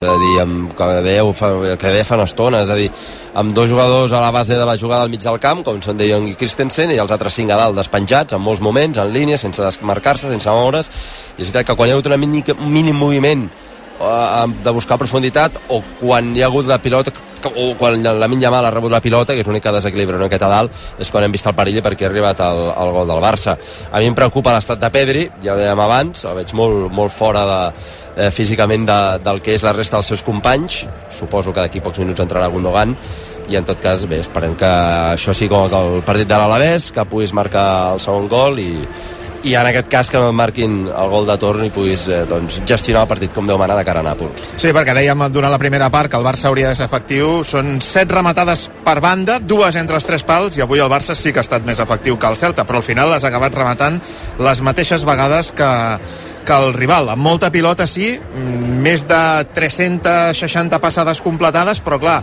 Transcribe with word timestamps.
És 0.00 0.08
a 0.08 0.16
dir, 0.16 0.36
amb, 0.40 0.70
que, 0.72 0.86
deia, 1.04 1.24
fa, 1.36 1.48
que 1.76 1.90
deia 1.92 2.06
fa 2.08 2.16
una 2.16 2.24
estona, 2.24 2.62
és 2.64 2.70
a 2.72 2.76
dir, 2.78 2.86
amb 3.36 3.52
dos 3.52 3.68
jugadors 3.68 4.14
a 4.16 4.22
la 4.22 4.30
base 4.32 4.56
de 4.56 4.64
la 4.64 4.78
jugada 4.80 5.04
al 5.04 5.10
mig 5.12 5.20
del 5.20 5.36
camp, 5.36 5.60
com 5.60 5.82
són 5.84 6.00
De 6.00 6.06
Jong 6.08 6.30
i 6.30 6.38
Christensen, 6.40 6.94
i 6.94 7.02
els 7.02 7.12
altres 7.12 7.36
cinc 7.36 7.52
a 7.52 7.58
dalt 7.60 7.76
despenjats, 7.76 8.32
en 8.32 8.40
molts 8.40 8.62
moments, 8.64 8.96
en 8.96 9.12
línia, 9.12 9.36
sense 9.36 9.60
desmarcar-se, 9.60 10.30
sense 10.32 10.54
moure's, 10.56 10.88
i 10.88 11.42
és 11.44 11.50
veritat 11.50 11.68
que 11.68 11.76
quan 11.76 11.90
hi 11.90 11.92
ha 11.92 11.98
hagut 11.98 12.08
un 12.08 12.16
mínim, 12.16 12.64
mínim 12.78 12.96
moviment 12.96 13.44
de 14.00 14.72
buscar 14.72 14.96
profunditat, 14.98 15.58
o 15.68 15.82
quan 16.00 16.34
hi 16.36 16.42
ha 16.42 16.48
hagut 16.48 16.66
la 16.66 16.80
pilota, 16.80 17.12
o 17.56 17.74
quan 17.76 18.02
la 18.02 18.28
Minya 18.28 18.50
Mal 18.52 18.64
ha 18.64 18.72
rebut 18.72 18.92
la 18.92 19.00
pilota, 19.00 19.34
que 19.34 19.44
és 19.44 19.48
l'únic 19.48 19.62
que 19.64 19.72
desequilibra 19.72 20.16
una 20.16 20.28
miqueta 20.28 20.48
a 20.48 20.52
dalt, 20.52 20.76
és 20.98 21.10
quan 21.12 21.24
hem 21.24 21.32
vist 21.32 21.48
el 21.48 21.56
perill 21.56 21.82
perquè 21.84 22.06
ha 22.06 22.10
arribat 22.10 22.40
el, 22.44 22.60
el 22.72 22.92
gol 22.96 23.12
del 23.12 23.22
Barça. 23.24 23.56
A 23.92 24.00
mi 24.00 24.08
em 24.08 24.16
preocupa 24.16 24.54
l'estat 24.56 24.80
de 24.80 24.90
Pedri, 24.92 25.26
ja 25.44 25.54
ho 25.54 25.60
dèiem 25.60 25.84
abans, 25.84 26.24
el 26.24 26.38
veig 26.40 26.54
molt, 26.56 26.88
molt 26.96 27.12
fora 27.12 27.44
de, 27.48 27.60
eh, 28.16 28.30
físicament 28.30 28.86
de, 28.88 29.00
del 29.24 29.40
que 29.44 29.54
és 29.56 29.64
la 29.64 29.74
resta 29.76 29.98
dels 29.98 30.10
seus 30.12 30.24
companys 30.26 30.84
suposo 31.12 31.54
que 31.54 31.62
d'aquí 31.62 31.82
pocs 31.84 32.00
minuts 32.02 32.22
entrarà 32.22 32.50
Gundogan 32.52 32.96
i 33.50 33.56
en 33.58 33.66
tot 33.66 33.80
cas, 33.82 34.04
bé, 34.06 34.20
esperem 34.22 34.54
que 34.58 34.68
això 35.14 35.34
sigui 35.34 35.50
com 35.50 35.72
el 35.74 36.02
partit 36.06 36.28
de 36.28 36.38
l'Alavés 36.38 36.90
que 36.94 37.06
puguis 37.08 37.34
marcar 37.34 37.94
el 37.94 38.02
segon 38.02 38.28
gol 38.30 38.60
i, 38.62 38.70
i 39.42 39.54
en 39.56 39.66
aquest 39.70 39.88
cas 39.88 40.10
que 40.12 40.20
marquin 40.36 40.82
el 40.88 41.10
gol 41.12 41.26
de 41.28 41.36
torn 41.40 41.64
i 41.64 41.70
puguis 41.72 42.04
eh, 42.08 42.22
doncs, 42.28 42.60
gestionar 42.68 43.06
el 43.06 43.10
partit 43.10 43.32
com 43.32 43.46
Déu 43.48 43.58
mana 43.60 43.76
de 43.78 43.84
cara 43.88 44.02
a 44.02 44.04
Nàpols. 44.04 44.42
Sí, 44.60 44.72
perquè 44.76 44.94
dèiem 44.96 45.24
durant 45.32 45.52
la 45.52 45.60
primera 45.60 45.88
part 45.92 46.10
que 46.12 46.18
el 46.20 46.26
Barça 46.26 46.50
hauria 46.50 46.68
de 46.68 46.76
ser 46.76 46.86
efectiu. 46.90 47.40
Són 47.48 47.78
set 47.84 48.12
rematades 48.12 48.66
per 48.84 48.98
banda, 49.00 49.38
dues 49.40 49.78
entre 49.80 49.96
els 49.96 50.08
tres 50.08 50.24
pals, 50.28 50.58
i 50.58 50.64
avui 50.64 50.82
el 50.82 50.92
Barça 50.92 51.16
sí 51.16 51.32
que 51.32 51.40
ha 51.40 51.46
estat 51.46 51.64
més 51.66 51.80
efectiu 51.80 52.18
que 52.20 52.28
el 52.28 52.36
Celta, 52.36 52.66
però 52.68 52.82
al 52.82 52.86
final 52.86 53.14
has 53.16 53.24
acabat 53.24 53.56
rematant 53.56 54.00
les 54.40 54.60
mateixes 54.66 55.06
vegades 55.08 55.54
que, 55.56 55.70
que 56.44 56.60
el 56.60 56.74
rival, 56.76 57.08
amb 57.14 57.24
molta 57.24 57.50
pilota 57.50 57.88
sí, 57.88 58.12
més 58.84 59.06
de 59.08 59.22
360 59.56 60.80
passades 60.84 61.24
completades, 61.24 61.80
però 61.80 62.00
clar, 62.02 62.20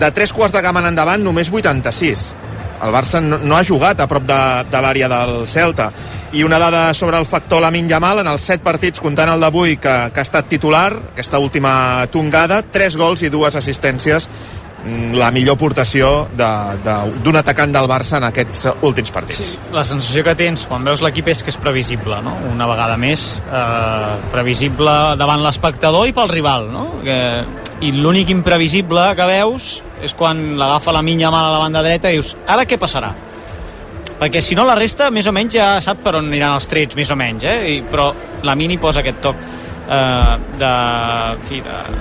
de 0.00 0.10
tres 0.16 0.32
quarts 0.32 0.56
de 0.56 0.64
gamma 0.64 0.80
en 0.80 0.94
endavant 0.94 1.22
només 1.22 1.52
86 1.52 2.32
el 2.82 2.92
Barça 2.94 3.20
no, 3.22 3.38
no 3.38 3.56
ha 3.56 3.64
jugat 3.64 4.00
a 4.00 4.08
prop 4.10 4.26
de, 4.26 4.40
de 4.70 4.82
l'àrea 4.82 5.08
del 5.10 5.42
Celta 5.46 5.90
i 6.32 6.42
una 6.46 6.58
dada 6.58 6.94
sobre 6.94 7.18
el 7.20 7.26
factor 7.28 7.60
Lamin 7.62 7.88
Yamal 7.90 8.22
en 8.22 8.30
els 8.30 8.46
set 8.48 8.62
partits 8.64 9.02
comptant 9.04 9.30
el 9.34 9.42
d'avui 9.42 9.76
que, 9.76 9.94
que 10.12 10.22
ha 10.22 10.26
estat 10.26 10.48
titular, 10.48 10.88
aquesta 11.12 11.38
última 11.42 11.74
tongada 12.12 12.62
tres 12.64 12.96
gols 12.96 13.22
i 13.22 13.30
dues 13.30 13.56
assistències 13.58 14.28
mm, 14.82 15.12
la 15.20 15.30
millor 15.34 15.58
portació 15.60 16.12
d'un 16.32 17.38
atacant 17.38 17.76
del 17.76 17.90
Barça 17.90 18.16
en 18.18 18.26
aquests 18.30 18.64
últims 18.80 19.12
partits. 19.14 19.54
Sí, 19.54 19.60
la 19.76 19.84
sensació 19.84 20.24
que 20.24 20.34
tens 20.38 20.64
quan 20.70 20.88
veus 20.88 21.04
l'equip 21.04 21.28
és 21.34 21.44
que 21.44 21.52
és 21.52 21.60
previsible, 21.60 22.22
no? 22.24 22.38
una 22.50 22.70
vegada 22.70 22.96
més, 22.96 23.36
eh, 23.44 24.14
previsible 24.32 24.96
davant 25.20 25.44
l'espectador 25.44 26.08
i 26.08 26.16
pel 26.16 26.32
rival. 26.32 26.72
No? 26.72 26.88
Que, 27.04 27.20
I 27.82 27.90
l'únic 27.96 28.30
imprevisible 28.30 29.08
que 29.18 29.26
veus 29.26 29.72
és 30.02 30.14
quan 30.18 30.56
l'agafa 30.58 30.94
la 30.94 31.02
minya 31.02 31.30
mal 31.34 31.48
a 31.48 31.52
la 31.54 31.62
banda 31.62 31.82
dreta 31.82 32.10
i 32.10 32.18
dius, 32.18 32.34
ara 32.46 32.66
què 32.66 32.78
passarà? 32.78 33.10
Perquè 34.22 34.42
si 34.42 34.54
no 34.54 34.62
la 34.66 34.76
resta 34.78 35.10
més 35.10 35.26
o 35.26 35.32
menys 35.34 35.56
ja 35.56 35.66
sap 35.82 36.02
per 36.04 36.14
on 36.18 36.28
aniran 36.30 36.54
els 36.54 36.68
trets, 36.70 36.94
més 36.98 37.10
o 37.10 37.16
menys, 37.18 37.42
eh? 37.42 37.58
I, 37.72 37.80
però 37.90 38.12
la 38.46 38.54
mini 38.58 38.78
posa 38.78 39.02
aquest 39.02 39.18
toc 39.24 39.36
eh, 39.90 40.34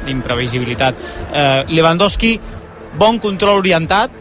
d'imprevisibilitat. 0.05 1.01
Eh, 1.33 1.63
Lewandowski, 1.73 2.35
bon 2.97 3.17
control 3.23 3.63
orientat, 3.63 4.13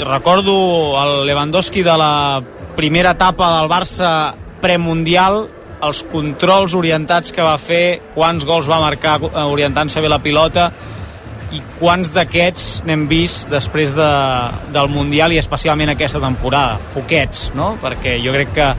recordo 0.00 0.54
el 1.02 1.26
Lewandowski 1.28 1.84
de 1.84 1.98
la 2.00 2.42
primera 2.76 3.12
etapa 3.14 3.60
del 3.60 3.68
Barça 3.70 4.34
premundial, 4.64 5.44
els 5.82 6.02
controls 6.12 6.74
orientats 6.78 7.32
que 7.34 7.44
va 7.44 7.56
fer, 7.58 8.00
quants 8.14 8.44
gols 8.46 8.68
va 8.70 8.80
marcar 8.82 9.18
eh, 9.22 9.30
orientant-se 9.42 10.02
bé 10.04 10.10
la 10.12 10.20
pilota, 10.22 10.70
i 11.54 11.60
quants 11.78 12.10
d'aquests 12.14 12.82
n'hem 12.88 13.06
vist 13.10 13.50
després 13.52 13.92
de, 13.94 14.10
del 14.74 14.90
Mundial 14.90 15.34
i 15.34 15.38
especialment 15.38 15.92
aquesta 15.92 16.22
temporada? 16.22 16.78
Poquets, 16.94 17.50
no? 17.54 17.74
Perquè 17.82 18.16
jo 18.24 18.34
crec 18.34 18.54
que 18.56 18.70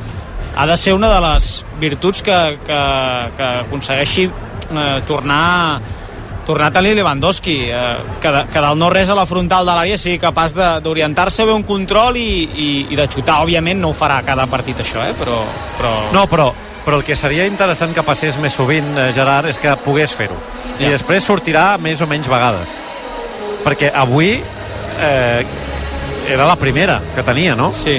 ha 0.55 0.65
de 0.67 0.77
ser 0.79 0.95
una 0.95 1.11
de 1.11 1.19
les 1.23 1.51
virtuts 1.79 2.23
que, 2.23 2.39
que, 2.67 2.81
que 3.37 3.51
aconsegueixi 3.65 4.27
eh, 4.27 4.97
tornar 5.07 5.45
tornar 6.45 6.69
a 6.77 6.81
Lewandowski 6.81 7.55
eh, 7.73 7.95
que, 8.21 8.31
de, 8.31 8.43
que 8.53 8.61
del 8.61 8.77
no 8.77 8.91
res 8.93 9.09
a 9.09 9.15
la 9.17 9.25
frontal 9.25 9.65
de 9.65 9.73
l'àrea 9.73 9.97
sigui 9.97 10.19
capaç 10.21 10.53
d'orientar-se 10.85 11.43
bé 11.43 11.55
un 11.55 11.65
control 11.65 12.19
i, 12.21 12.29
i, 12.45 12.67
i 12.93 12.99
de 12.99 13.07
xutar, 13.09 13.41
òbviament 13.43 13.81
no 13.81 13.91
ho 13.91 13.97
farà 13.97 14.21
cada 14.23 14.45
partit 14.47 14.79
això, 14.85 15.01
eh? 15.03 15.15
però, 15.17 15.41
però... 15.79 15.95
No, 16.13 16.27
però, 16.29 16.51
però 16.85 16.99
el 16.99 17.05
que 17.05 17.15
seria 17.17 17.47
interessant 17.49 17.93
que 17.95 18.03
passés 18.05 18.37
més 18.41 18.53
sovint, 18.53 18.91
eh, 18.97 19.11
Gerard, 19.15 19.49
és 19.49 19.59
que 19.61 19.73
pogués 19.83 20.13
fer-ho 20.13 20.37
i 20.79 20.89
després 20.91 21.25
sortirà 21.25 21.73
més 21.81 22.01
o 22.01 22.09
menys 22.09 22.29
vegades 22.31 22.77
perquè 23.65 23.89
avui 23.95 24.35
eh, 24.35 25.45
era 26.29 26.45
la 26.45 26.55
primera 26.55 26.99
que 27.15 27.23
tenia, 27.23 27.55
no? 27.55 27.71
Sí. 27.73 27.97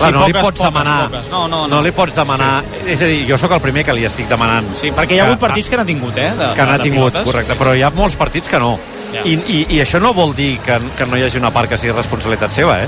Clar, 0.00 0.08
sí, 0.08 0.14
no 0.14 0.20
poques, 0.22 0.28
li 0.28 0.34
pots 0.38 0.46
poques, 0.46 0.62
demanar 0.64 0.98
poques. 1.08 1.26
No, 1.30 1.42
no, 1.48 1.64
no. 1.66 1.74
no 1.74 1.82
li 1.84 1.90
pots 1.92 2.14
demanar 2.16 2.52
sí. 2.64 2.84
és 2.94 3.02
a 3.02 3.10
dir, 3.10 3.18
jo 3.28 3.36
sóc 3.40 3.52
el 3.58 3.60
primer 3.64 3.84
que 3.84 3.96
li 3.96 4.06
estic 4.08 4.30
demanant 4.30 4.70
sí, 4.80 4.94
perquè 4.96 5.18
hi 5.18 5.20
ha 5.20 5.26
hagut 5.28 5.42
partits 5.42 5.68
que 5.68 5.80
n'ha 5.80 5.88
tingut 5.88 6.16
eh, 6.16 6.30
de, 6.38 6.54
que 6.56 6.66
n'ha 6.70 6.78
tingut, 6.80 7.10
pilotes. 7.10 7.26
correcte, 7.26 7.58
però 7.60 7.74
hi 7.76 7.84
ha 7.84 7.92
molts 7.94 8.16
partits 8.20 8.48
que 8.48 8.62
no 8.62 8.78
Ja. 9.10 9.24
I, 9.26 9.32
i, 9.50 9.56
i 9.74 9.80
això 9.82 9.98
no 9.98 10.12
vol 10.14 10.36
dir 10.38 10.52
que, 10.62 10.76
que 10.94 11.06
no 11.10 11.18
hi 11.18 11.24
hagi 11.26 11.40
una 11.40 11.50
part 11.50 11.66
que 11.66 11.74
sigui 11.80 11.90
responsabilitat 11.96 12.54
seva 12.54 12.76
eh? 12.84 12.86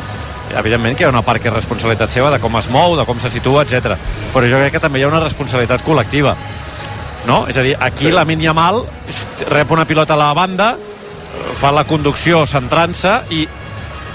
Evidentment 0.59 0.97
que 0.97 1.05
hi 1.05 1.09
ha 1.09 1.13
una 1.13 1.25
part 1.27 1.43
que 1.43 1.51
és 1.51 1.55
responsabilitat 1.55 2.13
seva 2.13 2.31
de 2.33 2.41
com 2.43 2.57
es 2.59 2.69
mou, 2.73 2.97
de 2.99 3.07
com 3.09 3.19
se 3.21 3.31
situa, 3.33 3.65
etc. 3.65 3.97
però 4.35 4.49
jo 4.49 4.61
crec 4.61 4.77
que 4.77 4.83
també 4.83 5.01
hi 5.01 5.07
ha 5.07 5.13
una 5.13 5.23
responsabilitat 5.23 5.85
col·lectiva 5.87 6.37
no? 7.27 7.47
És 7.49 7.57
a 7.57 7.63
dir, 7.63 7.77
aquí 7.79 8.09
sí. 8.09 8.13
la 8.13 8.25
Yamal 8.25 8.83
rep 9.51 9.71
una 9.71 9.85
pilota 9.85 10.15
a 10.15 10.17
la 10.17 10.33
banda 10.35 10.77
fa 11.59 11.71
la 11.73 11.85
conducció 11.85 12.45
centrant-se 12.47 13.13
i, 13.31 13.47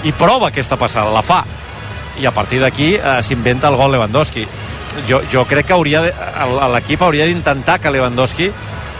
i 0.04 0.12
prova 0.12 0.48
aquesta 0.48 0.76
passada, 0.76 1.10
la 1.12 1.22
fa 1.22 1.42
i 2.18 2.26
a 2.26 2.32
partir 2.34 2.60
d'aquí 2.60 2.94
eh, 2.96 3.20
s'inventa 3.22 3.68
el 3.68 3.76
gol 3.76 3.92
Lewandowski 3.92 4.46
jo, 5.08 5.22
jo 5.30 5.44
crec 5.46 5.68
que 5.68 5.76
hauria 5.76 6.02
l'equip 6.74 7.02
hauria 7.02 7.26
d'intentar 7.26 7.78
que 7.80 7.90
Lewandowski 7.90 8.50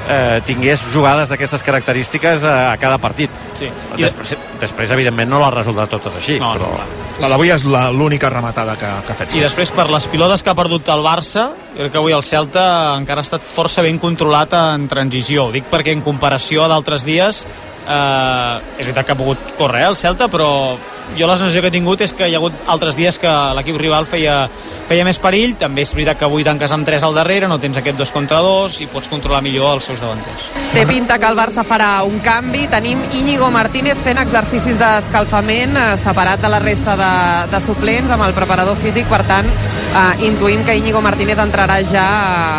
eh, 0.08 0.40
tingués 0.46 0.82
jugades 0.92 1.28
d'aquestes 1.28 1.62
característiques 1.62 2.44
a, 2.44 2.72
a 2.72 2.76
cada 2.80 2.98
partit. 2.98 3.30
Sí. 3.58 3.68
I 3.96 4.02
després, 4.02 4.34
després, 4.60 4.90
evidentment, 4.96 5.28
no 5.30 5.40
les 5.44 5.54
resoldrà 5.54 5.86
totes 5.90 6.16
així. 6.16 6.38
No, 6.40 6.54
però... 6.56 6.72
no. 6.78 7.06
La 7.18 7.26
d'avui 7.32 7.50
és 7.50 7.64
la- 7.66 7.88
l'única 7.90 8.28
rematada 8.30 8.76
que, 8.78 8.86
que 9.06 9.12
ha 9.12 9.16
fet. 9.18 9.34
I 9.34 9.40
després, 9.42 9.72
per 9.74 9.88
les 9.90 10.06
pilotes 10.06 10.42
que 10.42 10.52
ha 10.52 10.54
perdut 10.58 10.86
el 10.94 11.02
Barça, 11.02 11.48
crec 11.76 11.90
que 11.92 11.98
avui 11.98 12.14
el 12.14 12.22
Celta 12.22 12.94
encara 12.96 13.24
ha 13.24 13.26
estat 13.26 13.42
força 13.50 13.82
ben 13.82 13.98
controlat 13.98 14.54
en 14.54 14.86
transició. 14.90 15.48
Ho 15.48 15.54
dic 15.54 15.66
perquè 15.70 15.90
en 15.96 16.04
comparació 16.06 16.62
a 16.64 16.68
d'altres 16.70 17.02
dies, 17.08 17.42
eh, 17.88 18.60
és 18.78 18.86
veritat 18.86 19.06
que 19.06 19.16
ha 19.16 19.18
pogut 19.18 19.50
córrer 19.58 19.82
eh, 19.82 19.90
el 19.90 19.98
Celta, 19.98 20.28
però 20.30 20.50
jo 21.16 21.26
la 21.26 21.38
sensació 21.38 21.62
que 21.62 21.70
he 21.70 21.74
tingut 21.74 22.02
és 22.04 22.12
que 22.12 22.28
hi 22.28 22.34
ha 22.34 22.40
hagut 22.40 22.56
altres 22.66 22.96
dies 22.98 23.18
que 23.18 23.30
l'equip 23.56 23.78
rival 23.80 24.06
feia, 24.06 24.48
feia 24.88 25.06
més 25.06 25.18
perill. 25.22 25.54
També 25.60 25.84
és 25.86 25.94
veritat 25.94 26.18
que 26.20 26.26
avui 26.28 26.44
tanques 26.46 26.72
amb 26.74 26.86
3 26.86 27.06
al 27.06 27.16
darrere, 27.16 27.48
no 27.48 27.60
tens 27.62 27.80
aquest 27.80 27.98
2 27.98 28.12
contra 28.14 28.42
2 28.44 28.80
i 28.84 28.88
pots 28.92 29.10
controlar 29.10 29.40
millor 29.46 29.78
els 29.78 29.88
seus 29.90 30.02
davanters. 30.02 30.48
Té 30.72 30.84
pinta 30.88 31.18
que 31.18 31.28
el 31.30 31.38
Barça 31.38 31.64
farà 31.66 32.02
un 32.06 32.18
canvi. 32.24 32.66
Tenim 32.68 33.00
Íñigo 33.16 33.50
Martínez 33.54 33.98
fent 34.04 34.20
exercicis 34.20 34.78
d'escalfament 34.80 35.76
eh, 35.76 35.88
separat 36.00 36.42
de 36.44 36.52
la 36.52 36.62
resta 36.62 36.96
de, 36.98 37.12
de 37.52 37.62
suplents 37.64 38.12
amb 38.14 38.28
el 38.28 38.36
preparador 38.36 38.78
físic. 38.80 39.08
Per 39.08 39.22
tant, 39.28 39.48
eh, 39.48 40.26
intuïm 40.28 40.64
que 40.66 40.76
Íñigo 40.76 41.00
Martínez 41.04 41.38
entrarà 41.42 41.80
ja 41.86 42.06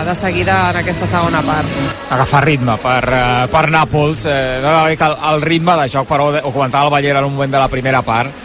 eh, 0.01 0.05
de 0.09 0.15
seguida 0.15 0.59
en 0.71 0.81
aquesta 0.83 1.07
segona 1.07 1.41
part. 1.45 1.67
agafar 2.09 2.43
ritme 2.45 2.77
per, 2.81 3.03
eh, 3.13 3.47
per 3.51 3.69
Nàpols 3.69 4.25
eh, 4.25 4.59
no, 4.63 4.87
el, 4.87 5.17
el 5.33 5.41
ritme 5.41 5.75
de 5.77 5.89
joc 5.93 6.07
però 6.09 6.29
ho 6.31 6.51
comentava 6.51 6.87
el 6.87 6.93
Ballera 6.95 7.19
en 7.19 7.25
un 7.25 7.35
moment 7.35 7.51
de 7.51 7.59
la 7.61 7.67
primera 7.67 8.01
part 8.01 8.38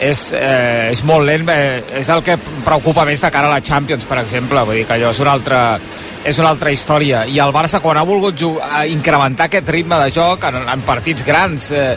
és, 0.00 0.32
eh, 0.32 0.90
és 0.92 1.02
molt 1.06 1.26
lent 1.26 1.48
eh, 1.50 1.82
és 2.00 2.08
el 2.08 2.22
que 2.26 2.38
preocupa 2.64 3.04
més 3.08 3.22
de 3.22 3.30
cara 3.34 3.50
a 3.50 3.56
la 3.56 3.64
Champions 3.64 4.06
per 4.08 4.20
exemple, 4.22 4.62
vull 4.66 4.80
dir 4.80 4.86
que 4.86 4.96
allò 4.98 5.10
és 5.14 5.22
una 5.24 5.34
altra 5.34 5.62
és 6.28 6.38
una 6.42 6.50
altra 6.50 6.72
història. 6.74 7.22
I 7.30 7.38
el 7.40 7.54
Barça 7.54 7.80
quan 7.80 7.96
ha 7.96 8.04
volgut 8.06 8.36
jugar, 8.38 8.84
incrementar 8.90 9.46
aquest 9.48 9.68
ritme 9.70 9.98
de 10.02 10.10
joc 10.12 10.44
en, 10.50 10.60
en 10.68 10.82
partits 10.86 11.24
grans 11.26 11.70
eh, 11.70 11.92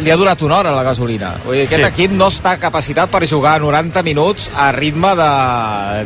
li 0.00 0.10
ha 0.12 0.16
durat 0.16 0.40
una 0.42 0.58
hora 0.58 0.72
la 0.76 0.82
gasolina 0.82 1.34
vull 1.44 1.54
dir, 1.56 1.66
aquest 1.66 1.80
Sí. 1.80 1.84
sí. 1.86 1.92
equip 1.94 2.12
no 2.18 2.26
està 2.28 2.56
capacitat 2.60 3.10
per 3.10 3.22
jugar 3.28 3.60
90 3.60 4.02
minuts 4.02 4.50
a 4.56 4.70
ritme 4.72 5.14
de, 5.16 5.30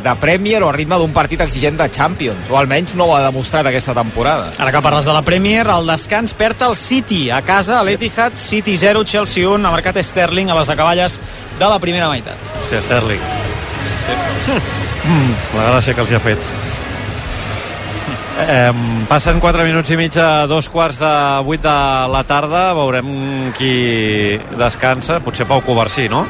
de 0.05 0.15
Premier 0.21 0.61
o 0.63 0.69
a 0.69 0.75
ritme 0.75 0.95
d'un 1.01 1.11
partit 1.11 1.41
exigent 1.41 1.77
de 1.77 1.89
Champions 1.91 2.49
o 2.49 2.57
almenys 2.57 2.95
no 2.95 3.05
ho 3.09 3.15
ha 3.15 3.21
demostrat 3.25 3.65
aquesta 3.67 3.93
temporada 3.97 4.51
Ara 4.57 4.71
que 4.71 4.81
parles 4.81 5.05
de 5.05 5.13
la 5.13 5.21
Premier, 5.21 5.65
el 5.67 5.87
descans 5.87 6.33
perd 6.33 6.61
el 6.69 6.75
City 6.75 7.29
a 7.31 7.41
casa, 7.41 7.79
a 7.79 7.83
l'Etihad, 7.83 8.33
City 8.37 8.77
0, 8.77 9.03
Chelsea 9.05 9.47
1, 9.47 9.67
ha 9.67 9.71
marcat 9.71 9.97
Sterling 10.01 10.49
a 10.51 10.55
les 10.59 10.69
acaballes 10.69 11.19
de 11.59 11.65
la 11.67 11.79
primera 11.79 12.07
meitat. 12.09 12.35
Hòstia, 12.61 12.81
Sterling. 12.81 13.19
Mm, 15.05 15.33
la 15.57 15.63
gràcia 15.71 15.95
que 15.95 16.01
els 16.03 16.11
hi 16.11 16.15
ha 16.15 16.19
fet. 16.23 16.49
Eh, 18.43 18.71
passen 19.09 19.39
4 19.39 19.63
minuts 19.67 19.91
i 19.91 19.97
mig 19.99 20.15
a 20.17 20.47
dos 20.47 20.69
quarts 20.69 20.97
de 20.99 21.11
8 21.45 21.61
de 21.61 21.73
la 22.13 22.23
tarda. 22.27 22.71
Veurem 22.73 23.51
qui 23.57 24.39
descansa. 24.57 25.19
Potser 25.21 25.45
Pau 25.45 25.61
Covarsí, 25.61 26.07
no? 26.09 26.25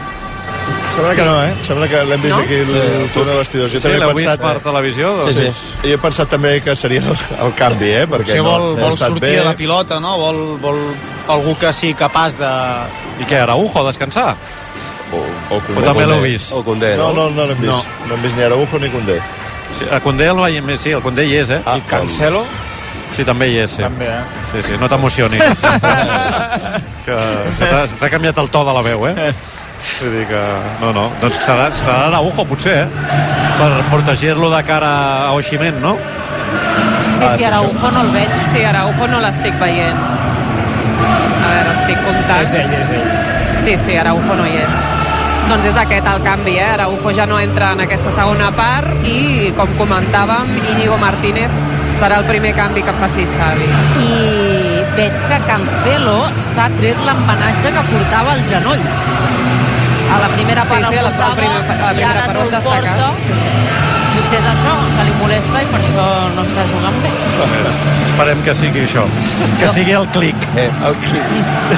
Sembla 0.96 1.16
que 1.16 1.24
no, 1.24 1.36
eh? 1.44 1.54
Sembla 1.64 1.88
que 1.88 2.02
l'hem 2.06 2.22
vist 2.22 2.36
No? 2.36 2.42
aquí 2.44 2.54
el 2.56 2.68
Sí. 2.68 3.12
túnel 3.14 3.30
de 3.34 3.38
vestidors. 3.40 3.72
Jo 3.72 3.80
Sí, 3.80 3.84
també 3.84 3.96
he 3.96 4.00
l'heu 4.00 4.14
vist 4.14 4.42
per 4.42 4.60
televisió? 4.60 5.12
Doncs 5.18 5.36
Sí, 5.36 5.52
sí. 5.52 5.88
I 5.88 5.92
he 5.94 5.98
pensat 5.98 6.30
també 6.30 6.62
que 6.62 6.76
seria 6.76 7.00
el, 7.00 7.18
el 7.46 7.54
canvi, 7.56 7.90
eh? 7.90 8.06
Perquè 8.08 8.18
Potser 8.28 8.42
vol, 8.42 8.76
no, 8.76 8.82
vol 8.82 8.94
estat 8.94 9.08
sortir 9.10 9.22
bé. 9.30 9.36
de 9.40 9.46
la 9.46 9.54
pilota, 9.56 10.00
no? 10.00 10.18
Vol, 10.20 10.42
vol 10.62 10.80
algú 11.30 11.56
que 11.58 11.72
sigui 11.74 11.94
capaç 11.96 12.36
de... 12.38 12.52
I 13.22 13.26
què, 13.26 13.40
Araujo, 13.42 13.86
descansar? 13.88 14.36
O, 15.14 15.24
o, 15.56 15.62
O 15.78 15.82
també 15.82 16.06
l'heu 16.06 16.22
vist? 16.22 16.52
O 16.54 16.62
Condé, 16.64 16.96
No, 16.98 17.12
no? 17.14 17.30
no, 17.30 17.30
no 17.32 17.46
l'hem 17.48 17.58
vist. 17.62 17.72
No. 17.72 17.84
No. 18.08 18.16
hem 18.16 18.22
vist 18.24 18.36
ni 18.38 18.44
Araujo 18.44 18.80
ni 18.80 18.90
Condé. 18.90 19.20
Sí, 19.78 19.88
el 19.90 20.02
Condé 20.04 20.28
el 20.32 20.42
veiem 20.42 20.66
més, 20.66 20.82
sí, 20.84 20.92
el 20.96 21.02
Condé 21.06 21.26
hi 21.28 21.40
és, 21.42 21.56
eh? 21.56 21.62
Ah, 21.66 21.78
I 21.80 21.88
Cancelo, 21.90 22.44
Sí, 23.12 23.26
també 23.28 23.50
hi 23.52 23.58
és, 23.66 23.74
sí. 23.76 23.84
també, 23.84 24.08
eh? 24.08 24.22
Sí, 24.52 24.62
sí, 24.64 24.78
no 24.80 24.88
t'emocionis. 24.88 25.66
que 27.06 27.18
t'ha 28.00 28.10
canviat 28.12 28.40
el 28.40 28.50
to 28.54 28.62
de 28.68 28.76
la 28.78 28.84
veu, 28.86 29.04
eh? 29.10 29.34
Vull 30.00 30.14
dir 30.16 30.28
que... 30.30 30.42
No, 30.82 30.92
no. 30.96 31.10
Doncs 31.20 31.42
serà, 31.44 31.68
serà 31.76 31.98
Araujo, 32.08 32.46
potser, 32.48 32.86
eh? 32.86 33.20
Per 33.60 33.70
protegir-lo 33.92 34.52
de 34.54 34.64
cara 34.68 34.92
a 35.28 35.34
Oximent, 35.36 35.82
no? 35.84 35.98
Sí, 37.18 37.28
sí, 37.36 37.44
Araujo 37.44 37.92
no 37.92 38.06
el 38.06 38.16
veig. 38.16 38.40
Sí, 38.54 38.64
Araujo 38.66 39.12
no 39.12 39.20
l'estic 39.26 39.60
veient. 39.62 40.00
A 41.02 41.52
veure, 41.52 41.76
estic 41.76 42.02
comptant. 42.08 42.42
És 42.46 42.56
ell, 42.62 42.76
és 42.80 42.96
ell. 42.96 43.08
Sí, 43.66 43.78
sí, 43.86 43.98
Araujo 43.98 44.40
no 44.40 44.48
hi 44.48 44.62
és. 44.64 45.01
Doncs 45.52 45.66
és 45.68 45.76
aquest 45.82 46.06
el 46.08 46.22
canvi, 46.24 46.54
eh? 46.62 46.68
Araujo 46.78 47.12
ja 47.16 47.26
no 47.28 47.38
entra 47.44 47.74
en 47.76 47.82
aquesta 47.84 48.12
segona 48.16 48.48
part 48.56 49.04
i, 49.08 49.52
com 49.58 49.68
comentàvem, 49.80 50.54
Íñigo 50.72 50.96
Martínez 51.02 51.52
serà 52.00 52.22
el 52.22 52.26
primer 52.30 52.54
canvi 52.56 52.82
que 52.88 52.94
faci 53.02 53.26
Xavi. 53.36 53.68
i 54.06 54.12
veig 54.96 55.20
que 55.30 55.40
Cancelo 55.50 56.16
s'ha 56.40 56.70
tret 56.80 56.98
l'embenatge 57.08 57.74
que 57.76 57.84
portava 57.92 58.32
al 58.38 58.46
genoll. 58.48 58.80
A 60.12 60.20
la 60.24 60.30
primera 60.38 60.64
Sí, 60.64 60.70
part 60.70 60.88
sí, 60.88 60.96
el 60.96 61.00
a 61.00 61.04
la- 61.04 61.10
a 61.10 61.12
la 61.12 61.28
portava 61.28 61.36
primera- 61.36 61.94
i 62.00 62.04
ara 62.04 62.28
no 62.34 62.42
el 62.42 62.50
porta. 62.50 63.12
Potser 64.32 64.46
és 64.48 64.48
això, 64.48 64.74
que 64.96 65.04
li 65.04 65.14
molesta 65.20 65.60
i 65.60 65.66
per 65.68 65.80
això 65.82 66.04
no 66.38 66.44
està 66.48 66.64
jugant 66.70 67.00
bé. 67.04 67.10
Esperem 68.06 68.44
que 68.46 68.54
sigui 68.56 68.84
això. 68.86 69.02
Que 69.60 69.68
sigui 69.76 69.92
el 69.98 70.06
clic. 70.16 70.46
Eh, 70.56 70.70
El 70.88 70.96
clip. 71.04 71.34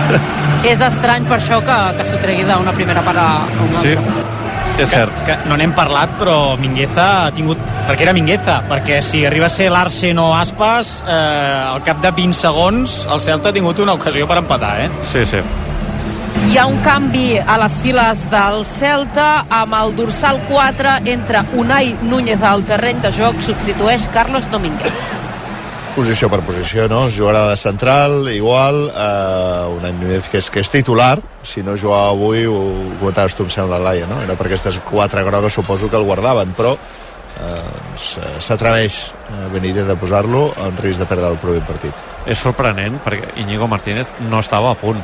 És 0.69 0.83
estrany 0.85 1.25
per 1.25 1.39
això 1.39 1.57
que, 1.65 1.77
que 1.97 2.05
s'ho 2.05 2.19
tregui 2.21 2.45
d'una 2.45 2.75
primera 2.77 3.01
part 3.01 3.17
a 3.17 3.25
una 3.57 3.81
Sí, 3.81 3.95
altra. 3.97 4.27
és 4.85 4.93
cert. 4.93 5.23
Que 5.25 5.39
no 5.49 5.57
n'hem 5.57 5.73
parlat, 5.73 6.13
però 6.21 6.37
Mingueza 6.61 7.07
ha 7.25 7.31
tingut... 7.33 7.57
Perquè 7.89 8.05
era 8.05 8.13
Mingueza, 8.13 8.59
perquè 8.69 9.01
si 9.01 9.25
arriba 9.25 9.49
a 9.49 9.53
ser 9.57 9.71
Larsen 9.73 10.21
o 10.21 10.29
Aspas, 10.37 10.99
eh, 11.07 11.73
al 11.73 11.81
cap 11.83 12.05
de 12.05 12.11
20 12.21 12.37
segons 12.37 12.99
el 13.09 13.19
Celta 13.19 13.49
ha 13.49 13.57
tingut 13.57 13.81
una 13.81 13.97
ocasió 13.97 14.29
per 14.29 14.37
empatar, 14.45 14.75
eh? 14.85 14.91
Sí, 15.09 15.25
sí. 15.25 15.41
Hi 16.53 16.59
ha 16.61 16.67
un 16.69 16.75
canvi 16.85 17.39
a 17.39 17.55
les 17.57 17.75
files 17.81 18.19
del 18.29 18.59
Celta 18.69 19.47
amb 19.57 19.73
el 19.73 19.95
dorsal 19.97 20.37
4 20.45 20.91
entre 21.09 21.39
Unai 21.57 21.95
Núñez 22.05 22.43
al 22.45 22.61
terreny 22.69 22.99
de 23.01 23.09
joc 23.15 23.39
substitueix 23.41 24.05
Carlos 24.13 24.45
Domínguez. 24.53 24.93
Posició 25.95 26.29
per 26.29 26.43
posició, 26.45 26.85
no? 26.91 27.07
Jugarà 27.09 27.47
de 27.47 27.55
central, 27.57 28.29
igual, 28.35 28.77
eh, 28.85 29.73
un 29.79 29.87
any 29.89 29.97
Núñez 29.97 30.29
que 30.29 30.43
és, 30.43 30.51
que 30.53 30.61
és 30.61 30.69
titular, 30.69 31.15
si 31.41 31.65
no 31.65 31.73
jugava 31.73 32.11
avui, 32.11 32.45
ho 32.45 32.61
comentaves 32.99 33.33
tu, 33.33 33.49
em 33.49 33.49
sembla, 33.49 33.81
Laia, 33.81 34.05
no? 34.05 34.21
Era 34.21 34.37
perquè 34.37 34.53
aquestes 34.53 34.77
quatre 34.85 35.25
grogues 35.25 35.57
suposo 35.57 35.89
que 35.89 35.97
el 35.97 36.05
guardaven, 36.05 36.53
però 36.53 36.75
eh, 36.77 37.97
s'atreveix 37.97 39.01
eh, 39.09 39.49
Benítez 39.57 39.89
a 39.89 39.97
posar-lo 39.97 40.51
en 40.67 40.77
risc 40.85 41.01
de 41.01 41.09
perdre 41.09 41.33
el 41.33 41.41
proper 41.41 41.65
partit. 41.73 42.07
És 42.29 42.37
sorprenent 42.37 43.01
perquè 43.01 43.39
Íñigo 43.41 43.65
Martínez 43.65 44.13
no 44.29 44.45
estava 44.45 44.77
a 44.77 44.77
punt. 44.77 45.01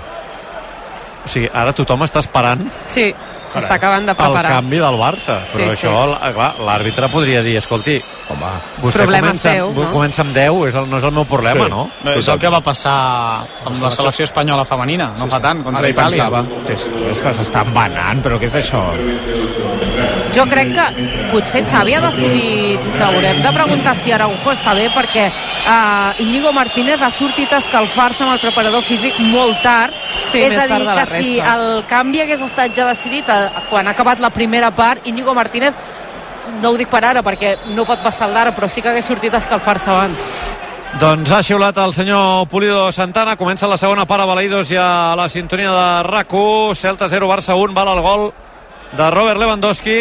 O 1.25 1.27
sigui, 1.27 1.49
ara 1.53 1.73
tothom 1.73 2.01
està 2.05 2.19
esperant 2.19 2.63
Sí, 2.87 3.13
s'està 3.53 3.75
acabant 3.75 4.05
de 4.05 4.11
el 4.11 4.17
preparar. 4.17 4.51
canvi 4.51 4.77
del 4.77 4.95
Barça. 4.95 5.43
Sí, 5.45 5.57
Però 5.57 5.71
sí. 5.71 5.87
això, 5.87 6.05
l- 6.07 6.33
clar, 6.33 6.53
l'àrbitre 6.59 7.09
podria 7.09 7.41
dir, 7.41 7.57
escolti, 7.57 8.01
Home, 8.29 8.45
vostè 8.79 8.93
Problema 9.01 9.27
comença, 9.31 9.51
seu, 9.51 9.71
no? 9.73 9.91
comença 9.91 10.21
amb 10.21 10.33
10, 10.35 10.67
és 10.69 10.75
el, 10.75 10.87
no 10.87 10.97
és 10.97 11.03
el 11.03 11.11
meu 11.11 11.25
problema, 11.25 11.63
Sí. 11.65 11.69
no? 11.71 11.89
No, 12.03 12.11
és 12.11 12.27
el 12.27 12.37
que 12.37 12.47
va 12.47 12.61
passar 12.61 12.93
amb 13.65 13.81
la 13.81 13.89
selecció 13.89 14.25
espanyola 14.25 14.65
femenina, 14.65 15.13
no 15.17 15.27
fa 15.27 15.39
tant, 15.41 15.63
contra 15.63 15.79
Ara 15.79 15.89
Itàlia. 15.89 16.29
pensava. 16.29 16.45
És, 16.67 16.85
és 17.09 17.21
que 17.23 17.29
s'està 17.33 17.65
embanant, 17.65 18.21
però 18.23 18.37
què 18.39 18.45
és 18.45 18.55
això? 18.55 18.83
Jo 20.35 20.45
crec 20.45 20.73
que 20.75 20.85
potser 21.31 21.63
Xavi 21.65 21.95
ha 21.97 22.01
decidit, 22.03 22.83
haurem 23.01 23.39
de 23.41 23.51
preguntar 23.55 23.95
si 23.97 24.11
Araujo 24.13 24.51
està 24.53 24.75
bé 24.77 24.85
perquè 24.93 25.25
uh, 25.29 26.21
Íñigo 26.21 26.51
Martínez 26.53 27.01
ha 27.01 27.09
sortit 27.09 27.51
a 27.53 27.57
escalfar-se 27.63 28.25
amb 28.25 28.35
el 28.35 28.41
preparador 28.43 28.83
físic 28.85 29.17
molt 29.31 29.57
tard. 29.65 29.95
Sí, 30.29 30.43
és 30.45 30.57
a 30.57 30.67
dir, 30.69 30.83
que 30.85 31.05
si 31.15 31.39
el 31.39 31.83
canvi 31.89 32.21
hagués 32.21 32.43
estat 32.45 32.75
ja 32.77 32.85
decidit 32.91 33.29
eh, 33.33 33.39
quan 33.71 33.87
ha 33.87 33.95
acabat 33.97 34.21
la 34.21 34.29
primera 34.29 34.69
part, 34.75 35.07
Íñigo 35.09 35.33
Martínez 35.33 35.73
no 36.61 36.73
ho 36.73 36.77
dic 36.77 36.89
per 36.91 37.01
ara 37.05 37.23
perquè 37.25 37.55
no 37.73 37.85
pot 37.87 38.03
passar 38.05 38.29
el 38.29 38.37
d'ara, 38.37 38.53
però 38.53 38.69
sí 38.69 38.83
que 38.83 38.91
hagués 38.91 39.09
sortit 39.09 39.33
a 39.33 39.41
escalfar-se 39.41 39.89
abans. 39.89 40.27
Doncs 40.99 41.31
ha 41.31 41.41
xiulat 41.45 41.77
el 41.77 41.93
senyor 41.93 42.47
Pulido 42.49 42.91
Santana, 42.91 43.35
comença 43.37 43.69
la 43.69 43.77
segona 43.77 44.05
part 44.09 44.25
a 44.25 44.29
Balaïdos 44.29 44.71
i 44.73 44.77
a 44.77 45.15
la 45.17 45.29
sintonia 45.29 45.73
de 45.73 45.89
RAC1, 46.09 46.77
Celta 46.77 47.09
0, 47.09 47.29
Barça 47.29 47.57
1, 47.57 47.73
val 47.77 47.93
el 47.93 48.01
gol 48.05 48.29
de 48.97 49.11
Robert 49.11 49.39
Lewandowski 49.39 49.99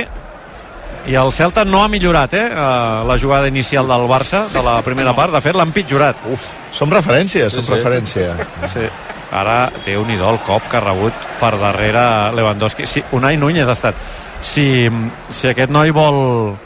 i 1.08 1.14
el 1.16 1.30
Celta 1.32 1.64
no 1.64 1.82
ha 1.84 1.88
millorat 1.88 2.34
eh, 2.34 2.44
eh, 2.48 3.04
la 3.08 3.18
jugada 3.20 3.48
inicial 3.48 3.86
del 3.88 4.06
Barça 4.08 4.46
de 4.52 4.62
la 4.62 4.80
primera 4.82 5.14
part, 5.16 5.32
de 5.32 5.40
fet 5.44 5.56
l'ha 5.56 5.64
empitjorat 5.68 6.24
uf, 6.32 6.46
som 6.74 6.90
referència, 6.92 7.48
som 7.50 7.62
Sí, 7.62 7.68
sí. 7.68 7.74
referència. 7.76 8.36
sí. 8.68 8.88
ara 9.32 9.70
té 9.84 9.96
un 10.00 10.08
idol 10.10 10.38
cop 10.46 10.62
que 10.70 10.78
ha 10.78 10.80
rebut 10.80 11.12
per 11.40 11.52
darrere 11.60 12.32
Lewandowski 12.32 12.86
sí, 12.88 13.02
Unai 13.12 13.36
Núñez 13.36 13.68
ha 13.68 13.74
estat 13.76 13.94
si, 14.40 14.88
si 15.28 15.48
aquest 15.50 15.68
noi 15.70 15.90
vol 15.92 16.56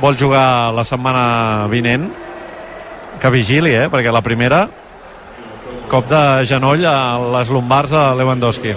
vol 0.00 0.16
jugar 0.16 0.72
la 0.72 0.84
setmana 0.84 1.66
vinent 1.68 2.06
que 3.20 3.28
vigili, 3.28 3.74
eh? 3.76 3.88
perquè 3.92 4.08
la 4.12 4.22
primera 4.24 4.62
cop 5.92 6.06
de 6.08 6.46
genoll 6.48 6.86
a 6.88 7.18
les 7.36 7.50
lumbars 7.52 7.90
de 7.92 8.04
Lewandowski 8.16 8.72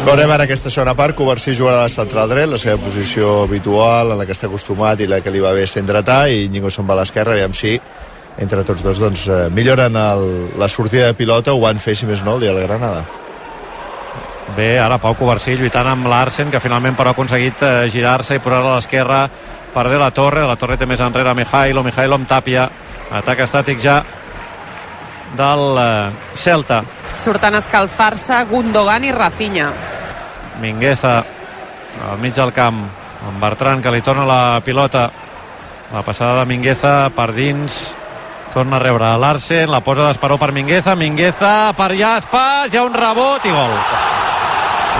Veurem 0.00 0.30
ara 0.32 0.46
aquesta 0.48 0.70
segona 0.72 0.96
part, 0.96 1.14
Covarsí 1.14 1.52
jugarà 1.54 1.84
de 1.84 1.92
central 1.92 2.30
dret, 2.32 2.48
la 2.48 2.58
seva 2.58 2.80
posició 2.80 3.42
habitual, 3.44 4.14
en 4.14 4.18
la 4.18 4.24
que 4.26 4.32
està 4.32 4.48
acostumat 4.48 5.00
i 5.04 5.06
la 5.06 5.20
que 5.20 5.30
li 5.30 5.40
va 5.44 5.52
bé 5.52 5.66
ser 5.68 5.84
dretar, 5.86 6.24
i 6.32 6.48
Ñigo 6.48 6.72
se'n 6.72 6.88
va 6.88 6.96
a 6.96 7.02
l'esquerra, 7.02 7.36
aviam 7.36 7.52
si 7.52 7.76
entre 8.40 8.64
tots 8.64 8.82
dos 8.82 8.98
doncs, 8.98 9.26
eh, 9.28 9.48
milloren 9.52 9.96
el, 10.00 10.24
la 10.58 10.68
sortida 10.68 11.10
de 11.10 11.18
pilota, 11.18 11.52
ho 11.52 11.60
van 11.60 11.78
fer, 11.78 11.94
si 11.94 12.08
més 12.08 12.24
no, 12.24 12.38
el 12.38 12.46
dia 12.46 12.54
del 12.56 12.64
Granada. 12.64 13.04
Bé, 14.56 14.78
ara 14.80 14.98
Pau 15.00 15.14
Covarsí 15.16 15.54
lluitant 15.56 15.88
amb 15.88 16.08
l'Arsen, 16.10 16.50
que 16.50 16.60
finalment 16.60 16.96
però 16.96 17.12
ha 17.12 17.16
aconseguit 17.16 17.62
eh, 17.64 17.74
girar-se 17.92 18.36
i 18.36 18.42
posar-la 18.42 18.74
a 18.74 18.80
l'esquerra 18.80 19.22
per 19.72 19.86
de 19.88 20.00
la 20.00 20.10
Torre. 20.10 20.42
De 20.42 20.48
la 20.48 20.58
Torre 20.60 20.76
té 20.80 20.88
més 20.88 21.00
enrere 21.00 21.32
Mijailo, 21.36 21.84
Mijailo 21.84 22.18
amb 22.18 22.28
Tàpia. 22.28 22.66
Atac 23.12 23.44
estàtic 23.46 23.80
ja 23.80 24.02
del 25.36 25.78
eh, 25.78 26.10
Celta. 26.34 26.82
Surten 27.12 27.54
a 27.54 27.60
escalfar-se 27.62 28.44
Gundogan 28.50 29.04
i 29.04 29.12
Rafinha. 29.12 29.70
Mingueza 30.60 31.22
al 32.10 32.18
mig 32.18 32.34
del 32.34 32.52
camp 32.52 32.84
amb 33.26 33.42
Bertran 33.42 33.82
que 33.82 33.92
li 33.94 34.02
torna 34.02 34.24
la 34.26 34.60
pilota 34.64 35.10
la 35.92 36.02
passada 36.02 36.40
de 36.40 36.48
Mingueza 36.48 37.10
per 37.14 37.32
dins 37.36 37.94
torna 38.52 38.76
a 38.78 38.82
rebre 38.82 39.10
l'Arsen 39.20 39.70
la 39.70 39.82
posa 39.84 40.08
d'esperó 40.08 40.38
per 40.40 40.52
Mingueza 40.52 40.96
Mingueza 40.96 41.72
per 41.76 41.92
Jaspas, 41.96 42.72
hi 42.72 42.80
ha 42.80 42.84
un 42.84 42.96
rebot 42.96 43.44
i 43.44 43.52
gol 43.52 43.76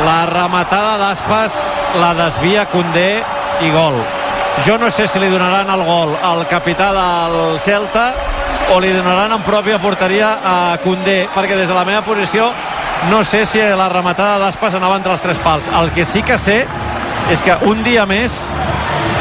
la 0.06 0.18
rematada 0.28 0.98
d'Aspas 1.00 1.56
la 2.00 2.12
desvia 2.16 2.66
Condé 2.72 3.22
i 3.64 3.70
gol 3.72 3.98
jo 4.66 4.76
no 4.78 4.90
sé 4.90 5.08
si 5.08 5.20
li 5.20 5.30
donaran 5.32 5.70
el 5.72 5.84
gol 5.88 6.14
al 6.22 6.46
capità 6.48 6.92
del 6.96 7.58
Celta 7.60 8.12
o 8.70 8.78
li 8.80 8.92
donaran 8.94 9.32
en 9.34 9.42
pròpia 9.42 9.80
porteria 9.82 10.36
a 10.44 10.54
Condé 10.82 11.26
perquè 11.34 11.56
des 11.58 11.68
de 11.68 11.74
la 11.74 11.84
meva 11.84 12.04
posició 12.06 12.50
no 13.10 13.24
sé 13.24 13.44
si 13.46 13.58
la 13.58 13.88
rematada 13.90 14.38
d'Aspas 14.38 14.76
anava 14.78 14.96
entre 14.96 15.12
els 15.12 15.22
tres 15.22 15.38
pals. 15.42 15.66
El 15.74 15.90
que 15.90 16.04
sí 16.04 16.22
que 16.22 16.38
sé 16.38 16.62
és 17.32 17.42
que 17.42 17.56
un 17.66 17.82
dia 17.82 18.06
més 18.06 18.34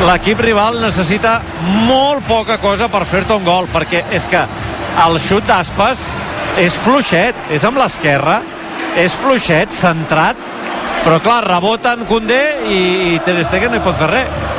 l'equip 0.05 0.39
rival 0.41 0.79
necessita 0.81 1.39
molt 1.87 2.25
poca 2.27 2.57
cosa 2.61 2.89
per 2.89 3.03
fer-te 3.09 3.37
un 3.37 3.45
gol 3.45 3.69
perquè 3.73 4.03
és 4.13 4.25
que 4.29 4.45
el 5.05 5.19
xut 5.23 5.45
d'Aspas 5.47 6.05
és 6.61 6.77
fluixet, 6.83 7.37
és 7.49 7.63
amb 7.65 7.79
l'esquerra 7.79 8.41
és 8.99 9.13
fluixet, 9.15 9.71
centrat 9.71 10.37
però 11.01 11.17
clar, 11.23 11.41
rebota 11.47 11.95
en 11.97 12.05
Condé 12.05 12.41
i, 12.69 12.79
i 13.13 13.19
Ter 13.25 13.39
Stegen 13.45 13.71
no 13.73 13.79
hi 13.79 13.85
pot 13.85 13.97
fer 13.97 14.09
res 14.11 14.50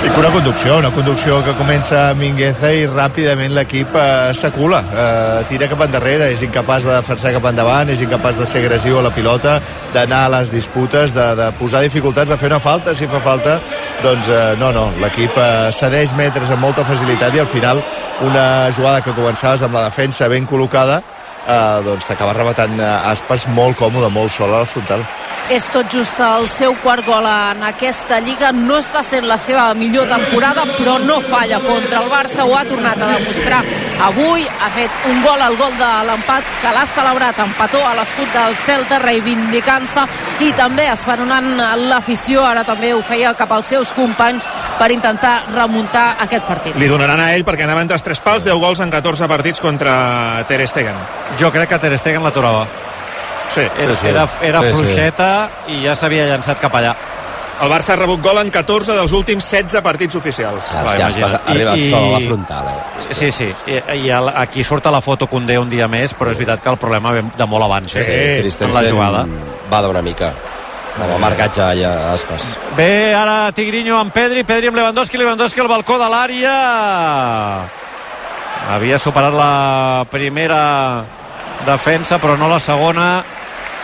I 0.00 0.08
una 0.16 0.30
conducció, 0.32 0.78
una 0.78 0.90
conducció 0.90 1.42
que 1.44 1.52
comença 1.58 1.98
a 2.08 2.14
Mingueza 2.16 2.70
i 2.72 2.86
ràpidament 2.88 3.52
l'equip 3.52 3.92
eh, 4.00 4.30
s'acula, 4.32 4.78
eh, 4.80 5.42
tira 5.50 5.68
cap 5.68 5.82
endarrere, 5.84 6.30
és 6.32 6.40
incapaç 6.46 6.86
de 6.88 6.94
defensar 6.94 7.34
cap 7.34 7.44
endavant, 7.50 7.92
és 7.92 8.00
incapaç 8.00 8.38
de 8.40 8.48
ser 8.48 8.62
agressiu 8.64 8.96
a 8.96 9.04
la 9.04 9.12
pilota, 9.12 9.58
d'anar 9.92 10.22
a 10.24 10.32
les 10.38 10.54
disputes, 10.54 11.12
de, 11.12 11.28
de 11.36 11.50
posar 11.60 11.84
dificultats, 11.84 12.32
de 12.32 12.40
fer 12.40 12.48
una 12.48 12.62
falta, 12.64 12.96
si 12.96 13.08
fa 13.12 13.20
falta, 13.20 13.58
doncs 14.00 14.32
eh, 14.32 14.42
no, 14.60 14.72
no, 14.72 14.88
l'equip 15.04 15.36
eh, 15.36 15.68
cedeix 15.76 16.16
metres 16.16 16.48
amb 16.48 16.64
molta 16.64 16.88
facilitat 16.88 17.36
i 17.36 17.44
al 17.44 17.52
final 17.52 17.84
una 18.24 18.46
jugada 18.72 19.04
que 19.04 19.16
començaves 19.16 19.68
amb 19.68 19.76
la 19.76 19.90
defensa 19.90 20.32
ben 20.32 20.48
col·locada, 20.48 21.02
eh, 21.44 21.80
doncs 21.84 22.08
t'acaba 22.08 22.36
rematant 22.40 22.80
eh, 22.80 22.92
Aspas 23.12 23.50
molt 23.52 23.76
còmode, 23.76 24.08
molt 24.16 24.32
sol 24.32 24.48
a 24.48 24.64
la 24.64 24.68
frontal. 24.68 25.04
És 25.50 25.64
tot 25.74 25.88
just 25.90 26.14
el 26.22 26.44
seu 26.46 26.76
quart 26.78 27.02
gol 27.02 27.24
en 27.26 27.64
aquesta 27.66 28.20
lliga. 28.22 28.52
No 28.54 28.76
està 28.78 29.00
sent 29.02 29.24
la 29.26 29.34
seva 29.34 29.64
millor 29.74 30.06
temporada, 30.06 30.62
però 30.76 30.92
no 31.02 31.16
falla 31.24 31.58
contra 31.64 32.04
el 32.04 32.10
Barça. 32.12 32.44
Ho 32.46 32.52
ha 32.54 32.62
tornat 32.68 33.00
a 33.02 33.08
demostrar 33.16 33.58
avui. 34.06 34.44
Ha 34.46 34.68
fet 34.76 35.08
un 35.10 35.18
gol 35.24 35.42
al 35.42 35.56
gol 35.58 35.72
de 35.74 35.88
l'empat 36.06 36.52
que 36.62 36.70
l'ha 36.70 36.84
celebrat 36.86 37.40
en 37.42 37.50
petó 37.58 37.80
a 37.82 37.96
l'escut 37.98 38.30
del 38.36 38.54
Celta, 38.62 39.00
reivindicant-se 39.02 40.04
i 40.46 40.52
també 40.54 40.84
esperonant 40.92 41.48
l'afició. 41.90 42.44
Ara 42.46 42.62
també 42.68 42.92
ho 42.94 43.00
feia 43.02 43.32
cap 43.34 43.50
als 43.56 43.72
seus 43.74 43.90
companys 43.96 44.46
per 44.78 44.92
intentar 44.94 45.48
remuntar 45.50 46.12
aquest 46.28 46.46
partit. 46.46 46.78
Li 46.78 46.92
donaran 46.92 47.24
a 47.24 47.32
ell 47.34 47.42
perquè 47.48 47.66
anava 47.66 47.82
entre 47.82 47.98
els 47.98 48.06
tres 48.06 48.22
pals, 48.22 48.46
10 48.46 48.62
gols 48.62 48.84
en 48.86 48.94
14 48.94 49.26
partits 49.26 49.58
contra 49.66 50.44
Ter 50.46 50.62
Stegen. 50.70 51.02
Jo 51.42 51.50
crec 51.50 51.74
que 51.74 51.82
Ter 51.82 51.98
Stegen 51.98 52.22
l'aturava. 52.22 52.68
Sí, 53.54 53.60
Era, 53.78 53.96
sí. 53.96 54.06
era, 54.06 54.28
era 54.42 54.60
Sí, 54.60 54.66
sí. 54.68 54.72
fluixeta 54.74 55.30
i 55.68 55.80
ja 55.84 55.96
s'havia 55.96 56.26
llançat 56.26 56.60
cap 56.60 56.74
allà. 56.74 56.94
El 57.60 57.68
Barça 57.68 57.92
ha 57.92 57.96
rebut 57.96 58.22
gol 58.24 58.38
en 58.40 58.48
14 58.50 58.94
dels 58.96 59.12
últims 59.12 59.44
16 59.50 59.82
partits 59.84 60.16
oficials. 60.16 60.70
Ja, 60.72 60.82
Va, 60.82 60.94
ja 60.96 61.06
has 61.08 61.16
ha 61.20 61.40
arribat 61.52 61.76
I- 61.76 61.90
sol 61.90 62.06
a 62.06 62.12
la 62.18 62.20
frontal, 62.26 62.68
eh? 62.68 63.08
Sí, 63.12 63.30
sí. 63.30 63.50
I, 63.66 64.06
i 64.06 64.08
el- 64.10 64.30
aquí 64.34 64.64
surt 64.64 64.86
a 64.86 64.90
la 64.90 65.00
foto 65.02 65.26
Condé 65.26 65.58
un 65.58 65.68
dia 65.68 65.86
més, 65.88 66.14
però 66.16 66.30
és 66.30 66.38
veritat 66.38 66.62
que 66.62 66.70
el 66.70 66.78
problema 66.78 67.12
ve 67.12 67.22
de 67.36 67.46
molt 67.46 67.64
abans. 67.64 67.94
Eh? 67.96 68.02
Sí, 68.04 68.10
en 68.36 68.40
Christensen 68.42 68.84
la 68.84 68.90
jugada. 68.90 69.26
va 69.70 69.82
d'una 69.82 70.00
mica. 70.00 70.32
Amb 71.00 71.12
el 71.12 71.18
marcatge 71.20 71.60
allà 71.62 71.90
a 72.10 72.14
Aspas. 72.14 72.58
Bé, 72.76 73.14
ara 73.14 73.52
Tigrinho 73.52 73.98
amb 73.98 74.12
Pedri, 74.12 74.42
Pedri 74.44 74.68
amb 74.68 74.76
Lewandowski, 74.76 75.18
Lewandowski 75.18 75.60
al 75.60 75.68
balcó 75.68 75.98
de 75.98 76.08
l'àrea. 76.08 77.64
Havia 78.70 78.98
superat 78.98 79.32
la 79.34 80.06
primera 80.10 81.04
defensa, 81.66 82.18
però 82.18 82.36
no 82.38 82.48
la 82.48 82.60
segona. 82.60 83.22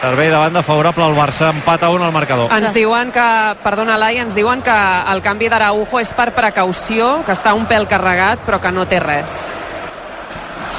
Servei 0.00 0.28
de 0.28 0.36
banda 0.36 0.62
favorable 0.62 1.04
al 1.04 1.14
Barça, 1.16 1.48
empat 1.50 1.82
a 1.82 1.88
un 1.90 2.02
al 2.04 2.12
marcador. 2.12 2.52
Ens 2.52 2.74
diuen 2.76 3.08
que, 3.14 3.26
perdona 3.64 3.96
Lai, 3.96 4.18
ens 4.20 4.36
diuen 4.36 4.60
que 4.62 4.74
el 5.12 5.22
canvi 5.24 5.48
d'Araujo 5.48 6.02
és 6.02 6.12
per 6.14 6.30
precaució, 6.36 7.22
que 7.24 7.32
està 7.32 7.54
un 7.56 7.64
pèl 7.66 7.88
carregat, 7.88 8.42
però 8.44 8.60
que 8.60 8.72
no 8.76 8.84
té 8.86 9.00
res. 9.00 9.38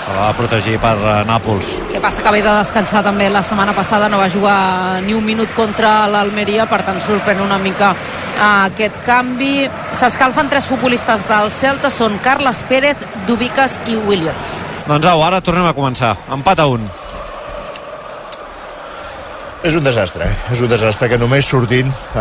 Se 0.05 0.13
l'ha 0.13 0.27
de 0.29 0.37
protegir 0.37 0.77
per 0.79 0.93
eh, 0.95 1.15
Nàpols. 1.27 1.73
que 1.91 1.99
passa 1.99 2.21
que 2.23 2.31
ve 2.31 2.43
de 2.45 2.53
descansar 2.59 3.01
també 3.03 3.27
la 3.29 3.41
setmana 3.43 3.73
passada 3.75 4.07
no 4.07 4.21
va 4.21 4.29
jugar 4.29 5.01
ni 5.03 5.13
un 5.17 5.25
minut 5.25 5.51
contra 5.55 6.07
l'Almeria 6.07 6.65
per 6.65 6.79
tant 6.87 7.01
sorprèn 7.03 7.41
una 7.43 7.57
mica 7.59 7.89
eh, 7.91 8.69
aquest 8.69 9.01
canvi 9.03 9.67
s'escalfen 9.91 10.47
tres 10.47 10.69
futbolistes 10.69 11.27
del 11.27 11.51
Celta 11.51 11.91
són 11.91 12.21
Carles 12.23 12.63
Pérez, 12.69 13.03
Dubicas 13.27 13.81
i 13.87 13.97
Williams 13.97 14.63
Doncs 14.87 15.03
au, 15.11 15.19
ara 15.19 15.41
tornem 15.43 15.65
a 15.67 15.73
començar. 15.75 16.13
Empat 16.31 16.61
a 16.63 16.65
un. 16.71 16.85
És 19.65 19.73
un 19.75 19.83
desastre, 19.83 20.27
eh? 20.29 20.35
és 20.53 20.59
un 20.61 20.69
desastre 20.69 21.07
que 21.09 21.17
només 21.17 21.47
sortint 21.49 21.89
eh, 21.89 22.19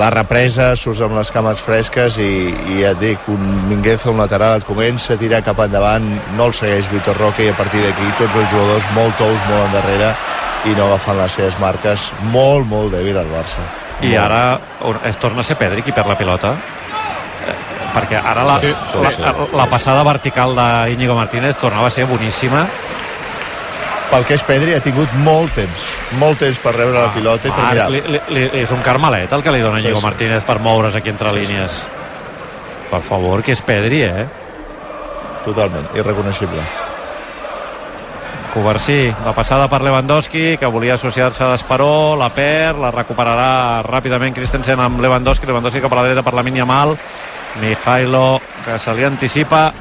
la 0.00 0.08
represa, 0.12 0.72
surts 0.76 1.00
amb 1.06 1.14
les 1.16 1.30
cames 1.30 1.60
fresques 1.62 2.18
i, 2.18 2.30
i 2.74 2.80
ja 2.82 2.90
et 2.90 2.98
dic, 3.00 3.28
un 3.32 3.44
Mingueza, 3.70 4.10
un 4.10 4.18
lateral, 4.18 4.58
et 4.58 4.66
comença 4.66 5.14
a 5.14 5.20
tirar 5.20 5.44
cap 5.46 5.62
endavant, 5.62 6.08
no 6.36 6.48
el 6.50 6.54
segueix 6.58 6.90
Vitor 6.92 7.16
Roque 7.22 7.46
i 7.46 7.52
a 7.52 7.56
partir 7.56 7.84
d'aquí 7.84 8.10
tots 8.18 8.34
els 8.34 8.50
jugadors 8.50 8.88
molt 8.98 9.14
tous, 9.20 9.46
molt 9.46 9.68
endarrere 9.68 10.10
i 10.66 10.74
no 10.74 10.88
agafant 10.90 11.20
les 11.22 11.38
seves 11.38 11.56
marques, 11.62 12.10
molt, 12.34 12.66
molt 12.66 12.90
dèbil 12.96 13.16
el 13.22 13.30
Barça. 13.30 13.62
I 14.02 14.10
Molt. 14.10 14.18
ara 14.26 14.98
es 15.08 15.16
torna 15.22 15.40
a 15.40 15.46
ser 15.46 15.56
Pedri 15.56 15.86
qui 15.86 15.94
perd 15.94 16.10
la 16.10 16.18
pilota. 16.18 16.50
Eh, 17.46 17.54
Perquè 17.94 18.18
ara 18.20 18.42
la, 18.44 18.58
Sí, 18.60 18.74
sí, 18.92 19.04
la, 19.22 19.30
sí. 19.32 19.56
la 19.56 19.66
passada 19.70 20.02
vertical 20.04 20.52
d'Iñigo 20.58 21.14
Martínez 21.16 21.56
tornava 21.56 21.86
a 21.88 21.94
ser 21.94 22.04
boníssima. 22.10 22.66
Pel 24.10 24.24
que 24.24 24.36
és 24.38 24.42
Pedri 24.46 24.74
ha 24.76 24.80
tingut 24.80 25.12
molt 25.24 25.52
temps, 25.58 25.86
molt 26.20 26.38
temps 26.38 26.58
per 26.62 26.72
rebre 26.76 26.94
la 27.00 27.10
pilota 27.12 27.48
i 27.48 27.50
per 27.50 27.64
Ah, 27.64 27.70
mirar. 27.72 27.90
li, 27.90 28.00
li, 28.06 28.20
li, 28.28 28.44
és 28.62 28.70
un 28.70 28.80
carmelet 28.80 29.32
el 29.32 29.42
que 29.42 29.50
li 29.52 29.60
dona 29.60 29.78
Sí, 29.80 29.84
Iñigo 29.84 29.98
sí. 30.00 30.04
Martínez 30.06 30.44
per 30.44 30.58
moure's 30.60 30.94
aquí 30.94 31.10
entre 31.10 31.32
línies. 31.32 31.86
Per 32.90 33.02
favor, 33.02 33.42
que 33.42 33.52
és 33.52 33.62
Pedri, 33.62 34.02
eh? 34.02 34.26
Totalment, 35.44 35.88
irreconeixible. 35.94 36.62
Covarsí, 38.54 39.12
la 39.24 39.34
passada 39.34 39.68
per 39.68 39.82
Lewandowski, 39.82 40.56
que 40.56 40.66
volia 40.66 40.94
associar-se 40.94 41.44
a 41.44 41.48
Desperó, 41.50 42.16
la 42.16 42.30
perd, 42.32 42.78
la 42.80 42.90
recuperarà 42.90 43.82
ràpidament 43.84 44.32
Christensen 44.32 44.80
amb 44.80 45.00
Lewandowski, 45.00 45.44
Lewandowski 45.46 45.82
cap 45.84 45.92
a 45.92 45.96
la 45.96 46.04
dreta 46.04 46.22
per 46.22 46.32
la 46.32 46.42
Mal, 46.64 46.96
Mijailo, 47.60 48.40
que 48.64 48.78
se 48.78 48.94
li 48.94 49.04
anticipa, 49.04 49.72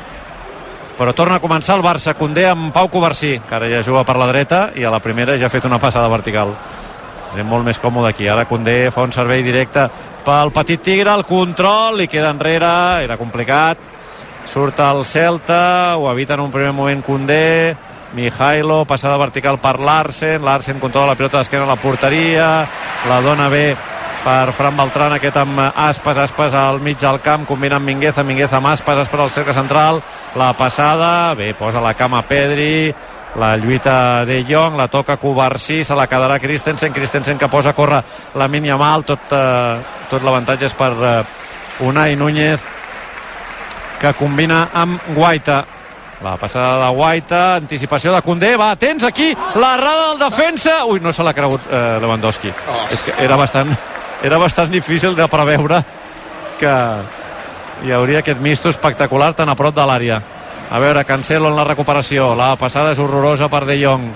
però 0.98 1.12
torna 1.14 1.38
a 1.40 1.44
començar 1.44 1.75
el 1.75 1.84
Barça, 1.84 2.16
Condé 2.16 2.46
amb 2.48 2.72
Pau 2.74 2.88
Covarsí, 2.92 3.36
que 3.48 3.56
ara 3.56 3.68
ja 3.70 3.84
juga 3.84 4.06
per 4.08 4.16
la 4.20 4.30
dreta 4.32 4.70
i 4.75 4.86
a 4.86 4.92
la 4.94 5.02
primera 5.04 5.36
ja 5.38 5.50
ha 5.50 5.54
fet 5.54 5.66
una 5.68 5.80
passada 5.80 6.08
vertical. 6.12 6.54
És 7.36 7.44
molt 7.44 7.66
més 7.68 7.80
còmode 7.84 8.14
aquí. 8.14 8.30
Ara 8.32 8.48
Condé 8.48 8.92
fa 8.96 9.04
un 9.04 9.12
servei 9.12 9.44
directe 9.44 9.90
pel 10.25 10.54
petit 10.56 10.82
Tigre, 10.82 11.12
el 11.12 11.25
control, 11.28 12.00
li 12.00 12.08
queda 12.08 12.32
enrere, 12.32 13.04
era 13.04 13.18
complicat. 13.20 13.92
Surt 14.46 14.80
el 14.80 15.04
Celta, 15.06 15.98
ho 15.98 16.08
evita 16.12 16.36
en 16.36 16.46
un 16.46 16.54
primer 16.54 16.72
moment 16.72 17.04
Condé, 17.04 17.75
Mijailo, 18.16 18.86
passada 18.86 19.18
vertical 19.18 19.60
per 19.60 19.80
Larsen, 19.80 20.46
Larsen 20.46 20.80
controla 20.80 21.12
la 21.12 21.20
pilota 21.20 21.42
d'esquena 21.42 21.66
a 21.66 21.74
la 21.74 21.82
porteria, 21.82 22.48
la 23.10 23.20
dona 23.22 23.50
bé 23.50 23.66
per 24.25 24.53
Fran 24.58 24.74
Beltran, 24.74 25.13
aquest 25.13 25.36
amb 25.38 25.60
Aspas, 25.62 26.17
Aspas 26.17 26.53
al 26.58 26.79
mig 26.82 26.98
del 26.98 27.20
camp, 27.22 27.44
combina 27.46 27.77
amb 27.77 27.86
Mingueza, 27.86 28.24
Mingueza 28.25 28.58
amb 28.58 28.72
Aspas, 28.72 29.03
Aspas 29.03 29.22
al 29.22 29.29
cercle 29.29 29.53
central, 29.53 30.01
la 30.36 30.50
passada, 30.58 31.36
bé, 31.38 31.53
posa 31.53 31.82
la 31.82 31.94
cama 31.94 32.24
Pedri, 32.25 32.89
la 33.38 33.55
lluita 33.58 34.25
de 34.25 34.41
Jong, 34.50 34.79
la 34.79 34.88
toca 34.88 35.17
Covarsí, 35.22 35.84
se 35.84 35.94
la 35.94 36.08
quedarà 36.08 36.39
Christensen, 36.39 36.94
Christensen 36.94 37.38
que 37.38 37.50
posa 37.50 37.70
a 37.70 37.77
córrer 37.77 38.01
la 38.34 38.48
mínia 38.48 38.77
mal, 38.82 39.05
tot, 39.05 39.29
eh, 39.29 39.77
tot 40.10 40.25
l'avantatge 40.25 40.72
és 40.72 40.74
per 40.74 40.91
eh, 40.96 41.15
Unai 41.86 42.17
Núñez, 42.17 42.65
que 44.01 44.13
combina 44.17 44.70
amb 44.74 45.13
Guaita. 45.13 45.63
La 46.24 46.38
passada 46.41 46.79
de 46.79 46.94
Guaita, 46.96 47.41
anticipació 47.60 48.13
de 48.15 48.22
Condé, 48.25 48.55
va, 48.58 48.74
tens 48.79 49.03
aquí 49.03 49.36
l'errada 49.36 50.13
del 50.15 50.24
defensa. 50.29 50.86
Ui, 50.88 51.03
no 51.03 51.13
se 51.13 51.22
l'ha 51.22 51.36
cregut 51.36 51.67
eh, 51.70 52.00
Lewandowski. 52.01 52.53
És 52.96 53.03
que 53.03 53.13
era 53.22 53.36
bastant, 53.38 53.75
era 54.24 54.38
bastant 54.38 54.72
difícil 54.72 55.15
de 55.15 55.27
preveure 55.27 55.84
que 56.60 56.74
hi 57.84 57.91
hauria 57.91 58.19
aquest 58.19 58.39
misto 58.39 58.69
espectacular 58.69 59.34
tan 59.36 59.50
a 59.50 59.55
prop 59.55 59.75
de 59.75 59.86
l'àrea. 59.86 60.22
A 60.72 60.79
veure, 60.79 61.03
Cancelo 61.05 61.50
en 61.50 61.55
la 61.55 61.63
recuperació. 61.67 62.34
La 62.36 62.55
passada 62.55 62.93
és 62.95 63.00
horrorosa 63.00 63.50
per 63.50 63.65
De 63.65 63.75
Jong. 63.77 64.07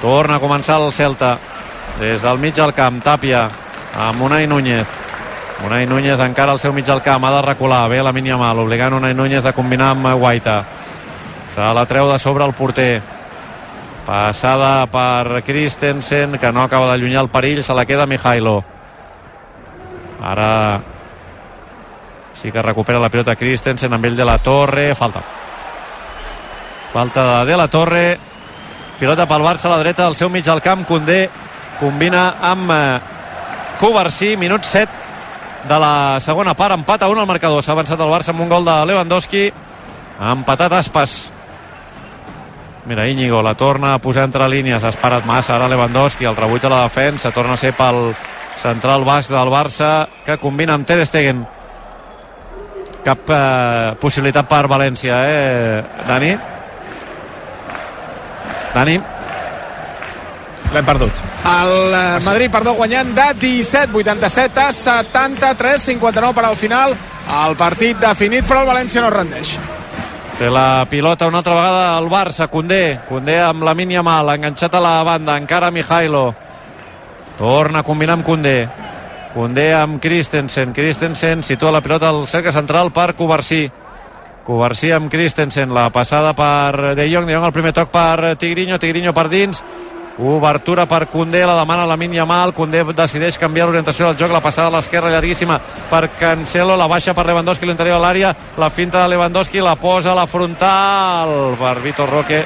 Torna 0.00 0.38
a 0.38 0.40
començar 0.40 0.78
el 0.80 0.92
Celta. 0.92 1.36
Des 2.00 2.22
del 2.22 2.38
mig 2.38 2.54
del 2.56 2.72
camp, 2.72 3.02
Tàpia, 3.04 3.48
amb 3.98 4.22
Unai 4.22 4.46
Núñez. 4.46 4.88
Unai 5.66 5.84
Núñez 5.86 6.20
encara 6.24 6.52
al 6.52 6.58
seu 6.58 6.72
mig 6.72 6.86
del 6.86 7.02
camp, 7.02 7.24
ha 7.24 7.34
de 7.34 7.42
recular, 7.42 7.88
bé 7.90 8.02
la 8.02 8.12
mínia 8.12 8.38
mal, 8.40 8.58
obligant 8.58 8.94
Unai 8.96 9.12
Núñez 9.12 9.44
a 9.44 9.52
combinar 9.52 9.90
amb 9.90 10.06
Guaita. 10.14 10.64
Se 11.50 11.60
la 11.60 11.84
treu 11.84 12.08
de 12.08 12.18
sobre 12.18 12.46
el 12.46 12.54
porter. 12.54 13.02
Passada 14.06 14.86
per 14.86 15.42
Christensen, 15.44 16.38
que 16.38 16.52
no 16.52 16.62
acaba 16.62 16.86
d'allunyar 16.86 17.26
el 17.26 17.28
perill, 17.28 17.62
se 17.62 17.74
la 17.74 17.84
queda 17.84 18.06
Mijailo. 18.06 18.64
Ara 20.20 20.80
sí 22.34 22.52
que 22.52 22.62
recupera 22.62 23.00
la 23.00 23.08
pilota 23.08 23.36
Christensen 23.36 23.92
amb 23.92 24.04
ell 24.04 24.16
de 24.16 24.24
la 24.24 24.38
Torre, 24.38 24.94
falta. 24.94 25.22
Falta 26.92 27.24
de 27.44 27.52
De 27.52 27.56
la 27.56 27.68
Torre, 27.68 28.18
pilota 28.98 29.26
pel 29.28 29.44
Barça 29.44 29.68
a 29.68 29.76
la 29.76 29.82
dreta 29.82 30.04
del 30.04 30.16
seu 30.16 30.28
mig 30.28 30.44
del 30.44 30.60
camp, 30.60 30.84
Condé 30.84 31.28
combina 31.80 32.34
amb 32.42 32.70
eh, 32.70 33.00
Covarsí, 33.80 34.36
minut 34.36 34.64
7 34.64 35.68
de 35.68 35.78
la 35.80 36.20
segona 36.20 36.54
part, 36.54 36.76
empat 36.76 37.02
a 37.02 37.08
1 37.08 37.20
al 37.20 37.28
marcador. 37.28 37.62
S'ha 37.64 37.72
avançat 37.72 38.00
el 38.00 38.12
Barça 38.12 38.34
amb 38.34 38.44
un 38.44 38.48
gol 38.48 38.64
de 38.64 38.76
Lewandowski, 38.86 39.44
ha 40.20 40.32
empatat 40.36 40.72
Aspas. 40.72 41.32
Mira, 42.86 43.06
Íñigo 43.08 43.42
la 43.42 43.54
torna 43.54 43.94
a 43.94 43.98
posar 43.98 44.24
entre 44.24 44.48
línies, 44.48 44.84
ha 44.84 44.92
esperat 44.92 45.24
massa 45.28 45.54
ara 45.56 45.68
Lewandowski, 45.68 46.24
el 46.24 46.36
rebuig 46.36 46.64
a 46.64 46.72
la 46.72 46.82
defensa, 46.82 47.30
torna 47.30 47.54
a 47.54 47.60
ser 47.60 47.72
pel 47.76 48.14
central 48.60 49.04
baix 49.08 49.30
del 49.32 49.48
Barça, 49.48 50.08
que 50.26 50.36
combina 50.38 50.76
amb 50.76 50.86
Ter 50.86 51.00
Stegen. 51.08 51.40
Cap 53.04 53.32
eh, 53.32 53.94
possibilitat 54.00 54.48
per 54.48 54.66
València, 54.68 55.22
eh, 55.24 56.04
Dani? 56.08 56.34
Dani? 58.74 58.98
L'hem 60.70 60.86
perdut. 60.86 61.22
El 61.50 61.94
eh, 61.96 62.20
Madrid, 62.26 62.52
perdó, 62.52 62.76
guanyant 62.76 63.14
de 63.16 63.30
17, 63.40 63.96
87 63.96 64.60
a 64.60 64.70
73, 64.76 65.88
59 65.88 66.36
per 66.36 66.44
al 66.44 66.56
final. 66.56 66.96
el 67.30 67.54
partit 67.56 67.96
definit, 67.96 68.44
però 68.44 68.62
el 68.62 68.68
València 68.68 69.00
no 69.00 69.08
es 69.08 69.14
rendeix. 69.14 69.56
Té 70.38 70.48
la 70.50 70.84
pilota 70.90 71.28
una 71.28 71.38
altra 71.38 71.54
vegada 71.54 71.96
al 71.96 72.08
Barça, 72.08 72.48
Condé. 72.48 73.00
Condé 73.08 73.40
amb 73.40 73.62
la 73.62 73.74
mínia 73.74 74.02
mal, 74.02 74.28
enganxat 74.34 74.74
a 74.74 74.80
la 74.80 75.02
banda, 75.04 75.36
encara 75.36 75.70
Mijailo. 75.70 76.49
Torna 77.40 77.80
a 77.80 77.82
combinar 77.82 78.18
amb 78.18 78.24
Condé. 78.26 78.68
Condé 79.32 79.70
amb 79.72 79.96
Christensen. 79.96 80.74
Christensen 80.76 81.40
situa 81.40 81.70
la 81.72 81.80
pilota 81.80 82.10
al 82.12 82.26
cercle 82.28 82.52
central 82.52 82.92
per 82.92 83.14
Covarsí. 83.16 83.62
Covarsí 84.44 84.90
amb 84.92 85.08
Christensen. 85.08 85.72
La 85.72 85.88
passada 85.88 86.34
per 86.36 86.92
De 86.94 87.06
Jong. 87.08 87.24
De 87.24 87.32
Jong 87.32 87.46
el 87.48 87.54
primer 87.56 87.72
toc 87.72 87.88
per 87.88 88.36
Tigrinho. 88.36 88.76
Tigrinho 88.78 89.14
per 89.16 89.30
dins. 89.32 89.64
Obertura 90.20 90.84
per 90.84 91.06
Condé, 91.08 91.46
la 91.46 91.56
demana 91.56 91.86
la 91.88 91.96
mínia 91.96 92.26
mal, 92.28 92.52
Condé 92.52 92.82
decideix 92.84 93.38
canviar 93.40 93.70
l'orientació 93.70 94.10
del 94.10 94.18
joc, 94.20 94.34
la 94.34 94.42
passada 94.44 94.68
a 94.68 94.74
l'esquerra 94.74 95.08
llarguíssima 95.08 95.56
per 95.88 96.10
Cancelo, 96.18 96.76
la 96.76 96.88
baixa 96.90 97.14
per 97.16 97.24
Lewandowski 97.24 97.64
l'interior 97.64 97.96
de 97.96 98.04
l'àrea, 98.04 98.34
la 98.58 98.68
finta 98.68 99.00
de 99.00 99.14
Lewandowski, 99.14 99.62
la 99.64 99.78
posa 99.80 100.12
a 100.12 100.18
la 100.18 100.26
frontal 100.26 101.56
per 101.56 101.78
Vitor 101.80 102.10
Roque. 102.10 102.44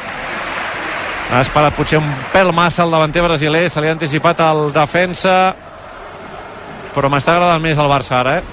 Ha 1.34 1.40
esperat 1.42 1.74
potser 1.74 1.98
un 1.98 2.06
pèl 2.30 2.52
massa 2.54 2.84
el 2.84 2.92
davanter 2.94 3.24
brasiler, 3.24 3.64
se 3.66 3.82
li 3.82 3.88
ha 3.90 3.94
anticipat 3.96 4.38
el 4.44 4.68
defensa, 4.70 5.32
però 6.94 7.10
m'està 7.10 7.34
agradant 7.34 7.62
més 7.64 7.80
el 7.82 7.90
Barça 7.90 8.20
ara, 8.20 8.36
eh? 8.38 8.44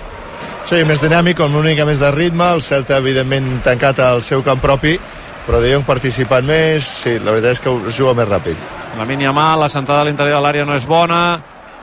Sí, 0.65 0.79
més 0.89 1.01
dinàmic, 1.03 1.43
amb 1.45 1.59
una 1.59 1.69
mica 1.69 1.85
més 1.85 2.01
de 2.01 2.09
ritme, 2.15 2.47
el 2.55 2.63
Celta 2.65 2.97
evidentment 2.97 3.59
tancat 3.61 4.01
al 4.01 4.23
seu 4.25 4.41
camp 4.41 4.63
propi, 4.63 4.95
però 5.45 5.61
Jong 5.61 5.85
participant 5.85 6.47
més, 6.47 6.87
sí, 7.03 7.19
la 7.21 7.35
veritat 7.35 7.59
és 7.59 7.61
que 7.61 7.75
juga 7.93 8.15
més 8.17 8.29
ràpid. 8.29 8.65
La 8.97 9.05
mínia 9.05 9.29
mal, 9.29 9.61
la 9.61 9.69
sentada 9.69 10.01
a 10.01 10.07
l'interior 10.09 10.39
de 10.39 10.45
l'àrea 10.47 10.65
no 10.65 10.73
és 10.73 10.89
bona, 10.89 11.21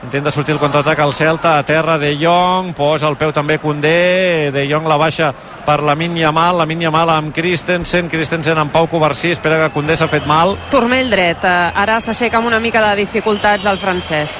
intenta 0.03 0.31
sortir 0.31 0.53
el 0.53 0.59
contraatac 0.59 0.99
al 0.99 1.13
Celta, 1.13 1.57
a 1.57 1.63
terra 1.63 1.97
De 1.97 2.15
Jong, 2.19 2.73
posa 2.75 3.07
el 3.09 3.17
peu 3.19 3.33
també 3.35 3.59
Condé, 3.59 4.49
De 4.53 4.65
Jong 4.69 4.87
la 4.87 4.97
baixa 4.97 5.33
per 5.65 5.81
la 5.83 5.95
mínia 5.95 6.31
mal, 6.31 6.57
la 6.57 6.65
mínia 6.65 6.91
mal 6.91 7.11
amb 7.13 7.33
Christensen, 7.35 8.09
Christensen 8.09 8.57
amb 8.57 8.71
Pau 8.71 8.87
Covarsí, 8.87 9.33
espera 9.35 9.59
que 9.65 9.73
Condé 9.73 9.97
s'ha 9.97 10.07
fet 10.07 10.25
mal. 10.27 10.55
Turmell 10.71 11.11
dret, 11.11 11.43
eh, 11.43 11.71
ara 11.75 11.99
s'aixeca 11.99 12.39
amb 12.39 12.47
una 12.47 12.59
mica 12.59 12.81
de 12.87 12.95
dificultats 13.03 13.65
el 13.65 13.77
francès. 13.77 14.39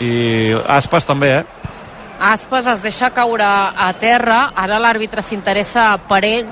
I 0.00 0.54
Aspas 0.66 1.04
també, 1.06 1.40
eh? 1.40 1.44
Aspas 2.20 2.66
es 2.68 2.82
deixa 2.82 3.10
caure 3.16 3.44
a 3.44 3.92
terra, 3.98 4.52
ara 4.54 4.78
l'àrbitre 4.78 5.22
s'interessa 5.24 5.94
per 6.08 6.24
ell, 6.24 6.48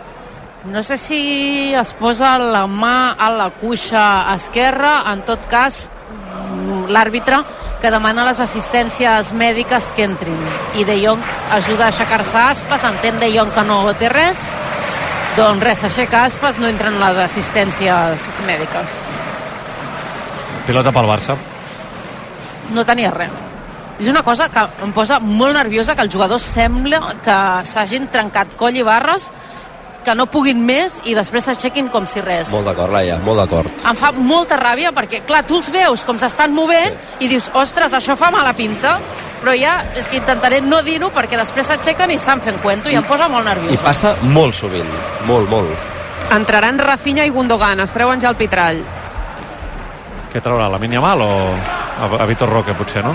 no 0.65 0.83
sé 0.83 0.97
si 0.99 1.73
es 1.77 1.93
posa 1.95 2.39
la 2.39 2.67
mà 2.67 3.15
a 3.17 3.31
la 3.31 3.51
cuixa 3.51 4.35
esquerra, 4.35 5.05
en 5.13 5.23
tot 5.29 5.47
cas 5.49 5.87
l'àrbitre 6.89 7.43
que 7.81 7.91
demana 7.95 8.25
les 8.27 8.41
assistències 8.43 9.33
mèdiques 9.33 9.93
que 9.97 10.07
entrin. 10.09 10.39
I 10.79 10.85
De 10.85 10.97
Jong 11.01 11.23
ajuda 11.57 11.87
a 11.87 11.93
aixecar-se 11.93 12.39
Aspas 12.39 12.85
entén 12.85 13.19
De 13.21 13.31
Jong 13.35 13.53
que 13.55 13.65
no 13.69 13.81
té 13.99 14.11
res. 14.13 14.49
Doncs 15.37 15.63
res, 15.63 15.83
s'aixeca 15.85 16.25
Aspas 16.27 16.59
no 16.59 16.67
entren 16.67 16.99
les 17.01 17.21
assistències 17.23 18.29
mèdiques. 18.47 19.03
Pilota 20.67 20.93
pel 20.93 21.07
Barça. 21.09 21.37
no 22.75 22.85
tenia 22.85 23.11
res. 23.11 23.31
És 23.99 24.09
una 24.09 24.23
cosa 24.23 24.49
que 24.53 24.63
em 24.85 24.93
posa 24.93 25.19
molt 25.19 25.57
nerviosa 25.57 25.95
que 25.97 26.05
els 26.05 26.13
jugadors 26.13 26.43
sembla 26.43 27.01
que 27.25 27.39
s'hagin 27.65 28.11
trencat 28.13 28.53
coll 28.61 28.77
i 28.77 28.85
barres 28.87 29.31
que 30.05 30.15
no 30.15 30.29
puguin 30.31 30.61
més 30.65 30.99
i 31.09 31.15
després 31.17 31.49
s'aixequin 31.49 31.89
com 31.93 32.07
si 32.09 32.23
res. 32.25 32.53
Molt 32.55 32.69
d'acord, 32.71 32.93
Laia, 32.95 33.19
molt 33.25 33.43
d'acord. 33.43 33.87
Em 33.89 33.99
fa 33.99 34.13
molta 34.15 34.59
ràbia 34.61 34.93
perquè, 34.97 35.23
clar, 35.29 35.45
tu 35.47 35.59
els 35.59 35.71
veus 35.75 36.05
com 36.07 36.19
s'estan 36.21 36.55
movent 36.57 36.95
sí. 36.95 37.27
i 37.27 37.33
dius, 37.33 37.51
ostres, 37.59 37.95
això 37.97 38.17
fa 38.19 38.31
mala 38.35 38.55
pinta, 38.57 38.99
però 39.43 39.55
ja 39.59 39.75
és 39.99 40.09
que 40.09 40.19
intentaré 40.21 40.61
no 40.65 40.81
dir-ho 40.87 41.11
perquè 41.15 41.39
després 41.39 41.71
s'aixequen 41.71 42.13
i 42.15 42.19
estan 42.19 42.43
fent 42.45 42.61
cuento 42.63 42.91
i, 42.91 42.97
i 42.97 43.01
em 43.01 43.07
posa 43.07 43.29
molt 43.33 43.47
nerviosa. 43.47 43.75
I 43.75 43.85
passa 43.85 44.15
molt 44.35 44.57
sovint, 44.57 44.89
molt, 45.29 45.51
molt. 45.51 45.95
Entraran 46.35 46.79
Rafinha 46.79 47.25
i 47.25 47.33
Gundogan, 47.33 47.81
es 47.81 47.95
treuen 47.95 48.21
ja 48.21 48.33
el 48.33 48.39
pitrall. 48.41 48.83
Què 50.29 50.43
traurà, 50.45 50.69
la 50.69 50.81
mínia 50.81 51.01
mal 51.01 51.23
o 51.25 51.33
a, 51.57 52.11
a 52.21 52.27
Vitor 52.29 52.51
Roque, 52.53 52.77
potser, 52.77 53.05
no? 53.05 53.15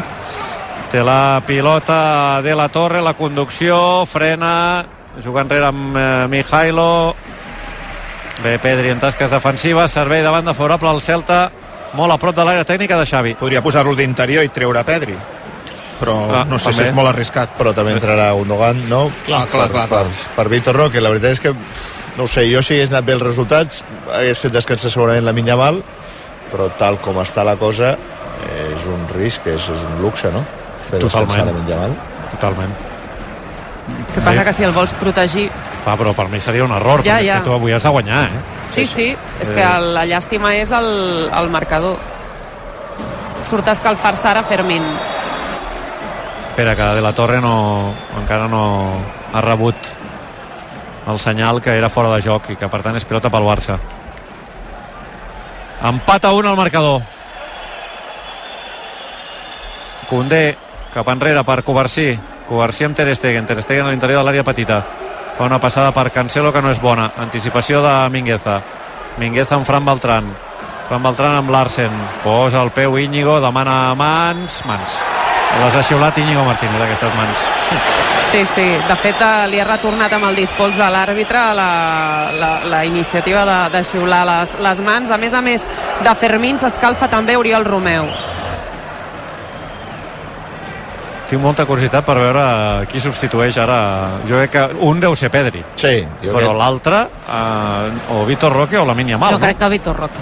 Té 0.94 1.02
la 1.02 1.42
pilota 1.46 2.42
de 2.46 2.54
la 2.54 2.68
Torre, 2.70 3.02
la 3.02 3.16
conducció, 3.18 4.06
frena, 4.06 4.84
juga 5.22 5.42
enrere 5.44 5.66
amb 5.70 5.98
eh, 5.98 6.28
Mijailo. 6.30 7.16
Bé, 8.44 8.58
Pedri 8.60 8.90
en 8.90 9.00
tasques 9.00 9.30
defensives, 9.32 9.92
servei 9.94 10.24
de 10.26 10.30
banda 10.34 10.54
favorable 10.58 10.90
al 10.90 11.02
Celta, 11.02 11.52
molt 11.94 12.12
a 12.12 12.18
prop 12.18 12.36
de 12.36 12.44
l'àrea 12.44 12.66
tècnica 12.66 12.98
de 12.98 13.06
Xavi. 13.06 13.36
Podria 13.40 13.62
posar-lo 13.62 13.94
d'interior 13.96 14.44
i 14.44 14.50
treure 14.50 14.84
Pedri 14.84 15.16
però 16.04 16.16
Ah, 16.36 16.44
no 16.44 16.58
sé 16.60 16.66
també. 16.72 16.76
si 16.84 16.90
és 16.90 16.94
molt 16.98 17.08
arriscat. 17.08 17.54
Però 17.56 17.72
també 17.74 17.94
entrarà 17.94 18.34
Gundogan, 18.36 18.90
no? 18.90 19.06
Clar, 19.24 19.46
clar, 19.48 19.70
clar, 19.72 19.88
per, 19.88 19.88
clar. 19.88 20.06
per, 20.10 20.36
per 20.36 20.50
Víctor 20.52 20.76
Roque. 20.76 21.00
La 21.00 21.08
veritat 21.14 21.32
és 21.32 21.40
que, 21.40 21.54
no 22.18 22.24
ho 22.26 22.28
sé, 22.28 22.44
jo 22.52 22.60
si 22.62 22.74
hagués 22.74 22.90
anat 22.92 23.06
bé 23.08 23.14
els 23.14 23.22
resultats, 23.24 23.86
hagués 24.12 24.42
fet 24.42 24.52
descansar 24.52 24.92
segurament 24.92 25.24
la 25.24 25.32
minya 25.32 25.56
mal, 25.56 25.80
però 26.52 26.68
tal 26.78 27.00
com 27.00 27.22
està 27.24 27.46
la 27.48 27.56
cosa, 27.62 27.94
és 28.74 28.84
un 28.92 29.06
risc, 29.16 29.48
és, 29.48 29.70
és 29.70 29.86
un 29.94 30.02
luxe, 30.02 30.28
no? 30.34 30.44
Fer 30.90 31.00
descansar 31.00 31.24
Totalment. 31.24 31.54
la 31.54 31.62
minya 31.62 31.78
mal. 31.86 31.96
Totalment. 32.34 32.76
Que 34.14 34.22
passa 34.22 34.44
que 34.46 34.54
si 34.54 34.64
el 34.64 34.72
vols 34.72 34.94
protegir... 34.94 35.50
Va, 35.88 35.96
però 36.00 36.14
per 36.16 36.28
mi 36.30 36.40
seria 36.40 36.64
un 36.64 36.72
error, 36.72 37.02
Ja, 37.04 37.18
perquè 37.18 37.26
ja. 37.26 37.34
és 37.36 37.42
que 37.42 37.50
tu 37.50 37.54
avui 37.56 37.74
has 37.74 37.84
de 37.84 37.90
guanyar, 37.90 38.24
eh? 38.30 38.44
Sí, 38.68 38.86
sí, 38.88 39.10
és 39.42 39.50
Eh. 39.50 39.56
que 39.56 39.66
la 39.98 40.06
llàstima 40.06 40.54
és 40.56 40.72
el, 40.72 40.88
el 41.34 41.50
marcador. 41.50 41.98
Surt 43.44 43.68
a 43.68 43.72
escalfar-se 43.76 44.28
ara 44.30 44.44
Fermín. 44.44 44.84
Espera, 46.52 46.76
que 46.76 46.84
De 46.96 47.02
la 47.02 47.12
Torre 47.14 47.42
no, 47.42 47.94
encara 48.22 48.48
no 48.48 49.02
ha 49.34 49.42
rebut 49.42 49.76
el 51.08 51.20
senyal 51.20 51.60
que 51.62 51.76
era 51.76 51.90
fora 51.90 52.14
de 52.16 52.22
joc 52.22 52.52
i 52.54 52.56
que 52.56 52.70
per 52.70 52.82
tant 52.86 52.96
és 52.96 53.04
pilota 53.04 53.30
pel 53.34 53.44
Barça. 53.44 53.80
Empat 55.84 56.26
a 56.26 56.32
un 56.32 56.46
al 56.46 56.56
marcador. 56.56 57.02
Condé 60.10 60.56
cap 60.94 61.08
enrere 61.10 61.44
per 61.44 61.64
Covarsí. 61.66 62.14
Covarsí 62.48 62.84
amb 62.84 62.96
Ter 62.96 63.16
Stegen. 63.16 63.46
Ter 63.46 63.62
Stegen 63.62 63.88
a 63.88 63.92
l'interior 63.92 64.22
de 64.22 64.28
l'àrea 64.28 64.44
petita. 64.44 64.82
Fa 65.38 65.48
una 65.48 65.60
passada 65.60 65.94
per 65.94 66.12
Cancelo 66.12 66.54
que 66.54 66.62
no 66.62 66.72
és 66.72 66.82
bona. 66.82 67.12
Anticipació 67.18 67.82
de 67.82 67.94
Mingueza. 68.14 68.60
Mingueza 69.18 69.56
amb 69.56 69.66
Fran 69.66 69.86
Beltran. 69.86 70.30
Fran 70.88 71.04
Beltran 71.04 71.38
amb 71.40 71.50
Larsen. 71.50 71.94
Posa 72.24 72.62
el 72.62 72.72
peu 72.72 72.98
Íñigo, 73.00 73.40
demana 73.42 73.96
mans. 73.96 74.62
Mans. 74.66 75.02
Les 75.62 75.76
ha 75.76 75.84
xiulat 75.86 76.18
Íñigo 76.18 76.44
Martínez, 76.44 76.82
aquestes 76.82 77.16
mans. 77.16 77.48
Sí, 78.34 78.46
sí, 78.50 78.66
de 78.88 78.96
fet 78.98 79.20
eh, 79.22 79.46
li 79.46 79.60
ha 79.62 79.66
retornat 79.68 80.14
amb 80.18 80.26
el 80.26 80.40
dit 80.42 80.54
pols 80.58 80.80
a 80.82 80.88
l'àrbitre 80.90 81.44
la, 81.54 81.68
la, 82.34 82.52
la 82.66 82.80
iniciativa 82.86 83.44
de, 83.46 83.58
de 83.76 83.84
xiular 83.86 84.24
les, 84.26 84.56
les 84.58 84.82
mans. 84.82 85.14
A 85.14 85.20
més 85.22 85.38
a 85.38 85.42
més 85.46 85.70
de 86.02 86.16
Fermín 86.18 86.58
s'escalfa 86.58 87.12
també 87.14 87.38
Oriol 87.38 87.66
Romeu. 87.70 88.10
Tinc 91.30 91.42
molta 91.42 91.66
curiositat 91.66 92.04
per 92.06 92.18
veure 92.20 92.86
qui 92.92 93.00
substitueix 93.00 93.56
ara. 93.58 93.78
Jo 94.28 94.36
crec 94.42 94.52
que 94.52 94.64
un 94.86 95.00
deu 95.00 95.16
ser 95.16 95.30
Pedri. 95.32 95.64
Sí, 95.76 96.06
jo 96.22 96.32
Però 96.36 96.50
crec- 96.50 96.58
l'altre, 96.60 97.00
eh, 97.28 98.14
o 98.14 98.26
Vitor 98.26 98.52
Roque 98.54 98.78
o 98.78 98.86
la 98.86 98.94
Mínia 98.94 99.18
Mal. 99.18 99.34
jo 99.34 99.40
crec 99.40 99.58
que 99.58 99.70
Vitor 99.70 99.96
Roque 99.96 100.20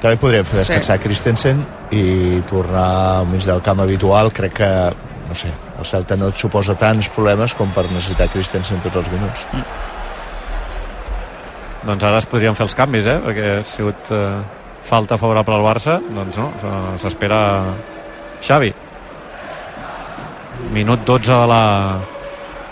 També 0.00 0.16
podríem 0.20 0.44
fer 0.44 0.52
Sí. 0.52 0.58
descansar 0.66 0.98
Christensen 1.00 1.64
i 1.90 2.40
tornar 2.50 3.20
al 3.20 3.26
mig 3.26 3.42
del 3.44 3.62
camp 3.62 3.80
habitual. 3.80 4.30
Crec 4.32 4.52
que, 4.52 4.92
no 5.28 5.34
sé, 5.34 5.48
el 5.78 5.84
Celta 5.86 6.14
no 6.16 6.28
et 6.28 6.36
suposa 6.36 6.74
tants 6.74 7.08
problemes 7.08 7.54
com 7.54 7.70
per 7.72 7.86
necessitar 7.90 8.28
Christensen 8.28 8.80
tots 8.82 8.96
els 8.96 9.10
minuts. 9.10 9.46
Doncs 11.84 12.02
ara 12.04 12.18
es 12.18 12.26
podrien 12.26 12.54
fer 12.56 12.64
els 12.64 12.74
canvis, 12.74 13.06
eh? 13.06 13.18
Perquè 13.24 13.58
ha 13.58 13.62
sigut 13.62 14.10
eh, 14.10 14.42
falta 14.84 15.16
favorable 15.20 15.54
al 15.54 15.62
Barça. 15.66 15.98
Doncs 16.00 16.36
no, 16.40 16.50
s'espera 17.00 17.40
Xavi. 18.42 18.72
Minut 20.74 21.04
12 21.06 21.30
de 21.30 21.46
la 21.46 21.64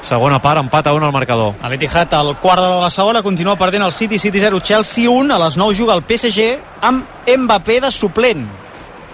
segona 0.03 0.41
part, 0.43 0.59
empat 0.59 0.89
a 0.91 0.93
1 0.93 1.07
al 1.07 1.15
marcador. 1.15 1.55
A 1.63 1.71
l'Etihad, 1.71 2.11
al 2.19 2.35
quart 2.43 2.61
de 2.65 2.81
la 2.83 2.91
segona, 2.91 3.23
continua 3.23 3.55
perdent 3.57 3.87
el 3.87 3.93
City, 3.95 4.19
City 4.19 4.43
0, 4.43 4.59
Chelsea 4.61 5.09
1. 5.09 5.31
A 5.31 5.39
les 5.45 5.57
9 5.57 5.79
juga 5.79 5.95
el 5.95 6.03
PSG 6.03 6.59
amb 6.83 7.07
Mbappé 7.31 7.79
de 7.87 7.91
suplent. 7.95 8.45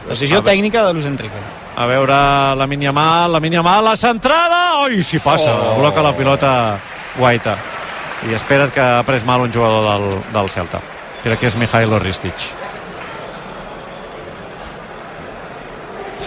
Decisió 0.08 0.40
tècnica 0.42 0.86
de 0.86 0.94
Luis 0.96 1.04
Enrique. 1.04 1.42
A 1.76 1.84
veure 1.86 2.14
la 2.56 2.66
mínia 2.66 2.90
mal, 2.96 3.30
la 3.30 3.40
mínia 3.44 3.62
mal, 3.62 3.84
la 3.84 3.96
centrada! 3.96 4.80
Oi, 4.86 5.02
si 5.02 5.20
passa, 5.20 5.52
oh. 5.52 5.76
bloca 5.78 6.02
la 6.02 6.14
pilota 6.16 6.52
Guaita. 7.18 7.58
I 8.26 8.34
espera't 8.34 8.72
que 8.74 8.82
ha 8.82 9.04
pres 9.06 9.28
mal 9.28 9.44
un 9.44 9.52
jugador 9.52 9.84
del, 9.84 10.22
del 10.32 10.48
Celta. 10.50 10.80
Crec 11.22 11.44
que 11.44 11.52
és 11.52 11.60
Mijailo 11.60 12.00
Ristic. 12.02 12.48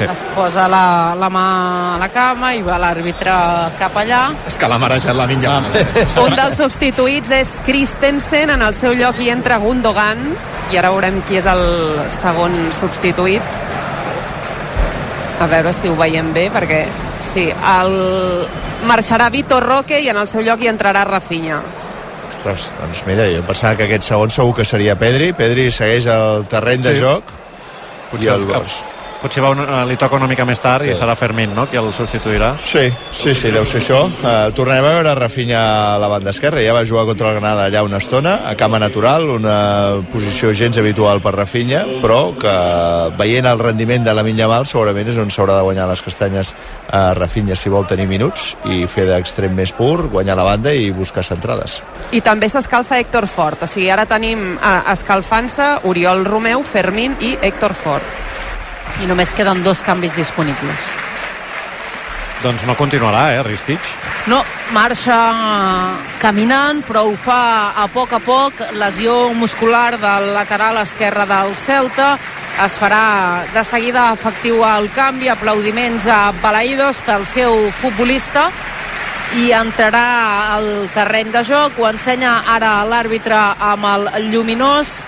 Sí. 0.01 0.07
es 0.11 0.23
posa 0.35 0.67
la, 0.71 0.83
la 1.19 1.29
mà 1.29 1.45
a 1.95 1.97
la 2.01 2.09
cama 2.13 2.51
i 2.57 2.61
va 2.65 2.77
l'àrbitre 2.81 3.33
cap 3.79 3.95
allà 4.01 4.21
És 4.49 4.57
que 4.57 4.67
l'ha 4.69 4.77
marejat 4.81 5.15
la 5.15 5.27
minya. 5.29 5.59
Un 6.25 6.35
dels 6.37 6.57
substituïts 6.57 7.31
és 7.37 7.55
Christensen, 7.65 8.49
en 8.57 8.61
el 8.65 8.73
seu 8.73 8.93
lloc 8.97 9.19
hi 9.21 9.29
entra 9.33 9.59
Gundogan, 9.61 10.23
i 10.71 10.79
ara 10.79 10.89
veurem 10.93 11.21
qui 11.27 11.37
és 11.37 11.45
el 11.51 11.63
segon 12.13 12.55
substituït. 12.73 13.59
A 15.41 15.47
veure 15.49 15.73
si 15.73 15.89
ho 15.89 15.95
veiem 15.97 16.31
bé, 16.35 16.47
perquè 16.53 16.83
sí, 17.25 17.47
el, 17.49 17.95
marxarà 18.89 19.29
Vitor 19.33 19.63
Roque 19.65 19.99
i 20.01 20.09
en 20.11 20.19
el 20.21 20.27
seu 20.29 20.43
lloc 20.45 20.61
hi 20.61 20.69
entrarà 20.69 21.03
Rafinha. 21.07 21.61
Ostres, 22.29 22.69
doncs 22.79 23.03
mira, 23.09 23.25
jo 23.33 23.41
pensava 23.45 23.75
que 23.77 23.87
aquest 23.89 24.05
segon 24.07 24.29
segur 24.33 24.53
que 24.61 24.65
seria 24.65 24.95
Pedri. 24.97 25.31
Pedri 25.37 25.69
segueix 25.73 26.05
el 26.13 26.45
terreny 26.49 26.81
de 26.85 26.95
Sí. 26.95 27.01
joc. 27.01 27.23
Potser, 28.11 28.27
I 28.31 28.33
el 28.35 28.41
el, 28.41 28.47
Gos. 28.53 28.77
Potser 29.21 29.43
va 29.43 29.51
una, 29.53 29.84
li 29.86 29.97
toca 30.01 30.17
una 30.17 30.27
mica 30.27 30.45
més 30.45 30.60
tard 30.60 30.84
Sí. 30.84 30.91
i 30.91 30.97
serà 30.97 31.15
Fermín, 31.15 31.53
no?, 31.55 31.67
qui 31.69 31.77
el 31.77 31.91
substituirà. 31.93 32.55
Sí, 32.63 32.88
sí, 33.13 33.36
sí, 33.36 33.51
deu 33.53 33.65
ser 33.65 33.81
això. 33.81 34.01
Uh, 34.10 34.51
tornarem 34.57 34.86
a 34.86 34.93
veure 34.97 35.15
Rafinha 35.15 35.62
a 35.95 35.99
la 36.01 36.07
banda 36.12 36.31
esquerra. 36.31 36.62
Ja 36.65 36.73
va 36.73 36.84
jugar 36.88 37.05
contra 37.05 37.29
el 37.29 37.38
Granada 37.39 37.67
allà 37.69 37.84
una 37.86 37.97
estona, 38.01 38.41
a 38.49 38.55
cama 38.55 38.79
natural, 38.79 39.29
una 39.29 40.01
posició 40.12 40.53
gens 40.53 40.77
habitual 40.81 41.21
per 41.21 41.36
Rafinha, 41.36 41.84
però 42.01 42.34
que 42.39 42.55
veient 43.17 43.45
el 43.45 43.60
rendiment 43.60 44.03
de 44.03 44.13
la 44.13 44.23
Yamal 44.31 44.65
segurament 44.65 45.10
és 45.12 45.17
on 45.21 45.29
s'haurà 45.29 45.57
de 45.60 45.65
guanyar 45.67 45.88
les 45.89 46.01
castanyes 46.01 46.53
a 46.89 47.13
Rafinha 47.13 47.55
si 47.55 47.69
vol 47.69 47.86
tenir 47.88 48.07
minuts 48.07 48.55
i 48.65 48.88
fer 48.88 49.05
d'extrem 49.10 49.53
més 49.53 49.73
pur, 49.75 50.07
guanyar 50.10 50.38
la 50.39 50.47
banda 50.47 50.73
i 50.73 50.89
buscar 50.95 51.23
centrades. 51.27 51.81
I 52.12 52.21
també 52.25 52.49
s'escalfa 52.49 52.97
Héctor 52.97 53.27
Fort, 53.27 53.63
o 53.63 53.67
sigui, 53.69 53.89
ara 53.91 54.07
tenim 54.10 54.55
eh, 54.55 54.75
escalfant-se 54.93 55.71
Oriol 55.91 56.25
Romeu, 56.25 56.63
Fermín 56.63 57.17
i 57.21 57.36
Héctor 57.41 57.75
Fort. 57.77 58.40
I 58.99 59.08
només 59.08 59.34
queden 59.38 59.63
dos 59.63 59.82
canvis 59.86 60.15
disponibles. 60.19 60.91
Doncs 62.41 62.65
no 62.65 62.73
continuarà, 62.75 63.36
eh, 63.36 63.43
Ristich? 63.45 63.86
No, 64.25 64.41
marxa 64.73 65.17
caminant, 66.21 66.82
però 66.86 67.04
ho 67.06 67.15
fa 67.15 67.73
a 67.77 67.88
poc 67.88 68.13
a 68.13 68.19
poc. 68.19 68.54
Lesió 68.73 69.32
muscular 69.34 69.99
del 70.01 70.34
lateral 70.34 70.77
esquerre 70.82 71.27
del 71.30 71.54
Celta. 71.56 72.17
Es 72.65 72.77
farà 72.82 73.45
de 73.54 73.63
seguida 73.63 74.12
efectiu 74.13 74.63
el 74.65 74.89
canvi. 74.91 75.30
Aplaudiments 75.30 76.08
a 76.08 76.34
Balaïdos 76.41 77.01
pel 77.06 77.25
seu 77.25 77.69
futbolista 77.77 78.49
i 79.38 79.51
entrarà 79.56 80.51
al 80.58 80.89
terreny 80.93 81.32
de 81.32 81.43
joc. 81.47 81.77
Ho 81.80 81.88
ensenya 81.89 82.41
ara 82.47 82.82
l'àrbitre 82.89 83.38
amb 83.60 83.86
el 83.86 84.32
lluminós. 84.32 85.06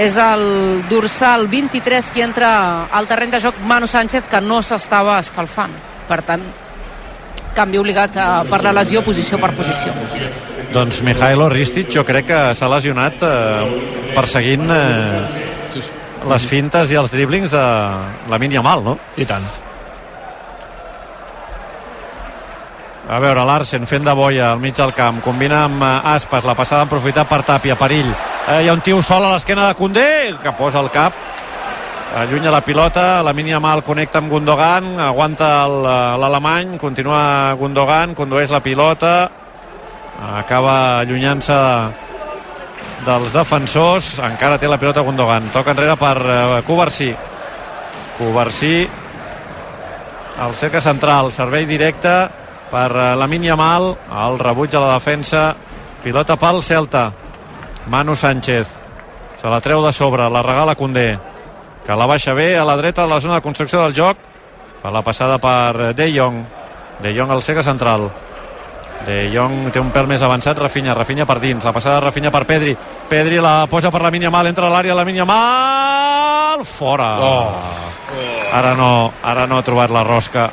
És 0.00 0.16
el 0.16 0.42
dorsal 0.88 1.48
23 1.52 2.10
qui 2.14 2.22
entra 2.24 2.88
al 2.88 3.08
terreny 3.10 3.34
de 3.34 3.40
joc 3.44 3.58
Manu 3.68 3.86
Sánchez 3.86 4.24
que 4.30 4.40
no 4.40 4.62
s'estava 4.64 5.18
escalfant. 5.20 5.74
Per 6.08 6.20
tant, 6.24 6.44
canvi 7.54 7.80
obligat 7.80 8.16
eh, 8.16 8.28
per 8.48 8.62
la 8.64 8.72
lesió 8.80 9.02
posició 9.04 9.38
per 9.40 9.52
posició. 9.56 9.92
Doncs 10.72 11.02
Mijailo 11.04 11.50
Ristich 11.52 11.92
jo 11.92 12.06
crec 12.08 12.30
que 12.30 12.40
s'ha 12.56 12.70
lesionat 12.72 13.20
eh, 13.26 14.12
perseguint 14.16 14.72
eh, 14.72 15.82
les 16.28 16.46
fintes 16.48 16.92
i 16.92 16.96
els 16.96 17.12
driblings 17.12 17.52
de 17.52 17.66
la 18.32 18.40
mínia 18.40 18.62
mal, 18.64 18.84
no? 18.84 18.96
I 19.20 19.28
tant. 19.28 19.44
A 23.12 23.18
veure, 23.20 23.42
Larsen 23.44 23.84
fent 23.90 24.06
de 24.06 24.12
boia 24.16 24.52
al 24.54 24.60
mig 24.62 24.76
del 24.78 24.94
camp, 24.96 25.20
combina 25.20 25.66
amb 25.66 25.84
eh, 25.84 25.96
Aspas, 26.16 26.48
la 26.48 26.56
passada 26.56 26.86
aprofitat 26.88 27.28
per 27.28 27.42
Tàpia, 27.44 27.76
perill. 27.76 28.14
Eh, 28.42 28.64
hi 28.64 28.68
ha 28.68 28.72
un 28.74 28.80
tio 28.82 28.98
sol 28.98 29.22
a 29.22 29.28
l'esquena 29.30 29.68
de 29.68 29.74
Condé, 29.78 30.34
que 30.42 30.50
posa 30.58 30.80
el 30.82 30.88
cap, 30.90 31.14
allunya 32.18 32.50
la 32.50 32.60
pilota, 32.66 33.22
la 33.22 33.30
mínia 33.32 33.60
mal 33.62 33.84
connecta 33.86 34.18
amb 34.18 34.32
Gundogan, 34.34 34.96
aguanta 34.98 35.50
eh, 35.62 35.92
l'alemany, 36.18 36.74
continua 36.82 37.54
Gundogan, 37.54 38.16
condueix 38.18 38.50
la 38.50 38.58
pilota, 38.58 39.30
acaba 40.42 40.74
allunyant-se 41.04 41.60
dels 43.06 43.38
defensors, 43.38 44.18
encara 44.26 44.58
té 44.58 44.66
la 44.66 44.80
pilota 44.82 45.06
Gundogan, 45.06 45.46
toca 45.54 45.76
enrere 45.76 45.94
per 45.94 46.16
eh, 46.18 46.60
Covarsí. 46.66 47.12
Covarsí 48.18 48.76
al 50.42 50.58
cercle 50.58 50.82
central, 50.82 51.30
servei 51.30 51.62
directe 51.70 52.18
per 52.74 52.90
eh, 52.90 53.10
la 53.14 53.30
Yamal, 53.30 53.92
el 54.26 54.38
rebuig 54.42 54.74
a 54.74 54.80
la 54.82 54.94
defensa, 54.98 55.52
pilota 56.02 56.34
pel 56.34 56.58
Celta, 56.60 57.12
Manu 57.86 58.14
Sánchez, 58.14 58.68
se 59.36 59.48
la 59.48 59.60
treu 59.60 59.82
de 59.82 59.92
sobre, 59.92 60.28
la 60.30 60.42
regala 60.42 60.74
Condé, 60.74 61.18
que 61.84 61.96
la 61.96 62.06
baixa 62.06 62.34
bé 62.34 62.56
a 62.56 62.64
la 62.64 62.76
dreta 62.76 63.02
de 63.02 63.08
la 63.08 63.20
zona 63.20 63.34
de 63.34 63.42
construcció 63.42 63.82
del 63.82 63.94
joc, 63.94 64.18
fa 64.82 64.90
la 64.90 65.02
passada 65.02 65.38
per 65.38 65.94
De 65.94 66.10
Jong, 66.14 66.44
De 67.02 67.14
Jong 67.16 67.30
al 67.30 67.42
cercle 67.42 67.64
central, 67.66 68.10
De 69.04 69.30
Jong 69.34 69.72
té 69.74 69.82
un 69.82 69.90
pèl 69.90 70.06
més 70.06 70.22
avançat, 70.22 70.58
Rafinha, 70.58 70.94
Rafinha 70.94 71.26
per 71.26 71.40
dins, 71.42 71.64
la 71.64 71.72
passada 71.74 71.98
de 71.98 72.06
Rafinha 72.06 72.30
per 72.30 72.44
Pedri, 72.46 72.76
Pedri 73.08 73.40
la 73.42 73.66
posa 73.66 73.90
per 73.90 74.02
la 74.02 74.30
Mal, 74.30 74.46
entra 74.46 74.68
a 74.68 74.70
l'àrea 74.70 74.94
la 74.94 75.24
Mal, 75.24 76.64
fora. 76.64 77.16
Oh. 77.18 77.52
Ara 78.52 78.74
no, 78.74 79.12
ara 79.22 79.46
no 79.46 79.58
ha 79.58 79.62
trobat 79.62 79.90
la 79.90 80.04
rosca 80.04 80.50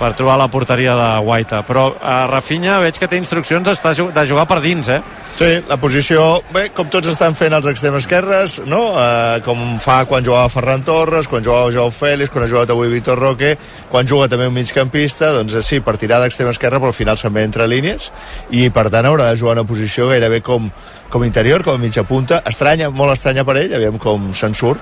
per 0.00 0.14
trobar 0.16 0.38
la 0.40 0.48
porteria 0.48 0.94
de 0.96 1.08
Guaita, 1.26 1.60
però 1.68 1.90
a 2.00 2.24
Rafinha 2.30 2.78
veig 2.80 2.96
que 2.96 3.08
té 3.08 3.18
instruccions 3.20 3.68
de 3.84 4.22
jugar 4.26 4.46
per 4.48 4.62
dins, 4.64 4.88
eh? 4.88 5.02
Sí, 5.36 5.48
la 5.68 5.76
posició, 5.80 6.40
bé, 6.52 6.66
com 6.76 6.88
tots 6.92 7.08
estan 7.12 7.36
fent 7.36 7.54
els 7.56 7.68
extrems 7.70 8.02
esquerres, 8.02 8.58
no? 8.68 8.80
Eh, 9.00 9.40
com 9.44 9.78
fa 9.80 10.02
quan 10.08 10.24
jugava 10.24 10.50
Ferran 10.52 10.82
Torres, 10.84 11.28
quan 11.28 11.44
jugava 11.44 11.70
Joao 11.72 11.92
Félix, 11.94 12.32
quan 12.32 12.44
ha 12.44 12.48
jugat 12.50 12.72
avui 12.72 12.90
Vitor 12.92 13.20
Roque, 13.20 13.54
quan 13.92 14.08
juga 14.08 14.28
també 14.28 14.48
un 14.48 14.56
migcampista, 14.56 15.30
doncs 15.36 15.56
eh, 15.56 15.64
sí, 15.64 15.80
per 15.84 15.96
tirar 16.00 16.20
d'extrem 16.20 16.50
esquerre, 16.52 16.80
però 16.80 16.92
al 16.92 16.96
final 16.96 17.20
se'n 17.20 17.36
ve 17.36 17.44
entre 17.48 17.68
línies, 17.68 18.10
i 18.56 18.66
per 18.72 18.88
tant 18.92 19.08
haurà 19.08 19.30
de 19.30 19.40
jugar 19.40 19.56
una 19.56 19.68
posició 19.68 20.08
gairebé 20.10 20.42
com, 20.44 20.68
com 21.12 21.24
interior, 21.28 21.64
com 21.64 21.76
a 21.76 21.80
mitja 21.80 22.04
punta, 22.08 22.42
estranya, 22.48 22.88
molt 22.92 23.16
estranya 23.16 23.44
per 23.48 23.60
ell, 23.62 23.76
aviam 23.80 24.00
com 24.00 24.32
se'n 24.36 24.56
surt, 24.56 24.80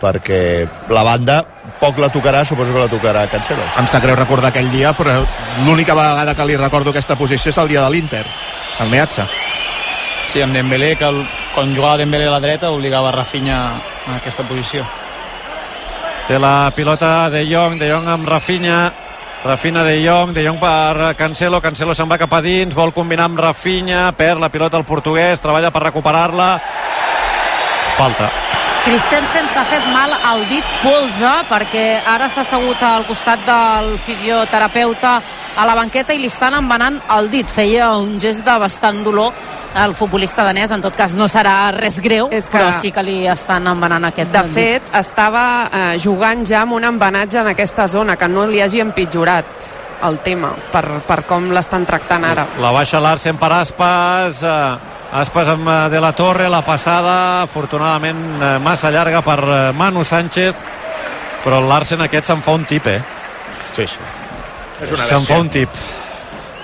perquè 0.00 0.66
la 0.92 1.02
banda 1.06 1.40
poc 1.80 1.98
la 1.98 2.10
tocarà, 2.12 2.44
suposo 2.44 2.72
que 2.72 2.84
la 2.84 2.90
tocarà 2.90 3.26
Cancelo. 3.30 3.64
Em 3.80 3.88
sap 3.90 4.04
greu 4.04 4.16
recordar 4.16 4.52
aquell 4.52 4.70
dia, 4.72 4.92
però 4.96 5.18
l'única 5.64 5.96
vegada 5.96 6.34
que 6.34 6.46
li 6.46 6.56
recordo 6.56 6.92
aquesta 6.92 7.16
posició 7.16 7.50
és 7.50 7.58
el 7.58 7.68
dia 7.72 7.82
de 7.84 7.90
l'Inter, 7.90 8.24
el 8.80 8.92
Meazza. 8.92 9.26
Sí, 10.26 10.42
amb 10.42 10.54
Dembélé, 10.56 10.94
que 10.98 11.06
el, 11.06 11.22
quan 11.54 11.74
jugava 11.76 12.00
Dembélé 12.00 12.26
a 12.26 12.36
la 12.36 12.40
dreta 12.42 12.70
obligava 12.74 13.12
Rafinha 13.14 13.58
a 14.06 14.16
aquesta 14.18 14.46
posició. 14.48 14.84
Té 16.26 16.38
la 16.42 16.72
pilota 16.74 17.30
de 17.30 17.44
Jong, 17.46 17.78
de 17.78 17.90
Jong 17.92 18.08
amb 18.10 18.28
Rafinha, 18.28 18.80
Rafinha 19.44 19.84
de 19.86 20.00
Jong, 20.02 20.32
de 20.34 20.42
Jong 20.42 20.58
per 20.58 21.14
Cancelo, 21.14 21.60
Cancelo 21.62 21.94
se'n 21.94 22.10
va 22.10 22.18
cap 22.18 22.34
a 22.34 22.42
dins, 22.42 22.74
vol 22.74 22.92
combinar 22.92 23.28
amb 23.30 23.38
Rafinha, 23.38 24.08
perd 24.18 24.42
la 24.42 24.50
pilota 24.50 24.80
al 24.80 24.88
portuguès, 24.88 25.40
treballa 25.40 25.70
per 25.70 25.86
recuperar-la, 25.86 26.50
falta. 27.96 28.55
Christensen 28.86 29.48
s'ha 29.50 29.64
fet 29.66 29.82
mal 29.90 30.12
al 30.14 30.44
dit 30.46 30.66
polze 30.84 31.30
perquè 31.50 31.98
ara 32.06 32.28
s'ha 32.30 32.44
assegut 32.44 32.78
al 32.86 33.02
costat 33.08 33.42
del 33.46 33.96
fisioterapeuta 33.98 35.16
a 35.58 35.64
la 35.66 35.74
banqueta 35.74 36.14
i 36.14 36.20
li 36.22 36.28
estan 36.30 36.54
embanant 36.54 37.00
el 37.16 37.26
dit. 37.32 37.50
Feia 37.50 37.88
un 37.98 38.20
gest 38.22 38.44
de 38.46 38.54
bastant 38.62 39.02
dolor 39.04 39.32
al 39.76 39.92
futbolista 39.98 40.44
danès. 40.46 40.70
En 40.72 40.84
tot 40.84 40.94
cas, 40.96 41.14
no 41.18 41.26
serà 41.28 41.72
res 41.74 41.98
greu, 42.00 42.28
És 42.30 42.46
que- 42.48 42.58
però 42.58 42.72
sí 42.80 42.92
que 42.92 43.02
li 43.02 43.26
estan 43.26 43.66
embanant 43.66 44.04
aquest 44.04 44.30
De 44.30 44.42
dit. 44.44 44.54
fet, 44.54 44.94
estava 44.94 45.68
eh, 45.72 45.98
jugant 45.98 46.46
ja 46.46 46.62
amb 46.62 46.72
un 46.74 46.84
embenatge 46.84 47.40
en 47.40 47.48
aquesta 47.48 47.88
zona, 47.88 48.16
que 48.16 48.28
no 48.28 48.46
li 48.46 48.60
hagi 48.62 48.80
empitjorat 48.80 49.46
el 50.04 50.18
tema, 50.20 50.52
per, 50.70 51.00
per 51.06 51.24
com 51.24 51.50
l'estan 51.50 51.84
tractant 51.84 52.24
ara. 52.24 52.46
La 52.60 52.70
baixa 52.70 53.00
Larsen 53.00 53.36
per 53.36 53.52
Aspas, 53.52 54.42
eh, 54.44 54.76
Aspas 55.12 55.48
amb 55.48 55.68
De 55.90 56.00
la 56.02 56.12
Torre, 56.18 56.48
la 56.50 56.62
passada, 56.66 57.42
afortunadament 57.44 58.42
eh, 58.42 58.56
massa 58.62 58.90
llarga 58.90 59.22
per 59.22 59.38
eh, 59.44 59.60
Manu 59.72 60.02
Sánchez, 60.04 60.56
però 61.44 61.60
el 61.62 61.68
Larsen 61.70 62.02
aquest 62.02 62.26
se'n 62.32 62.42
fa 62.42 62.56
un 62.58 62.66
tip, 62.66 62.88
eh? 62.90 62.98
Sí, 63.76 63.86
sí. 63.86 64.02
És 64.82 64.92
una 64.92 65.06
Se'n 65.06 65.24
fa 65.28 65.38
un 65.40 65.48
tip. 65.52 65.78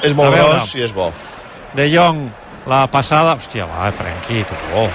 És 0.03 0.17
molt 0.19 0.35
gros 0.35 0.75
i 0.75 0.83
és 0.83 0.93
bo. 0.93 1.13
De 1.77 1.87
Jong, 1.93 2.27
la 2.69 2.85
passada... 2.91 3.37
Hòstia, 3.39 3.69
va, 3.71 3.89
Frenkie, 3.95 4.45
tu. 4.49 4.59
Oh. 4.77 4.91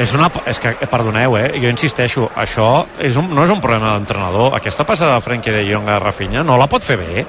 És 0.00 0.12
una... 0.14 0.28
És 0.46 0.60
que, 0.62 0.76
eh, 0.76 0.88
perdoneu, 0.90 1.38
eh? 1.40 1.48
Jo 1.62 1.72
insisteixo, 1.72 2.28
això 2.38 2.70
és 3.00 3.18
un, 3.18 3.32
no 3.34 3.48
és 3.48 3.52
un 3.52 3.64
problema 3.64 3.96
d'entrenador. 3.96 4.54
Aquesta 4.60 4.86
passada 4.86 5.16
de 5.16 5.24
Frenkie 5.24 5.56
de 5.56 5.64
Jong 5.72 5.88
a 5.90 5.98
Rafinha 6.02 6.44
no 6.46 6.60
la 6.60 6.68
pot 6.70 6.84
fer 6.86 7.00
bé. 7.00 7.24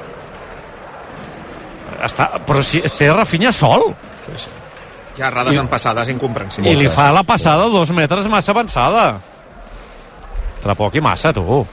Està, 2.03 2.29
però 2.45 2.61
si 2.65 2.81
té 2.97 3.11
Rafinha 3.13 3.51
sol 3.53 3.91
Sí, 4.21 4.33
sí. 4.37 4.60
Hi 5.17 5.21
ha 5.21 5.27
errades 5.27 5.57
en 5.59 5.67
passades 5.67 6.09
incomprensibles. 6.09 6.71
i 6.71 6.79
li 6.79 6.87
fa 6.89 7.11
la 7.11 7.23
passada 7.27 7.67
dos 7.69 7.91
metres 7.91 8.27
massa 8.31 8.51
avançada. 8.55 9.05
La 10.63 10.75
poc 10.77 10.95
i 10.95 11.01
massa, 11.01 11.33
tu. 11.33 11.65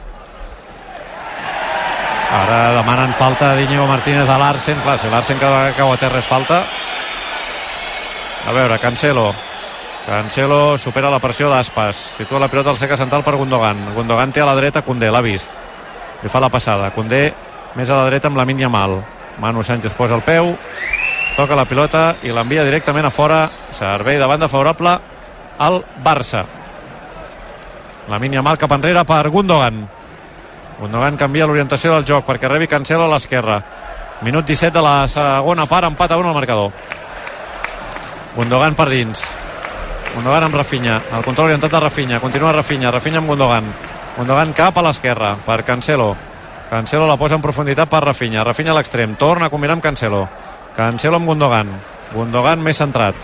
Ara 2.29 2.75
demanen 2.77 3.13
falta 3.17 3.55
d'Iñigo 3.57 3.87
Martínez 3.89 4.29
a 4.29 4.39
Larsen. 4.41 4.81
Clar, 4.85 4.99
si 4.99 5.09
Larsen 5.09 5.39
cau 5.41 5.93
a 5.93 5.97
terra 5.97 6.19
és 6.19 6.27
falta. 6.29 6.65
A 8.49 8.53
veure, 8.53 8.79
Cancelo. 8.79 9.33
Cancelo 10.07 10.79
supera 10.79 11.11
la 11.13 11.21
pressió 11.21 11.51
d'Aspas. 11.53 11.97
Situa 12.17 12.41
la 12.41 12.49
pilota 12.49 12.71
al 12.71 12.81
seca 12.81 12.97
central 12.97 13.25
per 13.25 13.37
Gundogan. 13.37 13.95
Gundogan 13.95 14.33
té 14.33 14.41
a 14.41 14.49
la 14.49 14.57
dreta 14.57 14.83
Condé, 14.83 15.11
l'ha 15.13 15.21
vist. 15.25 15.53
Li 16.23 16.33
fa 16.33 16.41
la 16.41 16.49
passada. 16.49 16.91
Condé 16.97 17.33
més 17.77 17.91
a 17.91 18.01
la 18.01 18.09
dreta 18.09 18.29
amb 18.29 18.41
la 18.41 18.47
mínia 18.49 18.69
mal. 18.73 18.99
Manu 19.39 19.63
Sánchez 19.63 19.95
posa 19.95 20.17
el 20.17 20.25
peu, 20.27 20.57
toca 21.39 21.55
la 21.55 21.69
pilota 21.71 22.17
i 22.27 22.33
l'envia 22.35 22.65
directament 22.67 23.07
a 23.07 23.13
fora. 23.15 23.45
Servei 23.71 24.19
de 24.19 24.27
banda 24.27 24.49
favorable 24.51 24.97
al 25.63 25.85
Barça. 26.03 26.43
La 28.11 28.19
mínia 28.19 28.43
mal 28.43 28.59
cap 28.59 28.73
enrere 28.75 29.05
per 29.07 29.29
Gundogan. 29.31 29.85
Gundogan 30.81 31.19
canvia 31.21 31.47
l'orientació 31.47 31.95
del 31.95 32.07
joc 32.09 32.27
perquè 32.27 32.51
rebi 32.51 32.67
Cancelo 32.67 33.07
a 33.07 33.13
l'esquerra. 33.13 33.61
Minut 34.27 34.51
17 34.51 34.75
de 34.75 34.83
la 34.83 35.07
segona 35.07 35.69
part, 35.71 35.87
empat 35.87 36.11
a 36.11 36.19
1 36.19 36.27
al 36.27 36.35
marcador. 36.35 36.73
Gundogan 38.35 38.75
per 38.75 38.89
dins. 38.91 39.23
Gundogan 40.17 40.49
amb 40.49 40.59
Rafinha. 40.59 40.99
El 41.15 41.23
control 41.23 41.53
orientat 41.53 41.75
a 41.75 41.85
Rafinha. 41.87 42.19
Continua 42.19 42.51
Rafinha. 42.53 42.91
Rafinha 42.91 43.23
amb 43.23 43.31
Gundogan. 43.31 43.71
Gundogan 44.17 44.57
cap 44.59 44.79
a 44.79 44.89
l'esquerra 44.89 45.37
per 45.47 45.63
Cancelo. 45.63 46.17
Cancelo 46.69 47.07
la 47.07 47.17
posa 47.17 47.39
en 47.39 47.47
profunditat 47.47 47.89
per 47.89 48.03
Rafinha. 48.03 48.43
Rafinha 48.43 48.75
a 48.75 48.81
l'extrem. 48.81 49.15
Torna 49.15 49.47
a 49.47 49.55
combinar 49.55 49.79
amb 49.79 49.87
Cancelo. 49.87 50.27
Cancelo 50.79 51.19
amb 51.19 51.27
Gundogan. 51.27 51.73
Gundogan 52.15 52.61
més 52.63 52.79
centrat. 52.79 53.17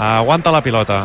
Aguanta 0.00 0.52
la 0.54 0.62
pilota. 0.64 1.02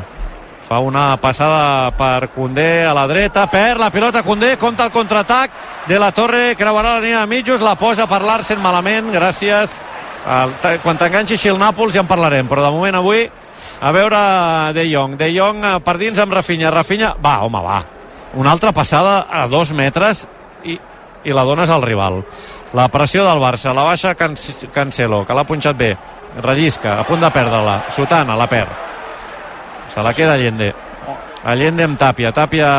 Fa 0.65 0.79
una 0.79 1.17
passada 1.19 1.91
per 1.99 2.29
Condé 2.33 2.85
a 2.87 2.93
la 2.95 3.03
dreta, 3.05 3.43
perd 3.51 3.83
la 3.83 3.91
pilota 3.93 4.23
Condé, 4.23 4.55
compta 4.57 4.87
el 4.87 4.93
contraatac 4.95 5.51
de 5.85 5.99
la 5.99 6.13
Torre, 6.15 6.55
creuarà 6.57 6.95
la 6.95 7.03
línia 7.03 7.19
de 7.19 7.29
mitjos, 7.29 7.61
la 7.61 7.75
posa 7.75 8.07
per 8.07 8.23
l'Arsen 8.23 8.63
malament, 8.63 9.11
gràcies. 9.13 9.75
El, 10.25 10.55
quan 10.81 10.97
t'enganxi 10.97 11.35
així 11.35 11.51
el 11.51 11.59
Nàpols 11.61 11.93
ja 11.93 12.01
en 12.01 12.09
parlarem, 12.09 12.47
però 12.49 12.63
de 12.63 12.71
moment 12.73 12.97
avui 12.97 13.27
a 13.81 13.91
veure 13.91 14.17
De 14.73 14.87
Jong. 14.89 15.19
De 15.19 15.29
Jong 15.35 15.59
eh, 15.59 15.75
per 15.83 15.99
dins 15.99 16.17
amb 16.23 16.33
Rafinha. 16.33 16.71
Rafinha, 16.73 17.13
va, 17.21 17.41
home, 17.43 17.61
va. 17.61 17.83
Una 18.39 18.55
altra 18.55 18.71
passada 18.71 19.25
a 19.29 19.45
dos 19.51 19.75
metres 19.75 20.23
i, 20.63 20.79
i 21.25 21.33
la 21.33 21.43
dones 21.43 21.69
al 21.69 21.83
rival. 21.83 22.21
La 22.73 22.87
pressió 22.93 23.25
del 23.25 23.41
Barça, 23.41 23.73
la 23.73 23.83
baixa 23.83 24.15
Can 24.15 24.35
Cancelo, 24.73 25.23
que 25.25 25.33
l'ha 25.33 25.45
punxat 25.47 25.77
bé. 25.77 25.95
Rellisca, 26.43 26.99
a 26.99 27.05
punt 27.07 27.21
de 27.23 27.29
perdre-la. 27.31 27.85
Sotana, 27.89 28.35
la 28.35 28.47
perd. 28.51 28.71
Se 29.93 30.03
la 30.03 30.13
queda 30.13 30.33
Allende. 30.35 30.73
Allende 31.45 31.85
amb 31.85 31.97
Tàpia. 31.97 32.33
Tàpia 32.35 32.69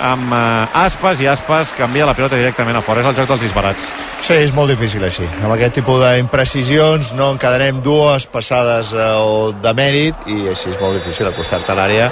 amb 0.00 0.32
uh, 0.32 0.82
Aspas 0.84 1.20
i 1.20 1.28
Aspas 1.30 1.74
canvia 1.76 2.08
la 2.08 2.14
pilota 2.16 2.38
directament 2.38 2.78
a 2.78 2.82
fora. 2.84 3.02
És 3.04 3.08
el 3.10 3.16
joc 3.18 3.28
dels 3.30 3.44
disbarats. 3.44 3.90
Sí, 4.24 4.36
és 4.36 4.52
molt 4.54 4.72
difícil 4.72 5.04
així. 5.04 5.26
Amb 5.42 5.54
aquest 5.54 5.78
tipus 5.80 6.02
d'imprecisions 6.02 7.12
no 7.18 7.30
en 7.34 7.38
quedarem 7.40 7.80
dues 7.84 8.26
passades 8.30 8.92
eh, 8.94 9.06
o 9.20 9.50
de 9.52 9.74
mèrit 9.76 10.28
i 10.30 10.50
així 10.52 10.72
és 10.72 10.80
molt 10.80 10.98
difícil 11.00 11.28
acostar-te 11.30 11.72
a 11.72 11.78
l'àrea. 11.78 12.10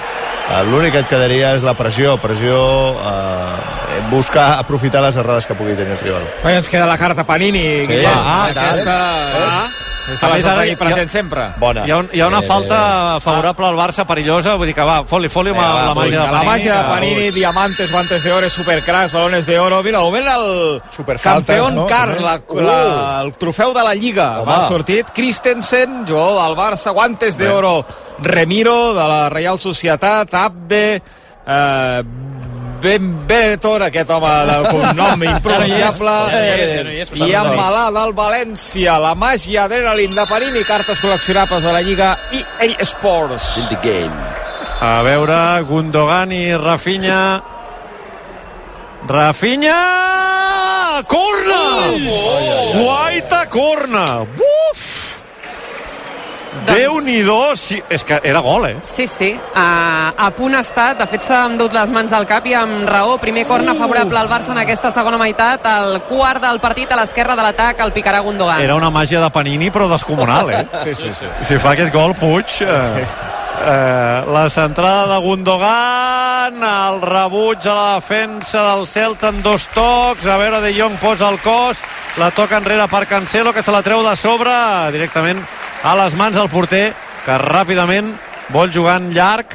Eh, 0.48 0.62
L'únic 0.70 0.96
que 0.96 1.02
et 1.04 1.10
quedaria 1.10 1.54
és 1.56 1.66
la 1.66 1.76
pressió, 1.78 2.16
pressió, 2.22 2.60
eh, 2.98 4.00
buscar 4.12 4.54
aprofitar 4.58 5.02
les 5.04 5.18
errades 5.20 5.46
que 5.46 5.58
pugui 5.58 5.76
tenir 5.76 5.96
el 5.98 6.00
rival. 6.04 6.24
Oi, 6.44 6.56
ens 6.56 6.72
queda 6.72 6.88
la 6.88 6.98
carta 7.00 7.26
Panini. 7.28 7.84
Sí, 7.86 8.00
ah, 8.06 8.16
ah, 8.16 8.40
aquesta... 8.52 8.96
Ah, 9.44 9.87
està 10.14 10.26
A 10.26 10.34
més, 10.34 10.46
ara 10.46 10.60
aquí 10.62 10.70
hi 10.70 10.74
ha- 10.74 10.78
present 10.78 11.08
sempre. 11.10 11.48
Bona. 11.58 11.86
Hi 11.86 11.90
ha, 11.90 11.96
un, 11.98 12.08
hi 12.12 12.20
ha 12.20 12.26
una 12.26 12.38
Eh, 12.40 12.46
falta 12.46 13.18
favorable 13.20 13.66
al 13.66 13.76
Barça 13.76 14.06
perillosa, 14.06 14.54
vull 14.56 14.66
dir 14.66 14.74
que 14.74 14.82
va, 14.82 15.04
foli, 15.04 15.28
foli 15.28 15.50
amb 15.50 15.58
Venga, 15.58 15.74
la 15.74 15.88
va, 15.88 15.94
màgia 15.94 16.18
de 16.18 16.24
la 16.24 16.30
Panini. 16.32 16.46
magia 16.50 16.74
de 16.76 16.82
que- 16.82 16.88
Panini, 16.94 17.30
diamantes, 17.30 17.92
guantes 17.92 18.22
de 18.22 18.32
oro, 18.32 18.48
supercracks, 18.50 19.12
balones 19.12 19.46
de 19.46 19.58
oro. 19.58 19.82
Mira, 19.82 19.98
de 19.98 20.04
moment 20.04 20.26
el 20.26 20.82
campió 21.22 21.70
no? 21.70 21.86
car, 21.86 22.08
També. 22.08 22.20
la, 22.20 22.40
Uh. 22.48 22.60
la, 22.60 23.22
el 23.22 23.34
trofeu 23.34 23.72
de 23.74 23.82
la 23.82 23.94
Lliga. 23.94 24.40
Home. 24.40 24.52
Va 24.52 24.68
sortit 24.68 25.10
Christensen, 25.14 26.06
jugador 26.06 26.46
del 26.46 26.56
Barça, 26.56 26.92
guantes 26.92 27.36
de 27.38 27.48
oro, 27.48 27.84
Remiro, 28.20 28.94
de 28.94 29.06
la 29.08 29.28
Real 29.28 29.58
Societat, 29.58 30.32
Abde, 30.34 31.02
eh, 31.46 32.02
Ben 32.82 33.26
Betor, 33.26 33.82
aquest 33.88 34.10
home 34.14 34.32
del 34.48 34.66
cognom 34.70 35.24
impronunciable, 35.32 36.16
és, 36.38 37.12
i 37.18 37.30
amb 37.34 37.56
Malà 37.58 37.88
del 37.94 38.14
València, 38.16 38.98
la 39.02 39.14
màgia 39.18 39.66
adrenalin 39.66 40.14
de 40.14 40.26
Panini, 40.30 40.64
cartes 40.68 41.02
col·leccionables 41.02 41.64
de 41.64 41.74
la 41.74 41.82
Lliga 41.82 42.12
i 42.32 42.44
EA 42.68 42.86
Sports. 42.86 43.56
In 43.62 43.68
the 43.72 43.80
game. 43.84 44.14
A 44.80 45.00
veure, 45.02 45.38
Gundogan 45.66 46.32
i 46.32 46.44
Rafinha. 46.56 47.22
Rafinha! 49.08 49.80
Corna! 51.06 51.64
Guaita 52.78 53.46
corna! 53.50 54.06
Buf! 54.38 54.87
Déu-n'hi-do! 56.66 57.56
Sí, 57.56 57.78
és 57.90 58.04
que 58.04 58.20
era 58.22 58.40
gol, 58.44 58.66
eh? 58.68 58.76
Sí, 58.82 59.06
sí, 59.06 59.30
a, 59.54 60.12
a 60.16 60.30
punt 60.36 60.56
ha 60.58 60.62
estat. 60.64 60.98
De 60.98 61.06
fet, 61.10 61.24
s'ha 61.24 61.44
endut 61.48 61.74
les 61.76 61.92
mans 61.94 62.12
al 62.16 62.26
cap 62.28 62.46
i 62.48 62.54
amb 62.58 62.88
raó. 62.88 63.16
Primer 63.22 63.46
corna 63.48 63.74
favorable 63.78 64.18
al 64.18 64.30
Barça 64.30 64.52
en 64.54 64.62
aquesta 64.64 64.92
segona 64.94 65.20
meitat. 65.20 65.66
El 65.78 66.02
quart 66.08 66.42
del 66.44 66.60
partit 66.64 66.92
a 66.92 67.00
l'esquerra 67.00 67.36
de 67.38 67.46
l'atac 67.46 67.80
el 67.84 67.94
picarà 67.96 68.22
Gundogan. 68.24 68.62
Era 68.64 68.78
una 68.78 68.90
màgia 68.90 69.22
de 69.22 69.30
Panini, 69.30 69.70
però 69.70 69.88
descomunal, 69.90 70.52
eh? 70.52 70.66
Sí, 70.84 70.94
sí, 70.94 71.12
sí. 71.12 71.26
Si 71.44 71.58
fa 71.58 71.74
aquest 71.76 71.92
gol, 71.94 72.14
Puig... 72.18 72.62
Eh, 72.64 73.04
eh, 73.66 74.24
la 74.32 74.48
centrada 74.50 75.14
de 75.14 75.20
Gundogan, 75.20 76.62
el 76.62 77.00
rebuig 77.02 77.66
a 77.66 77.74
la 77.74 77.94
defensa 77.96 78.62
del 78.72 78.86
Celta 78.86 79.28
en 79.28 79.42
dos 79.42 79.68
tocs, 79.74 80.26
a 80.26 80.36
veure 80.36 80.60
De 80.60 80.72
Jong 80.74 80.98
posa 81.02 81.28
el 81.28 81.40
cos, 81.40 81.82
la 82.16 82.30
toca 82.30 82.58
enrere 82.58 82.88
per 82.88 83.06
Cancelo, 83.06 83.52
que 83.52 83.62
se 83.62 83.74
la 83.74 83.82
treu 83.82 84.02
de 84.06 84.14
sobre, 84.16 84.54
directament 84.94 85.42
a 85.82 85.94
les 85.96 86.14
mans 86.18 86.34
del 86.36 86.50
porter, 86.50 86.92
que 87.24 87.36
ràpidament 87.42 88.14
vol 88.54 88.72
jugar 88.72 88.98
en 89.02 89.10
llarg 89.12 89.52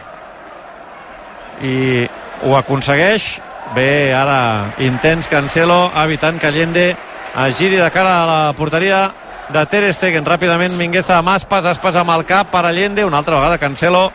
i 1.64 2.06
ho 2.44 2.56
aconsegueix. 2.58 3.40
Bé, 3.74 4.14
ara 4.14 4.74
intens 4.86 5.28
Cancelo, 5.32 5.88
evitant 6.04 6.38
que 6.40 6.48
Allende 6.48 6.86
es 6.94 7.58
giri 7.58 7.80
de 7.80 7.90
cara 7.92 8.22
a 8.22 8.26
la 8.28 8.54
porteria 8.54 9.08
de 9.50 9.66
Ter 9.66 9.88
Stegen. 9.94 10.26
Ràpidament 10.26 10.78
Mingueza 10.78 11.18
amb 11.18 11.34
Aspas, 11.34 11.66
Aspas 11.66 11.98
amb 11.98 12.14
el 12.14 12.26
cap 12.30 12.52
per 12.52 12.66
Allende, 12.68 13.06
una 13.06 13.18
altra 13.24 13.40
vegada 13.40 13.58
Cancelo 13.58 14.12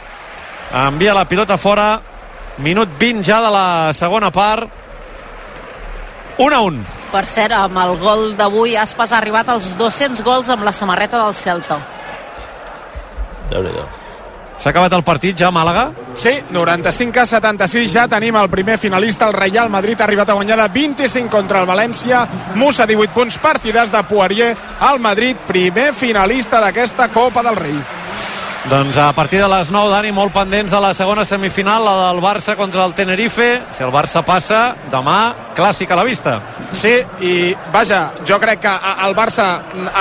envia 0.87 1.17
la 1.17 1.27
pilota 1.27 1.59
fora. 1.59 2.01
Minut 2.59 2.95
20 2.99 3.25
ja 3.27 3.41
de 3.43 3.51
la 3.51 3.93
segona 3.95 4.31
part. 4.31 4.69
1 6.39 6.55
a 6.55 6.61
1. 6.63 6.87
Per 7.11 7.27
cert, 7.27 7.55
amb 7.57 7.79
el 7.83 7.97
gol 7.99 8.35
d'avui, 8.39 8.77
Aspas 8.77 9.13
ha 9.13 9.19
arribat 9.19 9.49
als 9.49 9.73
200 9.79 10.23
gols 10.23 10.51
amb 10.51 10.63
la 10.63 10.73
samarreta 10.73 11.25
del 11.25 11.35
Celta. 11.35 11.98
Déu 13.51 13.65
nhi 13.65 13.73
S'ha 14.59 14.73
acabat 14.73 14.95
el 14.97 15.05
partit 15.07 15.39
ja 15.39 15.53
a 15.53 15.55
Màlaga? 15.55 15.85
Sí, 16.19 16.33
95 16.51 17.21
a 17.23 17.27
76 17.31 17.93
ja 17.93 18.09
tenim 18.11 18.35
el 18.41 18.49
primer 18.51 18.75
finalista, 18.77 19.29
el 19.29 19.37
Real 19.37 19.71
Madrid 19.71 20.01
ha 20.01 20.05
arribat 20.09 20.33
a 20.33 20.35
guanyar 20.35 20.57
de 20.59 20.67
25 20.75 21.31
contra 21.31 21.61
el 21.63 21.69
València, 21.69 22.25
Musa 22.57 22.87
18 22.87 23.15
punts, 23.15 23.39
partidars 23.39 23.93
de 23.95 24.03
Poirier, 24.11 24.51
el 24.91 24.99
Madrid 24.99 25.39
primer 25.47 25.93
finalista 25.95 26.59
d'aquesta 26.61 27.07
Copa 27.15 27.47
del 27.47 27.63
Rei. 27.63 27.79
Doncs 28.69 28.99
a 28.99 29.15
partir 29.15 29.41
de 29.41 29.49
les 29.49 29.71
9, 29.71 29.89
Dani, 29.89 30.11
molt 30.13 30.35
pendents 30.35 30.69
de 30.69 30.79
la 30.83 30.91
segona 30.93 31.23
semifinal, 31.25 31.81
la 31.87 32.11
del 32.11 32.19
Barça 32.21 32.53
contra 32.55 32.85
el 32.85 32.93
Tenerife. 32.93 33.47
Si 33.73 33.81
el 33.81 33.89
Barça 33.89 34.21
passa, 34.21 34.75
demà, 34.93 35.33
clàssic 35.57 35.89
a 35.89 35.97
la 35.97 36.05
vista. 36.05 36.35
Sí, 36.77 36.93
i 37.25 37.33
vaja, 37.73 38.03
jo 38.29 38.37
crec 38.43 38.61
que 38.67 38.75
el 39.07 39.17
Barça 39.17 39.47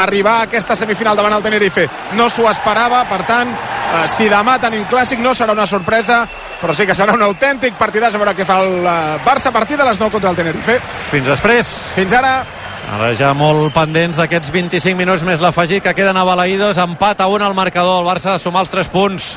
arribar 0.01 0.41
a 0.41 0.49
aquesta 0.49 0.75
semifinal 0.75 1.15
davant 1.15 1.38
el 1.38 1.45
Tenerife 1.45 1.88
no 2.19 2.27
s'ho 2.27 2.49
esperava, 2.51 3.06
per 3.08 3.21
tant, 3.30 3.56
eh, 3.56 4.03
si 4.12 4.27
demà 4.27 4.58
tenim 4.60 4.84
clàssic 4.91 5.23
no 5.23 5.32
serà 5.32 5.56
una 5.56 5.65
sorpresa, 5.65 6.25
però 6.60 6.75
sí 6.75 6.84
que 6.86 6.95
serà 6.97 7.15
un 7.15 7.23
autèntic 7.23 7.80
partidàs 7.80 8.19
a 8.19 8.19
veure 8.19 8.36
què 8.36 8.43
fa 8.43 8.60
el 8.65 8.84
eh, 8.84 9.17
Barça 9.23 9.47
a 9.47 9.56
partir 9.56 9.80
de 9.80 9.88
les 9.88 10.03
9 10.03 10.12
contra 10.12 10.36
el 10.36 10.43
Tenerife. 10.43 10.82
Fins 11.08 11.32
després. 11.32 11.71
Fins 11.95 12.19
ara, 12.19 12.41
Ara 12.88 13.10
ja 13.19 13.34
molt 13.36 13.73
pendents 13.76 14.15
d'aquests 14.15 14.47
25 14.54 14.95
minuts 14.95 15.23
més 15.28 15.41
l'afegit 15.43 15.84
que 15.84 15.91
queden 15.91 16.15
a 16.15 16.23
Balaïdos. 16.23 16.78
Empat 16.80 17.19
a 17.19 17.28
1 17.28 17.43
al 17.43 17.56
marcador. 17.58 18.00
El 18.00 18.08
Barça 18.08 18.38
de 18.38 18.39
sumar 18.39 18.63
els 18.63 18.71
3 18.71 18.88
punts 18.93 19.34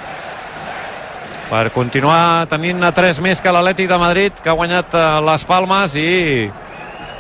per 1.51 1.73
continuar 1.75 2.47
tenint 2.47 2.79
a 2.87 2.93
3 2.95 3.19
més 3.27 3.41
que 3.43 3.51
l'Atlètic 3.51 3.89
de 3.91 3.99
Madrid, 3.99 4.39
que 4.39 4.53
ha 4.53 4.55
guanyat 4.55 4.95
eh, 4.95 5.07
les 5.27 5.45
Palmes, 5.49 5.97
i 5.99 6.47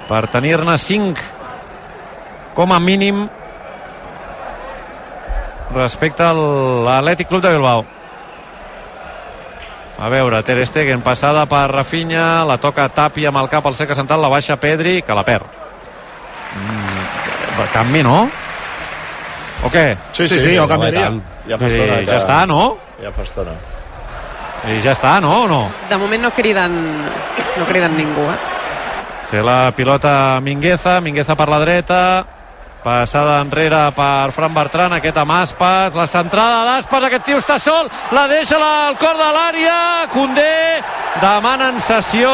per 0.06 0.22
tenir-ne 0.30 0.76
5 0.78 1.24
com 2.54 2.70
a 2.70 2.78
mínim 2.78 3.24
respecte 5.74 6.22
a 6.22 6.30
l'Atlètic 6.30 7.26
Club 7.26 7.42
de 7.42 7.56
Bilbao. 7.56 7.82
A 10.00 10.08
veure, 10.08 10.44
Ter 10.46 10.62
Stegen, 10.64 11.02
passada 11.02 11.42
per 11.50 11.66
Rafinha, 11.74 12.44
la 12.46 12.56
toca 12.62 12.86
Tapi 12.88 13.26
amb 13.26 13.42
el 13.42 13.50
cap 13.50 13.66
al 13.66 13.74
cercle 13.74 13.98
central, 13.98 14.22
la 14.22 14.30
baixa 14.32 14.56
Pedri, 14.62 15.02
que 15.02 15.18
la 15.18 15.26
perd. 15.26 15.59
Mm, 16.56 17.66
canvi, 17.72 18.02
no? 18.02 18.28
O 19.64 19.68
què? 19.70 19.96
Sí, 20.12 20.26
Sí, 20.28 20.40
sí, 20.40 20.54
jo 20.56 20.66
canviaria. 20.68 21.10
Ja 21.48 21.58
fa 21.58 21.68
Sí, 21.68 21.76
estona 21.76 21.98
que... 22.00 22.06
ja 22.06 22.18
està, 22.18 22.38
no? 22.48 22.62
Ja 23.02 23.12
fa 23.12 23.22
estona. 23.22 23.54
I 24.68 24.80
ja 24.84 24.92
està, 24.92 25.20
no? 25.20 25.44
O 25.44 25.48
no? 25.48 25.60
De 25.88 25.96
moment 25.96 26.22
no 26.22 26.30
criden, 26.36 26.74
no 27.56 27.68
criden 27.68 27.96
ningú, 27.96 28.26
eh? 28.28 28.38
Té 29.30 29.42
la 29.46 29.70
pilota 29.76 30.40
Mingueza, 30.42 31.00
Mingueza 31.00 31.36
per 31.38 31.48
la 31.48 31.60
dreta, 31.62 32.00
passada 32.82 33.40
enrere 33.44 33.92
per 33.94 34.32
Fran 34.34 34.52
Bertran, 34.54 34.96
aquest 34.96 35.16
amb 35.22 35.36
Aspas, 35.36 35.94
la 35.94 36.06
centrada 36.10 36.64
d'Aspas, 36.66 37.06
aquest 37.06 37.24
tio 37.28 37.38
està 37.38 37.58
sol, 37.62 37.88
la 38.16 38.26
deixa 38.28 38.58
al 38.58 38.96
cor 38.98 39.16
de 39.20 39.28
l'àrea, 39.36 39.78
Condé, 40.12 40.82
demanen 41.22 41.78
sessió, 41.80 42.32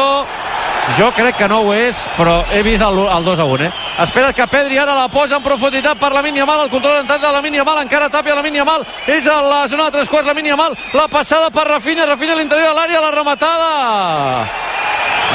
jo 0.95 1.11
crec 1.11 1.35
que 1.35 1.47
no 1.51 1.59
ho 1.65 1.73
és, 1.75 1.99
però 2.15 2.39
he 2.53 2.61
vist 2.63 2.83
el, 2.85 2.99
el 3.03 3.25
2 3.25 3.39
a 3.43 3.45
1, 3.45 3.65
eh? 3.65 3.71
Espera 4.05 4.31
que 4.33 4.47
Pedri 4.47 4.77
ara 4.79 4.95
la 4.95 5.09
posa 5.11 5.37
en 5.37 5.43
profunditat 5.43 5.99
per 5.99 6.13
la 6.13 6.21
Yamal, 6.23 6.63
el 6.63 6.69
control 6.69 7.01
entrat 7.01 7.21
de 7.21 7.31
la 7.33 7.41
Yamal, 7.41 7.81
encara 7.83 8.09
tapia 8.09 8.35
la 8.35 8.47
Yamal, 8.47 8.85
és 9.07 9.27
a 9.27 9.41
la 9.41 9.67
zona 9.67 9.85
de 9.85 9.97
tres 9.97 10.09
quarts 10.09 10.27
la 10.27 10.33
Yamal, 10.33 10.77
la 10.93 11.07
passada 11.07 11.49
per 11.49 11.67
Rafinha, 11.67 12.05
Rafinha 12.05 12.33
a 12.33 12.37
l'interior 12.37 12.71
de 12.71 12.79
l'àrea, 12.79 13.01
la 13.01 13.11
rematada! 13.11 14.47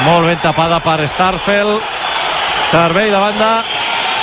Molt 0.07 0.27
ben 0.27 0.39
tapada 0.41 0.81
per 0.81 1.07
Starfel. 1.07 1.77
Servei 2.71 3.11
de 3.11 3.19
banda 3.21 3.63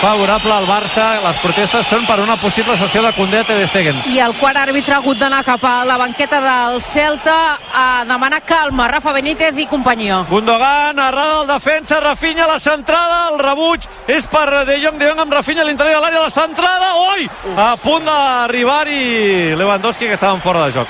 favorable 0.02 0.54
al 0.54 0.66
Barça. 0.68 1.20
Les 1.24 1.40
protestes 1.44 1.88
són 1.88 2.06
per 2.08 2.20
una 2.24 2.38
possible 2.40 2.76
sessió 2.80 3.02
de 3.04 3.12
Condé 3.16 3.42
a 3.42 3.48
Ter 3.48 3.58
Stegen. 3.68 3.98
I 4.08 4.20
el 4.24 4.36
quart 4.40 4.60
àrbitre 4.62 4.96
ha 4.96 5.00
hagut 5.02 5.20
d'anar 5.20 5.42
cap 5.48 5.64
a 5.68 5.84
la 5.88 5.98
banqueta 6.00 6.40
del 6.44 6.80
Celta 6.82 7.36
a 7.76 8.06
demanar 8.08 8.42
calma. 8.48 8.88
Rafa 8.88 9.14
Benítez 9.14 9.58
i 9.60 9.68
companyia. 9.68 10.24
Gundogan, 10.30 11.00
errada 11.00 11.40
del 11.40 11.52
defensa, 11.54 12.00
Rafinha, 12.00 12.48
la 12.48 12.60
centrada, 12.60 13.28
el 13.34 13.40
rebuig 13.44 13.88
és 14.08 14.28
per 14.32 14.66
De 14.66 14.80
Jong, 14.82 14.98
De 15.00 15.12
Jong 15.12 15.26
amb 15.26 15.34
Rafinha 15.34 15.64
a 15.64 15.68
l'interior 15.68 16.00
de 16.00 16.06
l'àrea, 16.06 16.24
la 16.24 16.34
centrada, 16.34 16.94
oi! 17.14 17.30
A 17.58 17.76
punt 17.82 18.08
d'arribar-hi 18.08 19.56
Lewandowski, 19.60 20.08
que 20.08 20.18
estaven 20.20 20.42
fora 20.42 20.66
de 20.66 20.80
joc. 20.80 20.88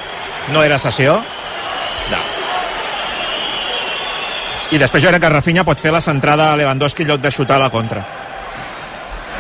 No 0.54 0.64
era 0.64 0.78
sessió? 0.78 1.18
No. 2.10 2.22
I 4.72 4.78
després 4.78 5.02
jo 5.04 5.10
crec 5.10 5.22
que 5.22 5.34
Rafinha 5.34 5.66
pot 5.66 5.82
fer 5.82 5.92
la 5.94 6.02
centrada 6.02 6.54
a 6.54 6.58
Lewandowski 6.58 7.04
en 7.04 7.16
lloc 7.16 7.22
de 7.22 7.34
xutar 7.34 7.58
a 7.58 7.66
la 7.66 7.74
contra. 7.74 8.19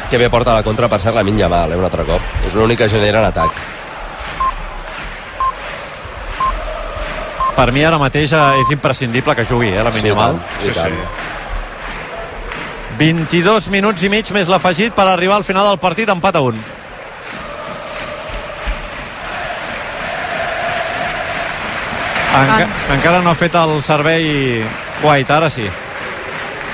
Que 0.10 0.17
bé 0.17 0.30
porta 0.30 0.54
la 0.56 0.63
contra 0.65 0.88
per 0.89 1.00
ser 1.02 1.13
la 1.13 1.24
minya 1.24 1.48
mal, 1.50 1.72
eh, 1.72 1.78
un 1.78 1.86
altre 1.86 2.04
cop. 2.04 2.22
És 2.48 2.54
l'únic 2.58 2.80
que 2.82 2.88
genera 2.89 3.19
en 3.22 3.26
atac. 3.30 3.52
Per 7.56 7.72
mi 7.76 7.84
ara 7.86 8.00
mateix 8.02 8.32
eh, 8.34 8.43
és 8.63 8.72
imprescindible 8.74 9.36
que 9.36 9.45
jugui, 9.45 9.67
eh, 9.69 9.84
la 9.84 9.91
Sí, 9.91 10.02
Minimal. 10.02 10.39
tant, 10.39 10.63
sí, 10.63 10.72
tant. 10.74 10.95
22 13.00 13.69
minuts 13.69 14.04
i 14.04 14.10
mig 14.10 14.32
més 14.36 14.48
l'afegit 14.52 14.93
per 14.95 15.06
arribar 15.08 15.36
al 15.38 15.43
final 15.48 15.67
del 15.69 15.78
partit, 15.80 16.10
empat 16.10 16.36
a 16.36 16.41
un. 16.41 16.58
Enca 22.30 22.67
Ah. 22.67 22.93
encara 22.93 23.22
no 23.22 23.32
ha 23.32 23.36
fet 23.36 23.56
el 23.56 23.82
servei 23.84 24.63
White, 25.04 25.34
ara 25.34 25.50
sí. 25.50 25.65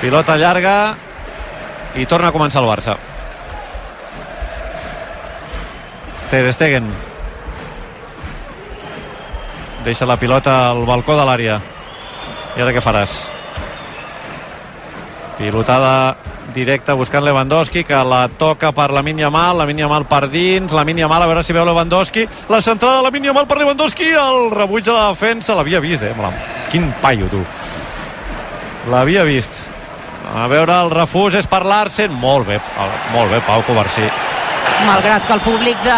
Pilota 0.01 0.35
llarga 0.37 0.95
i 1.95 2.05
torna 2.05 2.27
a 2.29 2.33
començar 2.35 2.61
el 2.61 2.67
Barça. 2.69 2.97
Ter 6.35 6.51
Stegen. 6.51 6.83
Deixa 9.85 10.03
la 10.05 10.17
pilota 10.19 10.55
al 10.67 10.81
balcó 10.83 11.15
de 11.15 11.23
l'àrea. 11.23 11.53
I 12.57 12.63
ara 12.65 12.73
què 12.75 12.83
faràs? 12.83 13.13
pilotada 15.37 16.17
directa 16.55 16.93
buscant 16.95 17.23
Lewandowski 17.23 17.85
que 17.87 18.01
la 18.07 18.27
toca 18.27 18.73
per 18.75 18.89
la 18.95 19.01
Yamal 19.01 19.57
la 19.57 19.65
Yamal 19.71 20.07
per 20.07 20.29
dins, 20.29 20.71
la 20.71 20.83
Yamal 20.83 21.23
a 21.23 21.27
veure 21.27 21.43
si 21.43 21.53
veu 21.53 21.65
Lewandowski, 21.65 22.27
la 22.49 22.61
centrada 22.61 23.01
de 23.01 23.09
la 23.09 23.25
Yamal 23.25 23.47
per 23.47 23.57
Lewandowski, 23.57 24.11
el 24.11 24.51
rebuig 24.51 24.83
de 24.83 24.91
la 24.91 25.09
defensa. 25.15 25.55
L'havia 25.55 25.79
vist, 25.79 26.03
eh? 26.03 26.13
Quin 26.71 26.93
paio, 27.01 27.27
tu. 27.31 27.45
L'havia 28.91 29.23
vist. 29.23 29.69
A 30.35 30.47
veure 30.51 30.81
el 30.83 30.91
refús 30.91 31.35
és 31.35 31.47
per 31.47 31.63
Larsen. 31.63 32.11
Molt 32.11 32.47
bé, 32.47 32.59
molt 33.13 33.31
bé 33.31 33.39
Pau 33.47 33.63
Covarsí 33.63 34.34
Malgrat 34.83 35.23
que 35.25 35.33
el 35.33 35.41
públic 35.41 35.79
de, 35.85 35.97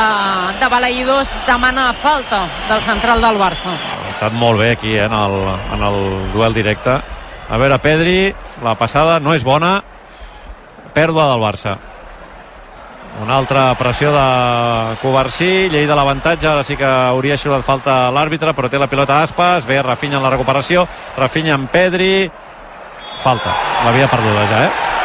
de 0.61 0.67
Balaïdors 0.69 1.33
demana 1.47 1.89
falta 1.97 2.43
del 2.69 2.81
central 2.85 3.23
del 3.25 3.39
Barça. 3.41 3.73
ha 3.73 4.11
estat 4.13 4.33
molt 4.33 4.61
bé 4.61 4.71
aquí 4.75 4.93
eh, 4.95 5.05
en, 5.05 5.13
el, 5.13 5.35
en 5.73 5.83
el 5.83 5.97
duel 6.33 6.53
directe. 6.53 6.93
A 7.49 7.57
veure 7.57 7.79
Pedri, 7.79 8.33
la 8.63 8.75
passada 8.77 9.19
no 9.19 9.33
és 9.33 9.43
bona. 9.43 9.79
Pèrdua 10.93 11.31
del 11.31 11.41
Barça. 11.41 11.77
Una 13.21 13.37
altra 13.37 13.71
pressió 13.79 14.11
de 14.13 14.97
Covarsí, 15.01 15.69
llei 15.73 15.87
de 15.89 15.95
l'avantatge. 15.97 16.47
Ara 16.47 16.63
sí 16.63 16.77
que 16.77 16.85
hauria 16.85 17.37
xiulat 17.37 17.65
falta 17.65 18.11
l'àrbitre 18.13 18.53
però 18.53 18.69
té 18.69 18.77
la 18.77 18.89
pilota 18.91 19.23
Aspas, 19.23 19.65
ve 19.65 19.81
Rafinha 19.81 20.21
en 20.21 20.23
la 20.27 20.33
recuperació. 20.35 20.85
Rafinha 21.17 21.57
amb 21.57 21.71
Pedri. 21.73 22.29
Falta, 23.23 23.57
l'havia 23.85 24.07
perduda 24.11 24.45
ja 24.51 24.63
eh? 24.67 24.96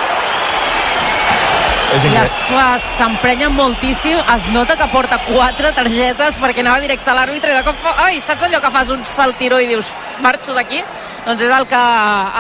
Increïble. 1.92 2.20
Aspas 2.22 2.84
s'emprenya 2.96 3.48
moltíssim, 3.52 4.18
es 4.34 4.46
nota 4.54 4.76
que 4.80 4.86
porta 4.92 5.18
quatre 5.26 5.72
targetes 5.76 6.38
perquè 6.40 6.64
anava 6.64 6.80
directe 6.80 7.10
a 7.12 7.16
l'àrbitre 7.18 7.52
i 7.52 7.56
de 7.58 7.64
cop, 7.66 7.88
ai, 8.04 8.20
saps 8.20 8.46
allò 8.48 8.60
que 8.64 8.70
fas 8.72 8.92
un 8.94 9.04
saltiró 9.04 9.60
i 9.60 9.68
dius, 9.68 9.90
marxo 10.24 10.56
d'aquí? 10.56 10.80
Doncs 11.26 11.44
és 11.44 11.52
el 11.54 11.66
que, 11.70 11.82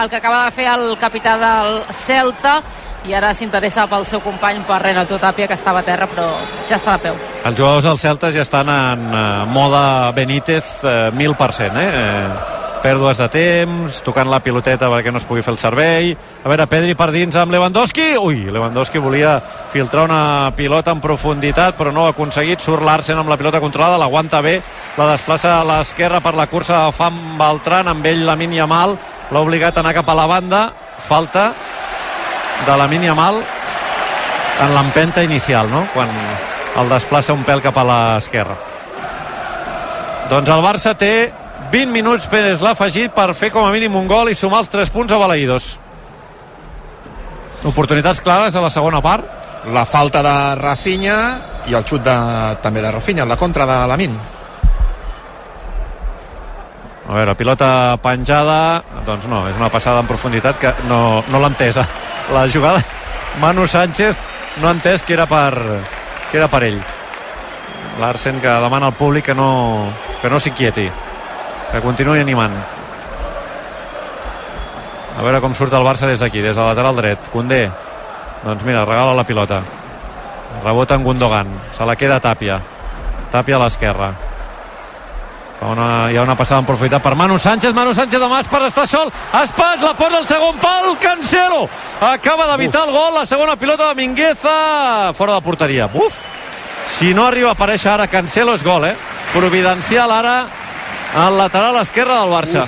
el 0.02 0.08
que 0.10 0.18
acaba 0.18 0.44
de 0.46 0.54
fer 0.56 0.66
el 0.72 0.96
capità 0.98 1.36
del 1.38 1.82
Celta 1.94 2.56
i 3.06 3.14
ara 3.14 3.32
s'interessa 3.34 3.84
pel 3.90 4.06
seu 4.08 4.22
company, 4.24 4.62
per 4.66 4.80
Renato 4.82 5.18
Tapia, 5.20 5.46
que 5.50 5.58
estava 5.58 5.82
a 5.82 5.86
terra 5.86 6.08
però 6.10 6.26
ja 6.66 6.78
està 6.78 6.96
de 6.96 7.10
peu. 7.10 7.20
els 7.44 7.58
jugadors 7.58 7.84
del 7.84 7.98
Celta 7.98 8.32
ja 8.32 8.42
estan 8.42 8.70
en 8.72 9.06
eh, 9.12 9.44
moda 9.52 10.10
Benítez 10.16 10.80
eh, 10.84 11.10
1.000%, 11.12 11.76
eh? 11.76 11.88
eh? 11.92 12.51
Pèrdues 12.82 13.18
de 13.18 13.28
temps, 13.30 14.00
tocant 14.04 14.28
la 14.30 14.40
piloteta 14.42 14.88
perquè 14.90 15.12
no 15.14 15.20
es 15.20 15.26
pugui 15.26 15.42
fer 15.44 15.54
el 15.54 15.60
servei. 15.62 16.12
A 16.42 16.50
veure, 16.50 16.66
Pedri 16.70 16.96
per 16.98 17.10
dins 17.14 17.36
amb 17.38 17.54
Lewandowski. 17.54 18.16
Ui, 18.18 18.44
Lewandowski 18.52 19.00
volia 19.02 19.36
filtrar 19.72 20.04
una 20.08 20.52
pilota 20.56 20.92
en 20.92 21.00
profunditat, 21.00 21.76
però 21.78 21.92
no 21.94 22.06
ha 22.06 22.12
aconseguit. 22.12 22.60
Surt 22.60 22.84
Larsen 22.84 23.18
amb 23.22 23.30
la 23.30 23.38
pilota 23.40 23.62
controlada, 23.62 24.00
l'aguanta 24.02 24.42
bé, 24.44 24.58
la 24.98 25.12
desplaça 25.12 25.56
a 25.60 25.66
l'esquerra 25.68 26.20
per 26.20 26.34
la 26.38 26.48
cursa 26.50 26.84
de 26.86 26.96
Fan 26.96 27.20
Beltran, 27.38 27.88
amb 27.88 28.06
ell 28.06 28.26
la 28.26 28.36
Yamal, 28.36 28.96
l'ha 29.30 29.40
obligat 29.40 29.76
a 29.76 29.80
anar 29.80 29.94
cap 29.94 30.08
a 30.08 30.18
la 30.18 30.26
banda. 30.26 30.62
Falta 31.02 31.52
de 32.66 32.76
la 32.78 32.86
Yamal 32.86 33.42
en 34.62 34.74
l'empenta 34.74 35.22
inicial, 35.22 35.70
no? 35.70 35.86
Quan 35.94 36.10
el 36.76 36.88
desplaça 36.88 37.32
un 37.32 37.44
pèl 37.44 37.62
cap 37.62 37.78
a 37.78 37.84
l'esquerra. 37.84 38.56
Doncs 40.30 40.48
el 40.48 40.62
Barça 40.64 40.94
té 40.96 41.41
20 41.72 41.88
minuts 41.88 42.26
més 42.28 42.60
l'afegit 42.60 43.14
per 43.16 43.30
fer 43.32 43.48
com 43.52 43.64
a 43.64 43.72
mínim 43.72 43.94
un 43.96 44.08
gol 44.08 44.28
i 44.28 44.36
sumar 44.36 44.60
els 44.60 44.68
3 44.68 44.90
punts 44.92 45.12
a 45.12 45.16
Balaïdos. 45.16 45.68
Oportunitats 47.64 48.20
clares 48.20 48.56
a 48.56 48.60
la 48.60 48.68
segona 48.70 49.00
part. 49.00 49.24
La 49.72 49.86
falta 49.88 50.20
de 50.26 50.34
Rafinha 50.58 51.16
i 51.70 51.76
el 51.78 51.86
xut 51.88 52.02
de, 52.04 52.16
també 52.60 52.82
de 52.84 52.90
Rafinha, 52.92 53.24
la 53.24 53.38
contra 53.40 53.64
de 53.64 53.76
Lamin. 53.88 54.16
A 57.08 57.14
veure, 57.14 57.34
pilota 57.38 57.68
penjada, 58.02 58.82
doncs 59.06 59.24
no, 59.30 59.46
és 59.48 59.56
una 59.56 59.70
passada 59.72 60.02
en 60.02 60.10
profunditat 60.10 60.58
que 60.60 60.74
no, 60.90 61.22
no 61.30 61.40
l'ha 61.40 61.50
entesa. 61.54 61.86
La 62.34 62.44
jugada, 62.52 62.82
Manu 63.40 63.64
Sánchez 63.66 64.20
no 64.60 64.68
ha 64.68 64.74
entès 64.76 65.06
que 65.06 65.16
era 65.16 65.24
per, 65.30 65.54
que 66.28 66.36
era 66.42 66.50
per 66.52 66.62
ell. 66.68 66.82
Larsen 68.00 68.42
que 68.44 68.58
demana 68.66 68.90
al 68.90 68.98
públic 68.98 69.30
que 69.30 69.38
no, 69.38 69.48
que 70.20 70.30
no 70.32 70.40
s'inquieti, 70.40 70.90
que 71.72 71.80
continuï 71.80 72.20
animant. 72.20 72.54
A 75.12 75.22
veure 75.24 75.40
com 75.44 75.54
surt 75.56 75.72
el 75.76 75.84
Barça 75.86 76.08
des 76.08 76.20
d'aquí, 76.20 76.42
des 76.44 76.56
del 76.56 76.66
lateral 76.66 76.96
dret. 76.96 77.30
Condé, 77.32 77.64
doncs 78.44 78.64
mira, 78.64 78.84
regala 78.84 79.14
la 79.16 79.24
pilota. 79.24 79.62
Rebota 80.64 80.94
en 80.94 81.04
Gundogan, 81.04 81.48
se 81.72 81.84
la 81.88 81.96
queda 81.96 82.20
Tàpia. 82.20 82.60
Tàpia 83.32 83.56
a 83.56 83.62
l'esquerra. 83.64 84.12
Una, 85.62 86.10
hi 86.10 86.16
ha 86.18 86.24
una 86.26 86.34
passada 86.34 86.58
en 86.60 86.66
profunditat 86.66 87.02
per 87.04 87.14
Manu 87.14 87.38
Sánchez, 87.38 87.72
Manu 87.72 87.94
Sánchez 87.94 88.18
de 88.18 88.28
Aspas 88.34 88.64
està 88.66 88.86
sol, 88.86 89.12
Aspas 89.32 89.80
la 89.80 89.94
posa 89.94 90.18
al 90.18 90.26
segon 90.26 90.58
pal, 90.58 90.90
Cancelo. 90.98 91.68
Acaba 92.00 92.48
d'evitar 92.50 92.82
el 92.88 92.92
gol, 92.92 93.14
la 93.14 93.26
segona 93.26 93.56
pilota 93.56 93.88
de 93.88 93.94
Mingueza. 93.94 95.12
Fora 95.14 95.34
de 95.34 95.40
porteria, 95.40 95.88
uf 95.94 96.18
si 96.88 97.14
no 97.14 97.26
arriba 97.26 97.52
a 97.52 97.56
aparèixer 97.56 97.92
ara 97.92 98.08
Cancelo 98.10 98.54
és 98.54 98.64
gol, 98.66 98.84
eh? 98.86 98.96
Providencial 99.32 100.10
ara 100.12 100.34
al 101.14 101.38
lateral 101.38 101.80
esquerre 101.82 102.14
del 102.14 102.30
Barça. 102.30 102.66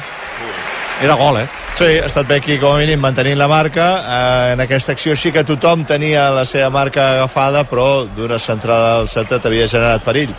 Era 1.02 1.14
gol, 1.14 1.40
eh? 1.40 1.48
Sí, 1.74 1.88
ha 1.98 2.07
estat 2.07 2.28
bé 2.28 2.37
aquí 2.38 2.54
com 2.62 2.76
a 2.76 2.78
mínim 2.78 3.00
mantenint 3.02 3.38
la 3.38 3.48
marca. 3.50 3.87
Eh, 3.98 4.52
en 4.54 4.61
aquesta 4.62 4.92
acció 4.94 5.16
sí 5.18 5.33
que 5.35 5.42
tothom 5.44 5.83
tenia 5.85 6.28
la 6.30 6.44
seva 6.46 6.68
marca 6.70 7.09
agafada, 7.16 7.64
però 7.66 8.04
d'una 8.07 8.38
centrada 8.38 8.98
del 8.98 9.09
Celta 9.11 9.40
t'havia 9.42 9.66
generat 9.66 10.04
perill. 10.07 10.35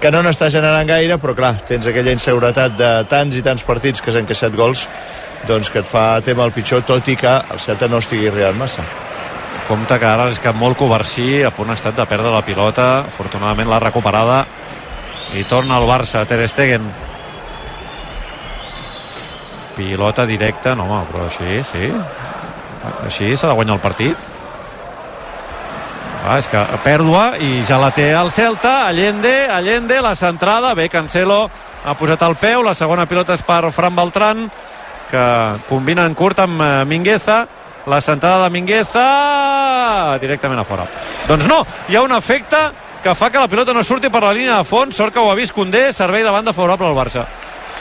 Que 0.00 0.10
no 0.10 0.22
n'està 0.24 0.48
generant 0.50 0.88
gaire, 0.88 1.18
però 1.22 1.36
clar, 1.36 1.52
tens 1.68 1.86
aquella 1.86 2.10
inseguretat 2.16 2.74
de 2.74 2.90
tants 3.08 3.36
i 3.36 3.42
tants 3.46 3.62
partits 3.62 4.02
que 4.02 4.10
s'han 4.10 4.26
queixat 4.26 4.56
gols, 4.56 4.88
doncs 5.46 5.70
que 5.70 5.84
et 5.84 5.86
fa 5.86 6.20
tema 6.26 6.42
el 6.48 6.56
pitjor, 6.56 6.82
tot 6.88 7.06
i 7.06 7.14
que 7.20 7.36
el 7.38 7.60
Celta 7.62 7.86
no 7.86 8.00
estigui 8.02 8.28
arribant 8.28 8.58
massa. 8.58 8.82
compte 9.68 9.98
que 10.00 10.06
ara 10.06 10.24
és 10.32 10.40
que 10.40 10.50
molt 10.52 10.76
Covarsí 10.76 11.44
a 11.44 11.52
punt 11.54 11.70
ha 11.70 11.74
estat 11.74 11.94
de 11.94 12.06
perdre 12.06 12.32
la 12.32 12.42
pilota. 12.42 13.04
Afortunadament 13.06 13.68
l'ha 13.70 13.78
recuperada 13.78 14.44
i 15.34 15.44
torna 15.44 15.76
al 15.76 15.86
Barça, 15.86 16.26
Ter 16.26 16.48
Stegen 16.48 16.90
pilota 19.76 20.26
directa, 20.26 20.74
no 20.74 20.86
home, 20.88 21.06
però 21.12 21.26
així, 21.28 21.62
sí. 21.64 21.90
Així 23.04 23.32
s'ha 23.36 23.50
de 23.50 23.56
guanyar 23.58 23.76
el 23.78 23.82
partit. 23.84 24.30
Ah, 26.20 26.36
és 26.36 26.48
que 26.52 26.60
pèrdua 26.84 27.38
i 27.40 27.62
ja 27.68 27.78
la 27.80 27.90
té 27.96 28.10
el 28.12 28.30
Celta. 28.32 28.86
Allende, 28.90 29.48
Allende, 29.48 30.00
la 30.04 30.14
centrada. 30.14 30.74
Bé, 30.76 30.88
Cancelo 30.92 31.46
ha 31.84 31.94
posat 31.96 32.22
el 32.26 32.36
peu. 32.36 32.64
La 32.66 32.76
segona 32.76 33.08
pilota 33.08 33.34
és 33.38 33.44
per 33.46 33.62
Fran 33.72 33.96
Beltran 33.96 34.44
que 35.10 35.24
combina 35.66 36.04
en 36.06 36.14
curt 36.14 36.44
amb 36.44 36.60
eh, 36.60 36.68
Mingueza. 36.86 37.40
La 37.88 38.02
centrada 38.04 38.44
de 38.44 38.52
Mingueza 38.52 40.18
directament 40.20 40.60
a 40.60 40.68
fora. 40.68 40.84
Doncs 41.26 41.48
no, 41.48 41.64
hi 41.88 41.96
ha 41.96 42.04
un 42.04 42.12
efecte 42.12 42.60
que 43.02 43.16
fa 43.16 43.30
que 43.32 43.40
la 43.40 43.48
pilota 43.48 43.72
no 43.72 43.82
surti 43.82 44.12
per 44.12 44.22
la 44.22 44.34
línia 44.36 44.60
de 44.60 44.68
fons. 44.68 44.94
Sort 44.94 45.16
que 45.16 45.24
ho 45.24 45.30
ha 45.32 45.38
vist 45.38 45.56
Condé, 45.56 45.88
servei 45.96 46.22
de 46.22 46.30
banda 46.30 46.52
favorable 46.52 46.92
al 46.92 46.98
Barça 46.98 47.24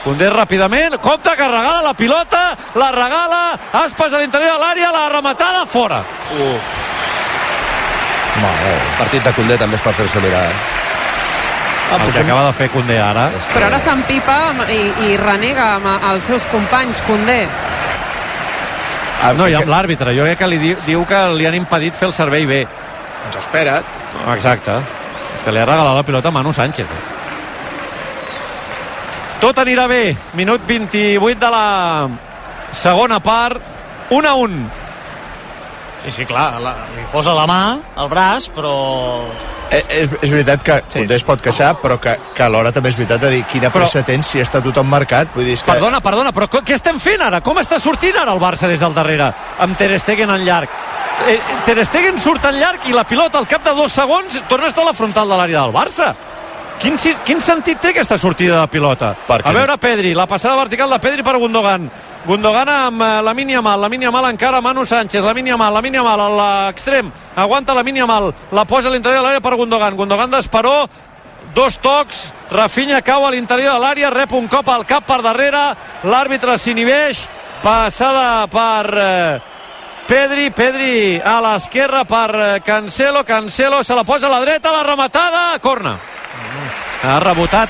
Condé 0.04 0.30
ràpidament, 0.32 0.96
compte 1.04 1.34
que 1.36 1.48
regala 1.48 1.82
la 1.84 1.94
pilota, 1.94 2.44
la 2.80 2.92
regala, 2.96 3.42
Aspas 3.84 4.14
a 4.14 4.22
l'interior 4.22 4.56
de 4.56 4.62
l'àrea, 4.64 4.92
la 4.96 5.10
rematada, 5.12 5.66
fora. 5.66 6.00
Uf. 6.32 6.76
El 8.40 8.98
partit 8.98 9.24
de 9.24 9.34
Condé 9.36 9.58
també 9.60 9.76
és 9.76 9.84
per 9.84 9.94
fer-s'ho 9.98 10.22
mirar. 10.24 10.46
Eh? 10.48 10.78
Ah, 11.90 11.98
el 12.06 12.14
que 12.14 12.20
acaba 12.22 12.46
de 12.46 12.54
fer 12.54 12.70
Condé 12.70 13.00
ara. 13.02 13.30
Però 13.52 13.66
ara 13.68 13.80
s'empipa 13.82 14.38
i, 14.70 14.80
i 15.10 15.18
renega 15.18 15.74
amb 15.80 15.90
els 16.14 16.28
seus 16.30 16.46
companys, 16.52 17.02
Condé. 17.08 17.42
Ah, 19.20 19.34
No, 19.36 19.50
i 19.50 19.56
amb 19.58 19.68
l'àrbitre. 19.68 20.14
Jo 20.16 20.28
crec 20.30 20.40
que 20.40 20.48
li 20.48 20.60
diu, 20.62 20.78
diu 20.86 21.06
que 21.10 21.24
li 21.36 21.48
han 21.50 21.58
impedit 21.58 21.98
fer 21.98 22.08
el 22.08 22.16
servei 22.16 22.46
bé. 22.48 22.62
Doncs 23.26 23.42
espera't. 23.44 23.96
Exacte. 24.36 24.80
És 25.36 25.44
que 25.44 25.52
li 25.52 25.60
ha 25.60 25.68
regalat 25.68 25.98
la 25.98 26.06
pilota 26.08 26.32
a 26.32 26.36
Manu 26.36 26.54
Sánchez. 26.56 26.88
Tot 29.40 29.58
anirà 29.62 29.88
bé. 29.88 30.16
Minut 30.36 30.66
28 30.68 31.40
de 31.40 31.50
la 31.54 32.10
segona 32.76 33.20
part. 33.24 33.62
1 34.10 34.28
a 34.28 34.34
1. 34.36 34.70
Sí, 36.00 36.12
sí, 36.12 36.26
clar, 36.26 36.54
la, 36.64 36.72
li 36.96 37.04
posa 37.12 37.34
la 37.36 37.44
mà 37.48 37.62
al 38.00 38.08
braç, 38.10 38.48
però... 38.56 38.72
Eh, 39.70 39.82
és, 40.00 40.08
és 40.24 40.32
veritat 40.32 40.64
que 40.66 40.78
sí. 40.88 41.02
Condé 41.02 41.18
es 41.20 41.26
pot 41.28 41.42
queixar, 41.44 41.74
però 41.82 41.98
que, 42.02 42.14
que 42.34 42.46
alhora 42.46 42.72
també 42.74 42.90
és 42.90 42.96
veritat 42.98 43.20
de 43.22 43.30
dir 43.36 43.42
quina 43.52 43.68
Però- 43.70 43.84
pressa 43.86 44.02
tens 44.08 44.32
si 44.32 44.40
està 44.42 44.62
tothom 44.64 44.88
marcat. 44.90 45.30
Vull 45.36 45.46
dir, 45.46 45.58
és 45.60 45.64
que... 45.64 45.70
Perdona, 45.72 46.00
perdona, 46.02 46.32
però 46.34 46.48
què 46.50 46.74
estem 46.78 46.98
fent 47.04 47.22
ara? 47.28 47.42
Com 47.46 47.60
està 47.62 47.78
sortint 47.84 48.16
ara 48.18 48.32
el 48.34 48.40
Barça 48.42 48.72
des 48.72 48.80
del 48.82 48.96
darrere? 48.96 49.28
Amb 49.60 49.78
Ter 49.78 49.92
Stegen 50.00 50.32
en 50.34 50.46
llarg. 50.48 50.72
Eh, 51.28 51.38
Ter 51.68 51.78
Stegen 51.86 52.18
surt 52.24 52.48
en 52.48 52.58
llarg 52.64 52.88
i 52.90 52.96
la 52.96 53.04
pilota 53.04 53.38
al 53.38 53.48
cap 53.52 53.68
de 53.68 53.76
dos 53.76 53.92
segons 53.94 54.40
torna 54.50 54.72
a 54.72 54.74
estar 54.74 54.88
a 54.88 54.90
la 54.90 54.96
frontal 54.98 55.28
de 55.30 55.36
l'àrea 55.38 55.68
del 55.68 55.76
Barça. 55.76 56.14
Quin, 56.80 56.96
quin 57.28 57.42
sentit 57.44 57.82
té 57.84 57.90
aquesta 57.92 58.16
sortida 58.18 58.62
de 58.62 58.68
pilota? 58.72 59.12
A 59.44 59.52
veure 59.56 59.76
Pedri, 59.78 60.14
la 60.16 60.26
passada 60.32 60.56
vertical 60.62 60.90
de 60.94 61.00
Pedri 61.04 61.26
per 61.28 61.36
Gundogan. 61.36 61.90
Gundogan 62.24 62.70
amb 62.72 63.04
eh, 63.04 63.10
la 63.24 63.34
mínia 63.36 63.62
mal, 63.62 63.82
la 63.82 63.90
mínia 63.92 64.12
mal 64.12 64.30
encara 64.30 64.62
Manu 64.64 64.86
Sánchez, 64.86 65.24
la 65.24 65.34
mínia 65.34 65.58
mal, 65.60 65.74
la 65.74 65.82
mínia 65.84 66.04
mal 66.04 66.20
a 66.20 66.30
l'extrem, 66.38 67.12
aguanta 67.36 67.76
la 67.76 67.84
mínia 67.84 68.08
mal, 68.08 68.34
la 68.52 68.66
posa 68.68 68.88
a 68.88 68.94
l'interior 68.94 69.20
de 69.20 69.28
l'àrea 69.28 69.44
per 69.44 69.56
Gundogan, 69.60 69.96
Gundogan 70.00 70.32
d'Esperó, 70.32 70.88
dos 71.56 71.80
tocs, 71.84 72.30
Rafinha 72.52 73.02
cau 73.02 73.26
a 73.28 73.32
l'interior 73.32 73.76
de 73.76 73.84
l'àrea, 73.84 74.12
rep 74.12 74.36
un 74.36 74.48
cop 74.48 74.68
al 74.70 74.86
cap 74.88 75.08
per 75.08 75.22
darrere, 75.24 75.64
l'àrbitre 76.04 76.58
s'inhibeix, 76.58 77.26
passada 77.64 78.48
per 78.52 78.86
eh, 78.96 79.42
Pedri, 80.08 80.48
Pedri 80.52 81.20
a 81.24 81.40
l'esquerra 81.44 82.06
per 82.08 82.30
eh, 82.36 82.62
Cancelo, 82.66 83.24
Cancelo 83.24 83.84
se 83.84 83.96
la 83.96 84.04
posa 84.04 84.28
a 84.28 84.32
la 84.32 84.40
dreta, 84.46 84.72
la 84.72 84.84
rematada, 84.84 85.60
corna. 85.60 85.98
Ha 87.04 87.20
rebotat 87.24 87.70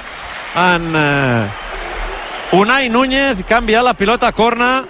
en 0.57 0.93
eh, 0.95 2.57
Unai 2.57 2.89
Núñez, 2.89 3.43
canvia 3.47 3.84
la 3.86 3.93
pilota 3.93 4.27
a 4.27 4.32
corna 4.34 4.84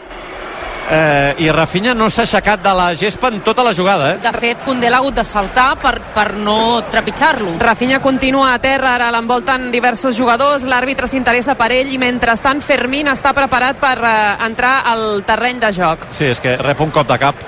eh, 0.90 1.36
i 1.44 1.50
Rafinha 1.52 1.94
no 1.94 2.08
s'ha 2.10 2.24
aixecat 2.24 2.64
de 2.64 2.72
la 2.74 2.88
gespa 2.96 3.28
en 3.34 3.42
tota 3.44 3.66
la 3.68 3.74
jugada, 3.76 4.14
eh? 4.14 4.18
De 4.24 4.32
fet, 4.40 4.64
Condé 4.64 4.90
l'ha 4.90 5.02
hagut 5.04 5.18
de 5.20 5.26
saltar 5.28 5.74
per, 5.82 5.98
per 6.16 6.34
no 6.40 6.80
trepitjar-lo. 6.90 7.58
Rafinha 7.60 8.00
continua 8.02 8.54
a 8.54 8.62
terra, 8.64 8.96
ara 8.96 9.12
l'envolten 9.12 9.70
diversos 9.76 10.16
jugadors, 10.18 10.64
l'àrbitre 10.64 11.12
s'interessa 11.12 11.58
per 11.60 11.72
ell 11.76 11.92
i 11.92 12.00
mentrestant 12.02 12.64
Fermín 12.64 13.12
està 13.12 13.36
preparat 13.36 13.78
per 13.84 13.98
eh, 14.00 14.16
entrar 14.48 14.80
al 14.88 15.24
terreny 15.28 15.60
de 15.60 15.74
joc. 15.76 16.08
Sí, 16.16 16.32
és 16.32 16.40
que 16.40 16.56
rep 16.64 16.80
un 16.82 16.96
cop 16.96 17.12
de 17.12 17.20
cap. 17.22 17.46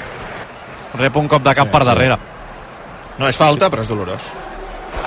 Rep 0.99 1.15
un 1.15 1.31
cop 1.31 1.41
de 1.41 1.55
cap 1.55 1.65
Sí, 1.65 1.71
sí, 1.71 1.77
per 1.79 1.85
sí. 1.85 1.87
darrere. 1.93 2.19
No 3.17 3.29
és 3.31 3.37
falta, 3.39 3.69
però 3.71 3.81
és 3.81 3.87
dolorós. 3.87 4.33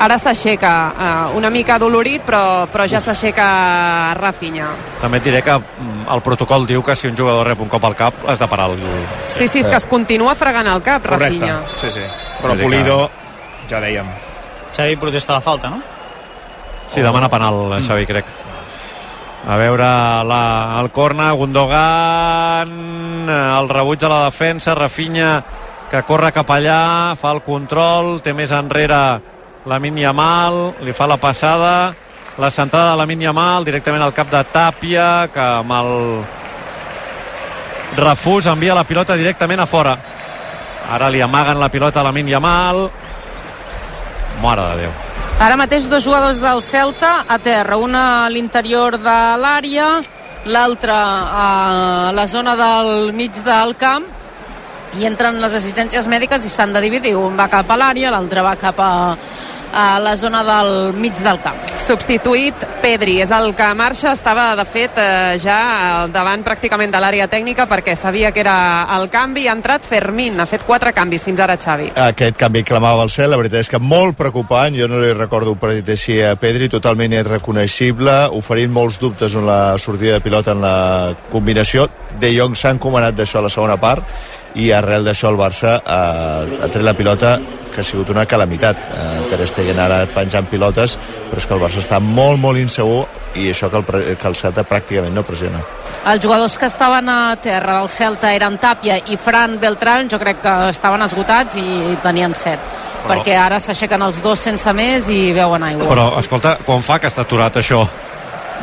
Ara 0.01 0.17
s'aixeca, 0.19 0.73
eh, 0.99 1.37
una 1.39 1.51
mica 1.51 1.79
dolorit, 1.79 2.23
però, 2.27 2.67
però 2.71 2.87
ja 2.91 3.01
s'aixeca 3.01 4.15
Rafinha. 4.19 4.69
També 5.01 5.21
et 5.21 5.25
diré 5.29 5.43
que 5.47 5.55
mm, 5.59 6.07
el 6.15 6.23
protocol 6.23 6.67
diu 6.67 6.83
que 6.83 6.97
si 6.99 7.09
un 7.09 7.17
jugador 7.17 7.47
rep 7.47 7.61
un 7.61 7.69
cop 7.71 7.85
al 7.85 7.95
cap 7.99 8.15
has 8.29 8.39
de 8.39 8.49
parar 8.49 8.71
el... 8.71 8.79
Sí, 9.25 9.49
sí, 9.49 9.61
és 9.63 9.69
que 9.69 9.77
es 9.79 9.87
continua 9.87 10.35
fregant 10.35 10.67
el 10.71 10.83
cap, 10.83 11.03
Correcte, 11.07 11.39
Rafinha. 11.41 11.61
sí, 11.81 11.91
sí. 11.91 12.07
Però 12.43 12.57
Pulido, 12.59 13.11
ja 13.71 13.81
dèiem. 13.81 14.09
Xavi 14.75 14.97
protesta 14.97 15.33
la 15.39 15.41
falta, 15.41 15.71
no? 15.71 15.83
Sí, 16.89 17.01
demana 17.01 17.31
penal, 17.31 17.79
Xavi, 17.87 18.07
crec. 18.07 18.27
A 19.47 19.57
veure 19.61 19.85
la, 20.25 20.79
el 20.81 20.91
corna, 20.91 21.31
Gundogan, 21.33 23.29
el 23.29 23.69
rebuig 23.69 24.01
de 24.01 24.09
la 24.09 24.25
defensa, 24.25 24.75
Rafinha 24.75 25.45
que 25.95 26.03
corre 26.03 26.33
cap 26.35 26.49
allà, 26.51 27.15
fa 27.15 27.31
el 27.37 27.43
control, 27.47 28.17
té 28.25 28.33
més 28.35 28.51
enrere 28.57 28.99
la 29.67 29.79
Yamal, 29.79 30.75
li 30.81 30.93
fa 30.93 31.07
la 31.07 31.17
passada, 31.17 31.95
la 32.39 32.51
centrada 32.51 32.91
de 32.93 33.07
la 33.07 33.15
Yamal 33.15 33.65
directament 33.65 34.03
al 34.03 34.13
cap 34.13 34.31
de 34.31 34.45
Tàpia, 34.45 35.29
que 35.33 35.41
amb 35.41 35.73
el 35.73 36.25
refús 37.97 38.47
envia 38.47 38.75
la 38.75 38.85
pilota 38.85 39.17
directament 39.17 39.61
a 39.61 39.67
fora. 39.67 39.97
Ara 40.91 41.09
li 41.09 41.21
amaguen 41.21 41.59
la 41.59 41.71
pilota 41.71 42.01
a 42.01 42.05
la 42.05 42.13
Yamal. 42.13 42.91
Mare 44.43 44.63
de 44.63 44.77
Déu. 44.83 44.93
Ara 45.41 45.57
mateix 45.57 45.89
dos 45.89 46.05
jugadors 46.05 46.41
del 46.41 46.61
Celta 46.63 47.25
a 47.29 47.39
terra, 47.39 47.77
una 47.77 48.25
a 48.25 48.31
l'interior 48.31 48.99
de 48.99 49.37
l'àrea, 49.37 50.01
l'altra 50.45 50.99
a 51.33 52.13
la 52.13 52.27
zona 52.27 52.55
del 52.55 53.13
mig 53.13 53.33
del 53.43 53.75
camp 53.77 54.05
i 54.95 55.07
entren 55.09 55.41
les 55.43 55.55
assistències 55.55 56.07
mèdiques 56.07 56.45
i 56.45 56.51
s'han 56.53 56.73
de 56.73 56.81
dividir, 56.85 57.17
un 57.19 57.35
va 57.37 57.49
cap 57.51 57.71
a 57.71 57.77
l'àrea, 57.77 58.13
l'altre 58.15 58.45
va 58.47 58.55
cap 58.61 58.79
a, 58.79 59.17
a 59.75 59.99
la 59.99 60.17
zona 60.17 60.43
del 60.47 60.95
mig 60.95 61.19
del 61.19 61.41
camp. 61.43 61.59
Substituït 61.85 62.63
Pedri, 62.81 63.19
és 63.25 63.33
el 63.35 63.51
que 63.59 63.67
marxa, 63.75 64.13
estava 64.15 64.53
de 64.57 64.65
fet 64.69 64.99
eh, 65.03 65.35
ja 65.43 65.59
al 66.05 66.13
davant 66.15 66.45
pràcticament 66.47 66.93
de 66.95 67.01
l'àrea 67.03 67.27
tècnica 67.29 67.67
perquè 67.69 67.97
sabia 67.99 68.31
que 68.33 68.41
era 68.45 68.57
el 68.95 69.09
canvi, 69.11 69.49
ha 69.49 69.57
entrat 69.57 69.85
Fermín, 69.85 70.39
ha 70.41 70.47
fet 70.47 70.63
quatre 70.65 70.95
canvis 70.97 71.27
fins 71.27 71.43
ara 71.43 71.59
Xavi. 71.61 71.91
Aquest 72.07 72.39
canvi 72.41 72.63
clamava 72.65 73.03
al 73.03 73.11
cel, 73.11 73.33
la 73.33 73.41
veritat 73.41 73.65
és 73.65 73.73
que 73.73 73.83
molt 73.83 74.17
preocupant, 74.21 74.79
jo 74.79 74.89
no 74.89 75.03
li 75.03 75.13
recordo 75.13 75.57
un 75.57 75.61
partit 75.61 75.91
així 75.97 76.21
a 76.23 76.37
Pedri, 76.41 76.71
totalment 76.73 77.17
irreconeixible, 77.19 78.17
oferint 78.39 78.73
molts 78.73 79.01
dubtes 79.03 79.35
en 79.35 79.49
la 79.49 79.77
sortida 79.79 80.21
de 80.21 80.25
pilota 80.25 80.55
en 80.55 80.63
la 80.63 80.79
combinació. 81.33 81.89
De 82.21 82.31
Jong 82.31 82.55
s'ha 82.55 82.73
encomanat 82.77 83.19
d'això 83.19 83.41
a 83.41 83.49
la 83.49 83.53
segona 83.53 83.81
part 83.81 84.07
i 84.55 84.71
arrel 84.71 85.05
d'això 85.05 85.33
el 85.33 85.39
Barça 85.41 85.81
eh, 85.83 86.63
ha 86.63 86.71
tret 86.71 86.85
la 86.87 86.95
pilota 86.95 87.39
que 87.75 87.81
ha 87.83 87.85
sigut 87.85 88.09
una 88.15 88.25
calamitat. 88.27 88.77
Eh, 88.95 89.27
Ter 89.29 89.47
Stegen 89.51 89.81
ara 89.83 90.05
penjant 90.15 90.47
pilotes, 90.49 90.95
però 91.31 91.37
és 91.43 91.47
que 91.47 91.55
el 91.57 91.61
Barça 91.61 91.83
està 91.83 91.99
molt, 92.01 92.39
molt 92.39 92.59
insegur 92.63 93.05
i 93.35 93.49
això 93.51 93.69
que 93.71 93.81
el, 93.83 94.17
que 94.17 94.29
el 94.31 94.37
Celta 94.39 94.63
pràcticament 94.65 95.13
no 95.13 95.25
pressiona. 95.27 95.61
Els 96.07 96.23
jugadors 96.23 96.57
que 96.61 96.67
estaven 96.71 97.09
a 97.09 97.35
terra 97.43 97.81
del 97.81 97.89
Celta 97.91 98.33
eren 98.37 98.59
Tàpia 98.63 99.01
i 99.11 99.17
Fran 99.19 99.59
Beltrán, 99.61 100.09
jo 100.09 100.19
crec 100.23 100.41
que 100.45 100.55
estaven 100.71 101.03
esgotats 101.03 101.57
i 101.59 101.97
tenien 102.03 102.35
set. 102.35 102.61
Però- 103.05 103.19
Perquè 103.19 103.35
ara 103.37 103.59
s'aixequen 103.61 104.01
els 104.03 104.23
dos 104.23 104.39
sense 104.39 104.73
més 104.73 105.09
i 105.13 105.33
veuen 105.37 105.63
aigua. 105.63 105.87
Però, 105.91 106.19
escolta, 106.21 106.57
quan 106.65 106.83
fa 106.83 106.99
que 106.99 107.09
està 107.09 107.21
aturat 107.27 107.57
això? 107.61 107.83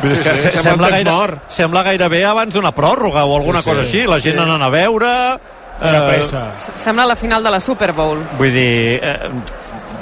Sí, 0.02 0.08
és 0.08 0.20
que 0.20 0.32
sí, 0.34 0.40
se- 0.42 0.50
sembla 0.50 0.62
sembla, 0.70 0.88
gaire, 0.90 1.10
mort. 1.12 1.42
sembla 1.48 1.82
gairebé 1.84 2.24
abans 2.26 2.54
d'una 2.54 2.72
pròrroga 2.74 3.22
o 3.24 3.36
alguna 3.36 3.60
Sí, 3.62 3.68
cosa 3.70 3.84
sí. 3.84 3.86
així. 4.00 4.06
La 4.08 4.18
gent 4.18 4.34
Sí. 4.36 4.42
anant 4.42 4.62
a 4.62 4.68
veure... 4.68 5.38
Eh, 5.80 6.00
pressa. 6.08 6.52
Sembla 6.76 7.06
la 7.06 7.16
final 7.16 7.42
de 7.42 7.50
la 7.50 7.60
Super 7.60 7.92
Bowl. 7.92 8.20
Vull 8.38 8.52
dir... 8.54 9.00
Eh, 9.02 9.30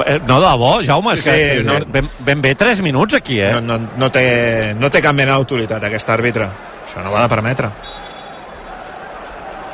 eh, 0.07 0.19
no, 0.27 0.41
de 0.41 0.47
debò, 0.47 0.73
Jaume, 0.85 1.15
és 1.15 1.23
Sí, 1.25 1.31
que 1.31 1.59
sí, 1.59 1.65
no, 1.65 1.79
ben, 1.87 2.09
ben 2.27 2.43
bé 2.43 2.55
3 2.55 2.81
minuts 2.85 3.15
aquí, 3.15 3.41
eh? 3.41 3.53
No, 3.55 3.61
no, 3.79 3.89
no, 3.97 4.11
té, 4.13 4.75
no 4.77 4.91
té 4.91 5.01
cap 5.05 5.15
mena 5.17 5.39
d'autoritat 5.39 5.85
aquest 5.89 6.09
àrbitre. 6.13 6.49
Això 6.85 7.03
no 7.05 7.11
ho 7.13 7.17
ha 7.17 7.23
de 7.25 7.33
permetre. 7.33 7.71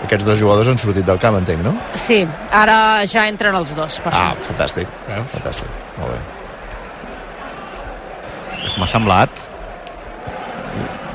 Aquests 0.07 0.26
dos 0.28 0.38
jugadors 0.38 0.68
han 0.70 0.78
sortit 0.78 1.07
del 1.09 1.18
camp, 1.18 1.38
entenc, 1.40 1.62
no? 1.64 1.72
Sí, 1.99 2.20
ara 2.55 3.03
ja 3.09 3.24
entren 3.30 3.55
els 3.59 3.72
dos, 3.74 3.99
per 4.05 4.12
Ah, 4.14 4.28
això. 4.34 4.44
fantàstic. 4.51 4.86
Veus? 5.09 5.32
Fantàstic. 5.32 5.70
Molt 5.99 6.12
bé. 6.12 6.18
M'ha 8.78 8.86
semblat. 8.90 9.30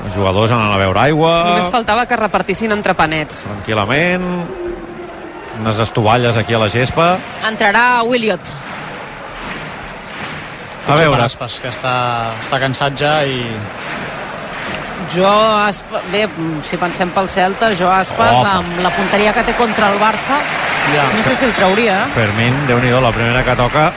Els 0.04 0.16
jugadors 0.16 0.50
anant 0.50 0.72
a 0.74 0.78
veure 0.80 0.98
aigua... 0.98 1.32
Només 1.52 1.68
faltava 1.70 2.04
que 2.10 2.16
repartissin 2.18 2.72
entre 2.74 2.92
panets. 2.98 3.44
Tranquil·lament. 3.46 4.24
Unes 5.60 5.78
estovalles 5.78 6.36
aquí 6.36 6.54
a 6.54 6.58
la 6.58 6.68
gespa. 6.72 7.16
Entrarà 7.48 8.02
Williot. 8.02 8.40
A 10.88 10.96
veure, 10.98 11.22
Aspas, 11.22 11.60
que 11.62 11.70
està, 11.70 11.94
està 12.42 12.58
cansat 12.62 12.96
ja 12.98 13.14
i... 13.24 13.38
Jo, 15.12 15.28
Aspa, 15.66 16.00
bé, 16.12 16.24
si 16.66 16.78
pensem 16.80 17.10
pel 17.14 17.28
Celta, 17.28 17.72
jo 17.78 17.90
Aspas, 17.90 18.32
Oh. 18.38 18.46
amb 18.46 18.80
la 18.82 18.90
punteria 18.90 19.32
que 19.34 19.42
té 19.44 19.54
contra 19.58 19.90
el 19.92 19.98
Barça, 20.00 20.38
Ja. 20.94 21.04
no 21.14 21.22
sé 21.22 21.36
si 21.36 21.44
el 21.44 21.52
trauria, 21.54 22.04
eh? 22.04 22.08
Fermín, 22.14 22.54
déu 22.66 22.78
nhi 22.82 22.90
la 22.90 23.12
primera 23.12 23.44
que 23.44 23.54
toca, 23.54 23.92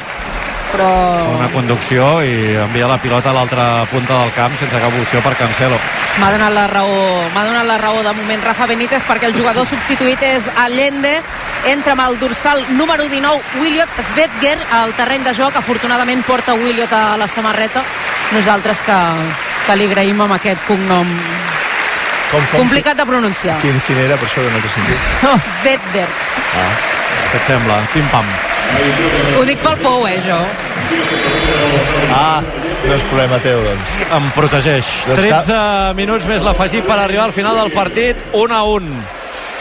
però... 0.75 1.35
una 1.37 1.47
conducció 1.53 2.05
i 2.23 2.55
envia 2.65 2.87
la 2.89 2.97
pilota 3.01 3.31
a 3.31 3.35
l'altra 3.37 3.65
punta 3.91 4.19
del 4.21 4.33
camp 4.35 4.53
sense 4.59 4.79
cap 4.81 4.99
opció 5.01 5.21
per 5.23 5.35
Cancelo. 5.39 5.77
M'ha 6.19 6.31
donat 6.31 6.53
la 6.55 6.67
raó, 6.71 6.99
m'ha 7.33 7.43
donat 7.47 7.65
la 7.67 7.77
raó 7.81 8.03
de 8.03 8.13
moment 8.15 8.43
Rafa 8.43 8.67
Benítez 8.69 9.03
perquè 9.07 9.29
el 9.29 9.35
jugador 9.37 9.67
substituït 9.67 10.21
és 10.23 10.47
Allende 10.61 11.17
entra 11.71 11.95
amb 11.95 12.05
el 12.05 12.19
dorsal 12.21 12.61
número 12.77 13.07
19 13.09 13.61
Williot 13.61 13.89
Svetger 14.11 14.57
al 14.79 14.93
terreny 14.99 15.25
de 15.25 15.33
joc 15.33 15.55
afortunadament 15.57 16.23
porta 16.27 16.53
Williot 16.53 16.93
a 16.93 17.17
la 17.17 17.27
samarreta 17.27 17.83
nosaltres 18.35 18.83
que, 18.85 18.99
que 19.65 19.77
li 19.79 19.89
agraïm 19.89 20.21
amb 20.27 20.37
aquest 20.37 20.61
cognom 20.69 21.09
Com, 22.25 22.41
com, 22.51 22.63
complicat 22.65 22.97
de 22.97 23.05
pronunciar 23.05 23.59
Quin, 23.61 23.77
quin 23.85 23.99
era, 24.01 24.17
per 24.17 24.25
això 24.25 24.41
que 24.41 24.49
no 24.53 24.61
t'he 24.63 24.73
sentit? 24.73 25.13
Svetger 25.59 26.07
Ah, 26.55 26.73
Què 27.31 27.39
et 27.41 27.47
sembla? 27.49 27.81
Pim-pam. 27.93 28.54
Ho 29.39 29.43
dic 29.47 29.59
pel 29.63 29.77
Pou, 29.83 30.07
eh, 30.07 30.19
jo. 30.25 30.39
Ah, 32.15 32.41
no 32.85 32.93
és 32.93 33.03
problema 33.09 33.39
teu, 33.43 33.59
doncs. 33.65 33.93
Em 34.17 34.31
protegeix. 34.37 34.89
Doncs 35.09 35.21
13 35.25 35.59
minuts 35.97 36.27
més 36.29 36.45
l'afegit 36.45 36.85
per 36.87 36.99
arribar 36.99 37.29
al 37.29 37.35
final 37.35 37.57
del 37.63 37.73
partit, 37.75 38.21
1 38.33 38.55
a 38.55 38.63
1. 38.75 38.91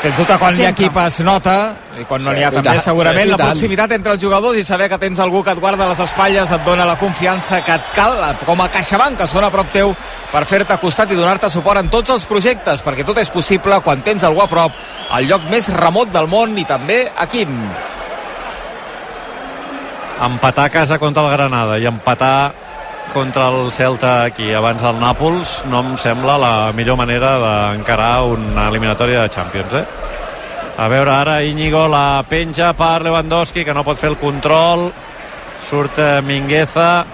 Sens 0.04 0.18
dubte, 0.18 0.36
quan 0.36 0.52
Sempre. 0.52 0.66
l'equip 0.66 0.96
es 1.00 1.20
nota, 1.24 1.54
i 1.98 2.04
quan 2.04 2.22
no 2.22 2.32
Sí, 2.32 2.36
n'hi 2.36 2.44
ha 2.44 2.50
també, 2.52 2.74
tant, 2.74 2.82
segurament 2.82 3.24
sí, 3.24 3.30
la 3.30 3.38
proximitat 3.38 3.94
entre 3.96 4.12
els 4.12 4.20
jugadors 4.20 4.58
i 4.58 4.64
saber 4.66 4.88
que 4.90 4.98
tens 5.00 5.20
algú 5.22 5.42
que 5.46 5.54
et 5.54 5.60
guarda 5.62 5.86
les 5.88 6.00
espatlles 6.04 6.50
et 6.50 6.64
dona 6.66 6.84
la 6.84 6.96
confiança 7.00 7.62
que 7.64 7.72
et 7.78 7.88
cal, 7.96 8.18
com 8.44 8.60
a 8.60 8.68
CaixaBank, 8.68 9.16
que 9.22 9.28
són 9.30 9.46
a 9.46 9.50
prop 9.54 9.70
teu 9.72 9.94
per 10.32 10.44
fer-te 10.50 10.76
costat 10.82 11.14
i 11.14 11.16
donar-te 11.16 11.48
suport 11.50 11.80
en 11.80 11.88
tots 11.88 12.10
els 12.10 12.26
projectes, 12.28 12.82
perquè 12.84 13.06
tot 13.06 13.18
és 13.22 13.30
possible 13.30 13.80
quan 13.86 14.02
tens 14.04 14.26
algú 14.28 14.42
a 14.44 14.50
prop, 14.50 14.76
al 15.10 15.30
lloc 15.30 15.48
més 15.50 15.70
remot 15.72 16.12
del 16.12 16.28
món 16.28 16.58
i 16.58 16.66
també 16.68 17.06
aquí. 17.16 17.46
Empatar 20.22 20.66
a 20.66 20.70
casa 20.70 20.98
contra 20.98 21.24
el 21.24 21.32
Granada 21.32 21.78
i 21.78 21.86
empatar 21.90 22.52
contra 23.12 23.48
el 23.48 23.72
Celta 23.72 24.24
aquí 24.24 24.52
abans 24.54 24.82
del 24.82 24.96
Nàpols 24.98 25.64
no 25.70 25.82
em 25.84 25.96
sembla 25.98 26.38
la 26.38 26.54
millor 26.74 26.96
manera 26.98 27.34
d'encarar 27.42 28.24
una 28.30 28.68
eliminatòria 28.70 29.22
de 29.22 29.30
Champions, 29.30 29.74
eh? 29.74 29.84
A 30.76 30.88
veure, 30.90 31.10
ara 31.10 31.42
Íñigo 31.46 31.86
la 31.86 32.24
penja 32.28 32.72
per 32.74 33.02
Lewandowski, 33.02 33.62
que 33.64 33.74
no 33.74 33.84
pot 33.86 33.98
fer 33.98 34.10
el 34.10 34.18
control. 34.18 34.88
Surt 35.62 36.00
eh, 36.02 36.22
Mingueza, 36.26 37.04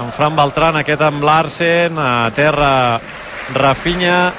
en 0.00 0.12
Fran 0.12 0.36
Beltran, 0.36 0.76
aquest 0.76 1.00
amb 1.06 1.24
Larsen, 1.24 1.96
a 1.96 2.30
terra 2.36 3.00
Rafinha, 3.54 4.32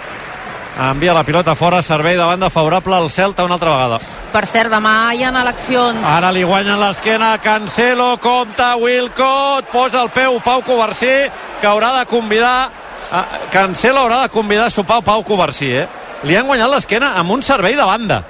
envia 0.80 1.13
la 1.13 1.24
pilota 1.24 1.53
fora, 1.55 1.82
servei 1.82 2.15
de 2.17 2.24
banda 2.24 2.49
favorable 2.49 2.95
al 2.95 3.09
Celta 3.11 3.43
una 3.45 3.53
altra 3.55 3.69
vegada. 3.71 3.99
Per 4.34 4.45
cert, 4.49 4.71
demà 4.74 5.13
hi 5.13 5.24
ha 5.24 5.30
eleccions. 5.30 5.99
Ara 6.07 6.32
li 6.32 6.43
guanyen 6.43 6.80
l'esquena 6.82 7.38
Cancelo, 7.38 8.17
compta 8.17 8.76
Wilcott, 8.78 9.69
posa 9.71 10.01
el 10.01 10.09
peu 10.09 10.39
Pau 10.41 10.63
Covarsí, 10.65 11.30
que 11.61 11.67
haurà 11.67 11.99
de 11.99 12.05
convidar... 12.05 12.71
A, 13.11 13.24
Cancelo 13.51 13.99
haurà 14.01 14.21
de 14.24 14.30
convidar 14.30 14.67
a 14.67 14.69
sopar 14.74 15.01
Pau 15.03 15.24
Covarsí, 15.24 15.71
eh? 15.76 15.88
Li 16.24 16.36
han 16.39 16.47
guanyat 16.47 16.69
l'esquena 16.71 17.13
amb 17.19 17.32
un 17.32 17.41
servei 17.43 17.76
de 17.76 17.84
banda. 17.84 18.24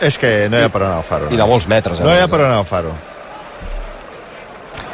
És 0.00 0.18
que 0.20 0.48
no 0.52 0.58
hi 0.60 0.66
ha 0.66 0.68
per 0.68 0.82
on 0.84 0.90
agafar-ho. 0.92 1.30
I 1.32 1.36
de 1.40 1.46
molts 1.48 1.66
metres. 1.66 1.98
eh? 2.00 2.04
No 2.04 2.12
hi 2.14 2.20
ha 2.20 2.28
per 2.28 2.42
on 2.44 2.52
agafar-ho. 2.52 2.92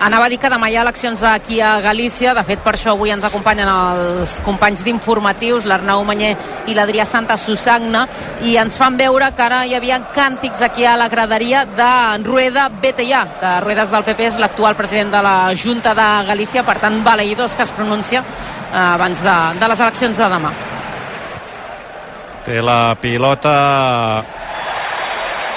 Anava 0.03 0.26
a 0.26 0.30
dir 0.32 0.40
que 0.42 0.48
demà 0.50 0.66
hi 0.66 0.74
ha 0.74 0.82
eleccions 0.82 1.20
aquí 1.22 1.61
a 1.62 1.76
Galícia. 1.80 2.32
De 2.34 2.42
fet, 2.42 2.59
per 2.64 2.72
això 2.74 2.90
avui 2.96 3.12
ens 3.14 3.22
acompanyen 3.22 3.68
els 3.70 4.32
companys 4.42 4.82
d'informatius, 4.82 5.68
l'Arnau 5.70 6.03
Manyer 6.09 6.32
i 6.66 6.74
l'Adrià 6.74 7.05
Santa 7.07 7.36
Susagna, 7.38 8.03
i 8.42 8.57
ens 8.59 8.74
fan 8.80 8.98
veure 8.98 9.30
que 9.30 9.44
ara 9.46 9.61
hi 9.62 9.76
havia 9.78 10.00
càntics 10.16 10.64
aquí 10.66 10.82
a 10.82 10.96
la 10.98 11.07
graderia 11.12 11.62
de 11.78 11.92
Rueda 12.26 12.66
BTIA, 12.82 13.22
que 13.38 13.55
Ruedas 13.62 13.94
del 13.94 14.03
PP 14.11 14.26
és 14.32 14.40
l'actual 14.42 14.74
president 14.74 15.14
de 15.14 15.22
la 15.22 15.36
Junta 15.55 15.94
de 15.94 16.11
Galícia, 16.26 16.66
per 16.66 16.80
tant, 16.82 16.98
baleïdors 17.07 17.55
que 17.55 17.62
es 17.62 17.70
pronuncia 17.70 18.24
eh, 18.26 18.76
abans 18.82 19.22
de, 19.22 19.38
de 19.62 19.70
les 19.70 19.86
eleccions 19.86 20.18
de 20.18 20.32
demà. 20.34 20.55
Té 22.42 22.59
la 22.59 22.96
pilota 22.98 23.55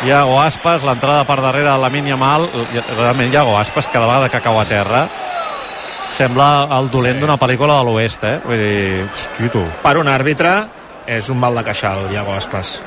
Iago 0.06 0.39
Aspas, 0.41 0.84
l'entrada 0.86 1.24
per 1.26 1.39
darrere 1.41 1.70
de 1.72 1.78
la 1.82 1.89
mínia 1.89 2.16
mal. 2.18 2.45
Realment 2.97 3.34
Iago 3.34 3.58
Aspas, 3.58 3.88
cada 3.89 4.06
vegada 4.06 4.30
que 4.30 4.41
cau 4.41 4.60
a 4.62 4.66
terra, 4.70 5.08
sembla 6.14 6.68
el 6.78 6.89
dolent 6.93 7.16
Sí. 7.18 7.22
d'una 7.22 7.38
pel·lícula 7.41 7.80
de 7.80 7.84
l'oest, 7.88 8.24
eh? 8.24 8.39
Vull 8.45 8.58
dir, 8.62 9.08
quito. 9.38 9.64
Per 9.84 9.97
un 9.97 10.08
àrbitre 10.08 10.68
és 11.08 11.30
un 11.30 11.39
mal 11.39 11.56
de 11.56 11.64
queixal, 11.64 12.06
Iago 12.14 12.34
Aspas. 12.34 12.82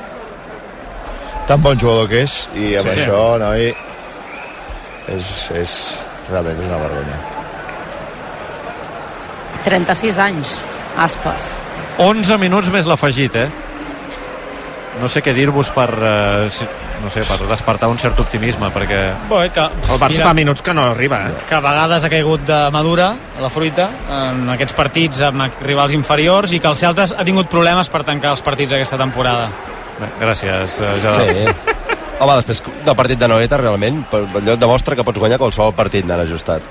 Tan 1.47 1.61
bon 1.61 1.77
jugador 1.79 2.07
que 2.07 2.21
és, 2.23 2.47
i 2.55 2.75
amb 2.77 2.87
Sí. 2.87 2.99
això, 2.99 3.37
noi, 3.39 3.75
és, 5.07 5.51
és, 5.51 5.99
realment 6.29 6.59
és 6.59 6.65
una 6.67 6.77
vergonya. 6.77 7.19
36 9.65 10.17
anys, 10.17 10.57
Aspas. 10.97 11.57
11 11.97 12.37
minuts 12.37 12.69
més 12.71 12.85
l'afegit, 12.87 13.35
eh? 13.35 13.49
No 15.01 15.07
sé 15.07 15.21
què 15.23 15.33
dir-vos 15.33 15.69
per, 15.71 15.89
eh, 16.01 16.47
si- 16.49 16.67
no 17.03 17.09
sé, 17.13 17.23
per 17.27 17.37
despertar 17.47 17.89
un 17.91 17.99
cert 18.01 18.19
optimisme, 18.19 18.69
perquè 18.73 18.99
Bé, 19.29 19.41
que, 19.55 19.65
El 19.89 19.99
Barça 20.01 20.17
mira, 20.17 20.27
fa 20.27 20.33
minuts 20.37 20.63
que 20.65 20.73
no 20.75 20.89
arriba, 20.91 21.21
eh? 21.29 21.45
que 21.49 21.55
a 21.55 21.61
vegades 21.63 22.03
ha 22.03 22.11
caigut 22.11 22.45
de 22.47 22.59
madura 22.75 23.13
la 23.39 23.49
fruita 23.53 23.89
en 24.19 24.49
aquests 24.55 24.75
partits 24.77 25.23
amb 25.29 25.61
rivals 25.65 25.95
inferiors 25.95 26.53
i 26.53 26.59
que 26.59 26.69
el 26.71 26.77
Celta 26.79 27.07
ha 27.15 27.27
tingut 27.27 27.49
problemes 27.51 27.89
per 27.89 28.03
tancar 28.07 28.35
els 28.35 28.43
partits 28.45 28.75
aquesta 28.75 28.99
temporada. 28.99 29.49
Bé, 29.99 30.11
gràcies, 30.21 30.79
eh, 30.81 30.93
Gerard. 31.03 31.35
Sí. 31.35 31.75
Home, 32.19 32.35
després 32.35 32.61
del 32.83 32.95
partit 32.99 33.19
de 33.19 33.27
Noeta, 33.31 33.57
realment, 33.57 34.03
allò 34.11 34.53
et 34.53 34.59
demostra 34.59 34.95
que 34.95 35.05
pots 35.07 35.19
guanyar 35.19 35.39
qualsevol 35.39 35.71
partit 35.75 36.03
anant 36.03 36.25
ajustat. 36.25 36.63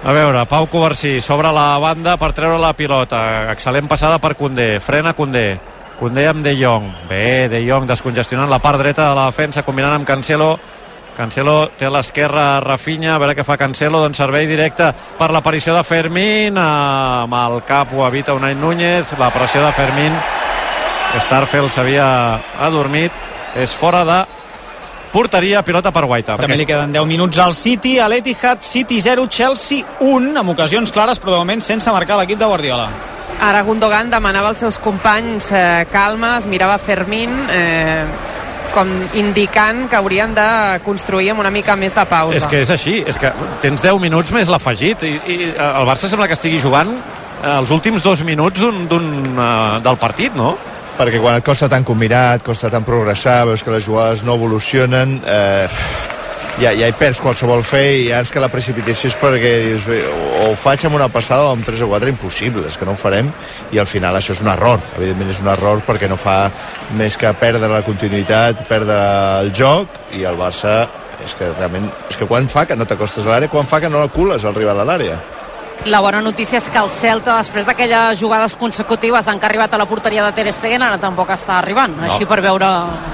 A 0.00 0.12
veure, 0.16 0.46
Pau 0.48 0.64
Covarsí 0.72 1.18
sobre 1.20 1.50
la 1.52 1.76
banda 1.76 2.14
per 2.16 2.30
treure 2.32 2.56
la 2.56 2.72
pilota. 2.72 3.50
Excel·lent 3.52 3.88
passada 3.88 4.16
per 4.18 4.32
Condé. 4.32 4.78
Frena 4.80 5.12
Condé. 5.12 5.60
Condé 6.00 6.26
amb 6.30 6.40
De 6.42 6.54
Jong. 6.56 6.86
Bé, 7.10 7.46
De 7.52 7.60
Jong 7.60 7.84
descongestionant 7.84 8.48
la 8.48 8.58
part 8.58 8.80
dreta 8.80 9.10
de 9.10 9.16
la 9.18 9.26
defensa, 9.28 9.60
combinant 9.66 9.98
amb 9.98 10.08
Cancelo. 10.08 10.54
Cancelo 11.12 11.74
té 11.76 11.84
a 11.84 11.90
l'esquerra 11.92 12.44
Rafinha, 12.64 13.12
a 13.12 13.18
veure 13.20 13.34
què 13.36 13.44
fa 13.44 13.58
Cancelo, 13.60 14.00
doncs 14.00 14.16
servei 14.22 14.48
directe 14.48 14.86
per 15.18 15.28
l'aparició 15.34 15.74
de 15.76 15.84
Fermín, 15.84 16.56
amb 16.56 17.36
el 17.36 17.58
cap 17.68 17.92
ho 17.92 18.06
evita 18.06 18.32
Unai 18.32 18.56
Núñez, 18.56 19.12
la 19.20 19.28
pressió 19.34 19.60
de 19.60 19.74
Fermín, 19.76 20.16
Starfel 21.20 21.68
s'havia 21.68 22.08
adormit, 22.64 23.12
és 23.60 23.76
fora 23.76 24.00
de 24.08 24.18
porteria, 25.12 25.60
pilota 25.66 25.92
per 25.92 26.06
Guaita. 26.08 26.40
També 26.40 26.56
li 26.56 26.64
queden 26.64 26.96
10 26.96 27.12
minuts 27.12 27.44
al 27.44 27.52
City, 27.52 27.98
a 28.00 28.08
l'Etihad, 28.08 28.64
City 28.64 29.02
0, 29.04 29.28
Chelsea 29.28 29.84
1, 30.00 30.32
amb 30.40 30.56
ocasions 30.56 30.96
clares, 30.96 31.20
però 31.20 31.36
de 31.36 31.44
moment 31.44 31.60
sense 31.60 31.92
marcar 31.92 32.22
l'equip 32.22 32.40
de 32.40 32.48
Guardiola. 32.48 32.88
Ara 33.40 33.62
Gundogan 33.64 34.10
demanava 34.12 34.50
als 34.52 34.60
seus 34.60 34.76
companys 34.78 35.48
eh, 35.52 35.86
calma, 35.92 36.34
es 36.36 36.46
mirava 36.50 36.76
Fermín 36.78 37.32
eh, 37.48 38.04
com 38.74 38.90
indicant 39.16 39.86
que 39.90 39.96
haurien 39.96 40.34
de 40.36 40.46
construir 40.84 41.32
amb 41.32 41.40
una 41.42 41.50
mica 41.50 41.76
més 41.76 41.96
de 41.96 42.04
pausa. 42.06 42.36
És 42.36 42.46
que 42.50 42.60
és 42.62 42.70
així, 42.70 42.98
és 43.08 43.18
que 43.18 43.32
tens 43.62 43.82
10 43.82 43.96
minuts 44.02 44.34
més 44.36 44.50
l'afegit 44.52 45.06
i, 45.08 45.14
i 45.24 45.38
el 45.54 45.88
Barça 45.88 46.10
sembla 46.10 46.28
que 46.28 46.36
estigui 46.36 46.60
jugant 46.62 46.92
eh, 46.92 47.56
els 47.56 47.72
últims 47.72 48.04
dos 48.04 48.22
minuts 48.28 48.60
d'un, 48.60 48.84
d'un, 48.90 49.08
uh, 49.32 49.80
del 49.82 49.98
partit, 50.00 50.36
no? 50.36 50.54
Perquè 51.00 51.20
quan 51.22 51.40
et 51.40 51.46
costa 51.46 51.70
tant 51.72 51.86
combinar, 51.86 52.36
et 52.36 52.44
costa 52.44 52.68
tant 52.68 52.84
progressar, 52.84 53.46
veus 53.48 53.64
que 53.64 53.72
les 53.72 53.86
jugades 53.86 54.20
no 54.26 54.36
evolucionen, 54.36 55.16
eh, 55.24 55.68
ja, 56.60 56.72
ja 56.76 56.88
hi 56.88 56.96
perds 56.96 57.20
qualsevol 57.22 57.62
fe 57.66 57.82
i 58.00 58.06
ja 58.10 58.20
és 58.24 58.30
que 58.32 58.42
la 58.42 58.50
precipitació 58.52 59.10
és 59.10 59.16
perquè 59.20 59.52
dius, 59.64 59.88
o 59.88 60.50
ho 60.50 60.54
faig 60.58 60.84
amb 60.86 60.98
una 60.98 61.08
passada 61.12 61.48
o 61.48 61.54
amb 61.54 61.66
3 61.66 61.82
o 61.86 61.90
4 61.92 62.12
impossible, 62.12 62.66
és 62.68 62.78
que 62.78 62.88
no 62.88 62.94
ho 62.96 63.00
farem. 63.00 63.30
I 63.72 63.80
al 63.82 63.88
final 63.90 64.16
això 64.16 64.34
és 64.36 64.44
un 64.44 64.52
error, 64.52 64.82
evidentment 64.96 65.32
és 65.32 65.42
un 65.42 65.50
error 65.52 65.82
perquè 65.86 66.08
no 66.10 66.20
fa 66.20 66.38
més 66.98 67.18
que 67.20 67.32
perdre 67.40 67.70
la 67.70 67.84
continuïtat, 67.86 68.66
perdre 68.68 69.00
el 69.40 69.52
joc 69.56 70.00
i 70.18 70.24
el 70.28 70.38
Barça 70.40 70.82
és 71.24 71.34
que 71.36 71.50
realment, 71.52 71.90
és 72.08 72.16
que 72.16 72.28
quan 72.28 72.48
fa 72.48 72.64
que 72.66 72.76
no 72.78 72.88
t'acostes 72.88 73.26
a 73.26 73.34
l'àrea, 73.34 73.52
quan 73.52 73.68
fa 73.68 73.80
que 73.80 73.92
no 73.92 74.00
la 74.00 74.08
cules 74.12 74.44
al 74.44 74.56
rival 74.56 74.80
a 74.80 74.88
l'àrea 74.88 75.20
La 75.88 76.02
bona 76.04 76.20
notícia 76.20 76.58
és 76.58 76.66
que 76.68 76.76
el 76.76 76.90
Celta, 76.92 77.38
després 77.38 77.64
d'aquelles 77.64 78.18
jugades 78.20 78.52
consecutives 78.60 79.24
en 79.32 79.38
què 79.40 79.46
ha 79.46 79.48
arribat 79.48 79.72
a 79.72 79.78
la 79.80 79.86
porteria 79.88 80.26
de 80.26 80.32
Ter 80.36 80.52
Stegen, 80.52 80.82
ara 80.84 80.98
tampoc 81.00 81.30
està 81.32 81.54
arribant. 81.56 81.94
No. 81.96 82.04
Així 82.04 82.26
per 82.28 82.42
veure 82.44 82.66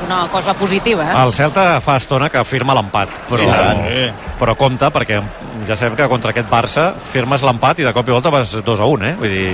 una 0.02 0.24
cosa 0.32 0.56
positiva, 0.58 1.04
eh? 1.12 1.12
El 1.20 1.30
Celta 1.36 1.68
fa 1.84 1.94
estona 2.00 2.26
que 2.32 2.42
firma 2.42 2.74
l'empat, 2.74 3.12
però, 3.28 3.46
tant. 3.52 3.84
però 4.40 4.56
compte, 4.58 4.90
perquè 4.90 5.20
ja 5.68 5.76
sabem 5.78 5.94
que 5.94 6.08
contra 6.10 6.32
aquest 6.34 6.50
Barça 6.50 6.88
firmes 7.06 7.44
l'empat 7.46 7.84
i 7.84 7.86
de 7.86 7.92
cop 7.94 8.10
i 8.10 8.16
volta 8.16 8.32
vas 8.34 8.56
2 8.58 8.82
a 8.82 8.88
1, 8.96 9.06
eh? 9.06 9.14
Vull 9.20 9.36
dir, 9.36 9.52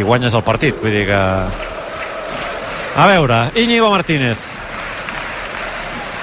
i 0.00 0.06
guanyes 0.08 0.32
el 0.32 0.44
partit. 0.46 0.78
Vull 0.80 0.96
dir 0.96 1.04
que... 1.10 1.20
A 2.96 3.06
veure, 3.10 3.42
Íñigo 3.60 3.90
Martínez. 3.92 4.40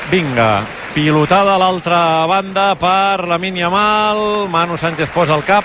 Vinga, 0.10 0.50
pilotada 0.96 1.54
a 1.54 1.62
l'altra 1.62 2.26
banda 2.26 2.74
per 2.82 3.30
la 3.30 3.38
Yamal, 3.38 4.50
Manu 4.50 4.78
Sánchez 4.78 5.14
posa 5.14 5.38
el 5.38 5.46
cap 5.46 5.64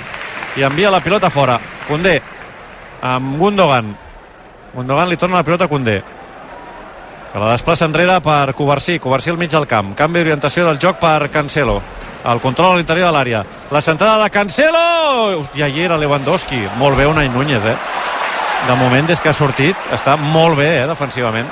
i 0.56 0.64
envia 0.66 0.90
la 0.90 1.00
pilota 1.00 1.30
fora. 1.30 1.58
Condé, 1.88 2.20
amb 3.02 3.38
Gundogan. 3.38 3.94
Gundogan 4.74 5.08
li 5.08 5.16
torna 5.16 5.40
la 5.40 5.46
pilota 5.46 5.64
a 5.64 5.72
Condé 5.72 6.02
que 7.34 7.40
la 7.42 7.50
desplaça 7.50 7.88
enrere 7.88 8.20
per 8.22 8.54
Covarsí, 8.54 9.00
Covarsí 9.02 9.32
al 9.32 9.38
mig 9.40 9.50
del 9.50 9.66
camp, 9.66 9.88
canvi 9.98 10.20
d'orientació 10.20 10.68
del 10.68 10.78
joc 10.78 11.00
per 11.02 11.32
Cancelo. 11.34 11.80
El 12.30 12.38
control 12.38 12.72
a 12.72 12.76
l'interior 12.78 13.10
de 13.10 13.16
l'àrea. 13.16 13.40
La 13.74 13.80
centrada 13.82 14.22
de 14.22 14.30
Cancelo! 14.30 14.84
Hòstia, 15.40 15.66
hi 15.66 15.82
era 15.82 15.98
Lewandowski, 15.98 16.60
molt 16.78 16.94
bé 16.96 17.08
Unai 17.10 17.28
Núñez 17.34 17.66
eh? 17.66 17.74
de 18.68 18.74
moment 18.76 19.06
des 19.06 19.20
que 19.20 19.28
ha 19.28 19.36
sortit 19.36 19.90
està 19.92 20.14
molt 20.16 20.56
bé 20.56 20.68
eh, 20.78 20.86
defensivament 20.88 21.48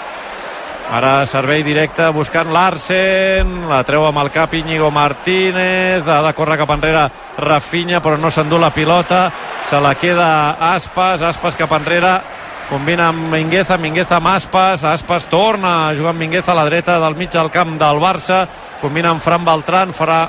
ara 0.93 1.24
servei 1.24 1.62
directe 1.64 2.05
buscant 2.12 2.53
Larsen. 2.53 3.49
La 3.70 3.80
treu 3.88 4.05
amb 4.05 4.20
el 4.20 4.30
cap 4.34 4.53
Íñigo 4.55 4.90
Martínez. 4.93 6.05
Ha 6.05 6.20
de 6.26 6.32
córrer 6.36 6.59
cap 6.61 6.70
enrere 6.74 7.07
Rafinha 7.38 8.03
però 8.05 8.18
no 8.20 8.30
s'endú 8.30 8.61
la 8.61 8.70
pilota. 8.70 9.30
Se 9.68 9.80
la 9.80 9.95
queda 9.97 10.59
Aspas, 10.72 11.22
Aspas 11.22 11.57
cap 11.57 11.72
enrere. 11.78 12.20
Combina 12.68 13.09
amb 13.09 13.32
Mingueza, 13.32 13.76
Mingueza 13.76 14.16
amb 14.16 14.30
Aspas, 14.32 14.84
Aspas 14.84 15.26
torna 15.28 15.72
a 15.88 15.97
jugar 15.97 16.12
amb 16.12 16.20
Mingueza 16.20 16.53
a 16.53 16.57
la 16.61 16.64
dreta 16.68 16.99
del 17.01 17.16
mig 17.16 17.28
del 17.32 17.51
camp 17.51 17.74
del 17.76 18.01
Barça, 18.01 18.47
combina 18.80 19.11
amb 19.11 19.20
Fran 19.20 19.45
Beltran, 19.45 19.93
farà 19.93 20.22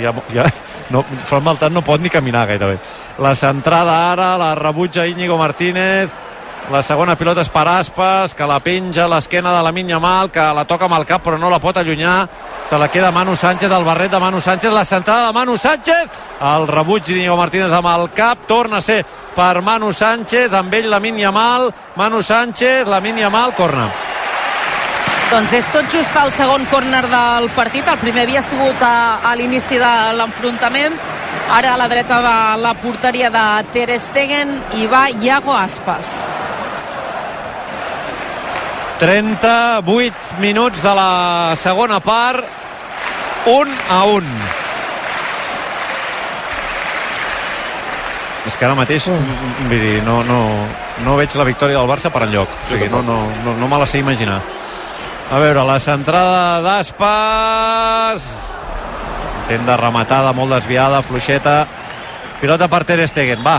ja, 0.00 0.14
ja, 0.32 0.46
no, 0.88 1.02
Fran 1.26 1.44
Beltran 1.44 1.74
no 1.74 1.82
pot 1.84 2.00
ni 2.00 2.08
caminar 2.08 2.46
gairebé. 2.48 2.78
La 3.20 3.34
centrada 3.34 4.12
ara, 4.12 4.36
la 4.40 4.54
rebutja 4.54 5.06
Íñigo 5.06 5.36
Martínez, 5.36 6.08
la 6.70 6.80
segona 6.82 7.16
pilota 7.18 7.42
és 7.42 7.50
per 7.50 7.66
Aspas, 7.68 8.34
que 8.38 8.46
la 8.46 8.60
penja 8.62 9.04
a 9.04 9.10
l'esquena 9.10 9.50
de 9.56 9.62
la 9.64 9.72
Minya 9.74 9.98
Mal, 10.00 10.30
que 10.30 10.44
la 10.54 10.64
toca 10.64 10.86
amb 10.86 10.94
el 10.94 11.04
cap 11.08 11.24
però 11.24 11.38
no 11.38 11.50
la 11.50 11.58
pot 11.60 11.76
allunyar. 11.76 12.28
Se 12.64 12.78
la 12.78 12.88
queda 12.88 13.10
Manu 13.10 13.34
Sánchez, 13.36 13.70
el 13.70 13.84
barret 13.84 14.10
de 14.12 14.20
Manu 14.20 14.40
Sánchez, 14.40 14.72
la 14.72 14.84
centrada 14.84 15.26
de 15.26 15.32
Manu 15.32 15.56
Sánchez, 15.56 16.20
el 16.40 16.68
rebuig 16.68 17.02
d'Iñigo 17.04 17.36
Martínez 17.36 17.72
amb 17.72 17.90
el 17.90 18.10
cap, 18.14 18.46
torna 18.46 18.78
a 18.78 18.82
ser 18.82 19.04
per 19.34 19.60
Manu 19.60 19.92
Sánchez, 19.92 20.52
amb 20.54 20.74
ell 20.74 20.88
la 20.90 21.00
Minya 21.00 21.32
Mal, 21.32 21.72
Manu 21.96 22.22
Sánchez, 22.22 22.86
la 22.86 23.00
Minya 23.00 23.30
Mal, 23.30 23.54
corna. 23.58 23.90
Doncs 25.32 25.52
és 25.56 25.68
tot 25.72 25.88
just 25.88 26.14
el 26.20 26.30
segon 26.30 26.66
córner 26.68 27.06
del 27.08 27.48
partit. 27.56 27.86
El 27.88 27.98
primer 27.98 28.26
havia 28.26 28.42
sigut 28.44 28.82
a, 28.84 29.18
a 29.24 29.32
l'inici 29.34 29.80
de 29.80 29.92
l'enfrontament. 30.18 30.98
Ara 31.52 31.72
a 31.72 31.80
la 31.80 31.88
dreta 31.88 32.20
de 32.22 32.36
la 32.60 32.74
porteria 32.74 33.32
de 33.32 33.46
Ter 33.72 33.98
Stegen 33.98 34.58
i 34.76 34.86
va 34.86 35.08
Iago 35.10 35.56
Aspas. 35.56 36.41
38 39.02 40.38
minuts 40.38 40.78
de 40.80 40.90
la 40.94 41.56
segona 41.58 41.98
part, 41.98 42.46
1 43.50 43.72
a 43.90 44.04
1. 44.06 44.22
És 48.46 48.54
que 48.54 48.68
ara 48.68 48.76
mateix, 48.78 49.08
mm. 49.10 49.66
vull 49.66 49.82
dir, 49.82 49.96
no, 50.06 50.20
no, 50.22 50.38
no 51.02 51.16
veig 51.18 51.34
la 51.34 51.48
victòria 51.50 51.80
del 51.80 51.90
Barça 51.90 52.14
per 52.14 52.28
enlloc. 52.28 52.46
O 52.46 52.70
sigui, 52.70 52.86
no, 52.94 53.02
no, 53.02 53.18
no, 53.42 53.56
no 53.58 53.72
me 53.74 53.82
la 53.82 53.90
sé 53.90 53.98
imaginar. 53.98 54.38
A 55.34 55.42
veure, 55.42 55.66
la 55.66 55.80
centrada 55.82 56.62
d'Aspas. 56.62 58.30
Intent 59.42 59.66
de 59.66 59.82
rematada, 59.82 60.30
molt 60.30 60.54
desviada, 60.60 61.02
fluixeta. 61.02 61.64
Pilota 62.38 62.70
per 62.70 62.84
Ter 62.86 63.02
Stegen, 63.10 63.42
va. 63.42 63.58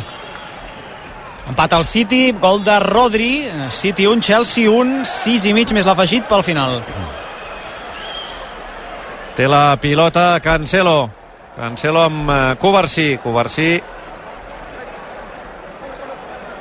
Empat 1.43 1.73
al 1.75 1.83
City, 1.83 2.31
gol 2.39 2.63
de 2.63 2.77
Rodri. 2.79 3.49
City 3.69 4.07
1, 4.07 4.21
Chelsea 4.21 4.69
1, 4.71 5.03
6 5.05 5.49
i 5.49 5.53
mig 5.53 5.73
més 5.75 5.87
l'afegit 5.87 6.23
pel 6.29 6.43
final. 6.45 6.79
Té 9.35 9.49
la 9.49 9.75
pilota 9.81 10.39
Cancelo. 10.39 11.09
Cancelo 11.57 12.05
amb 12.05 12.31
eh, 12.31 12.37
Covarsí. 12.61 13.17
Covarsí 13.21 13.67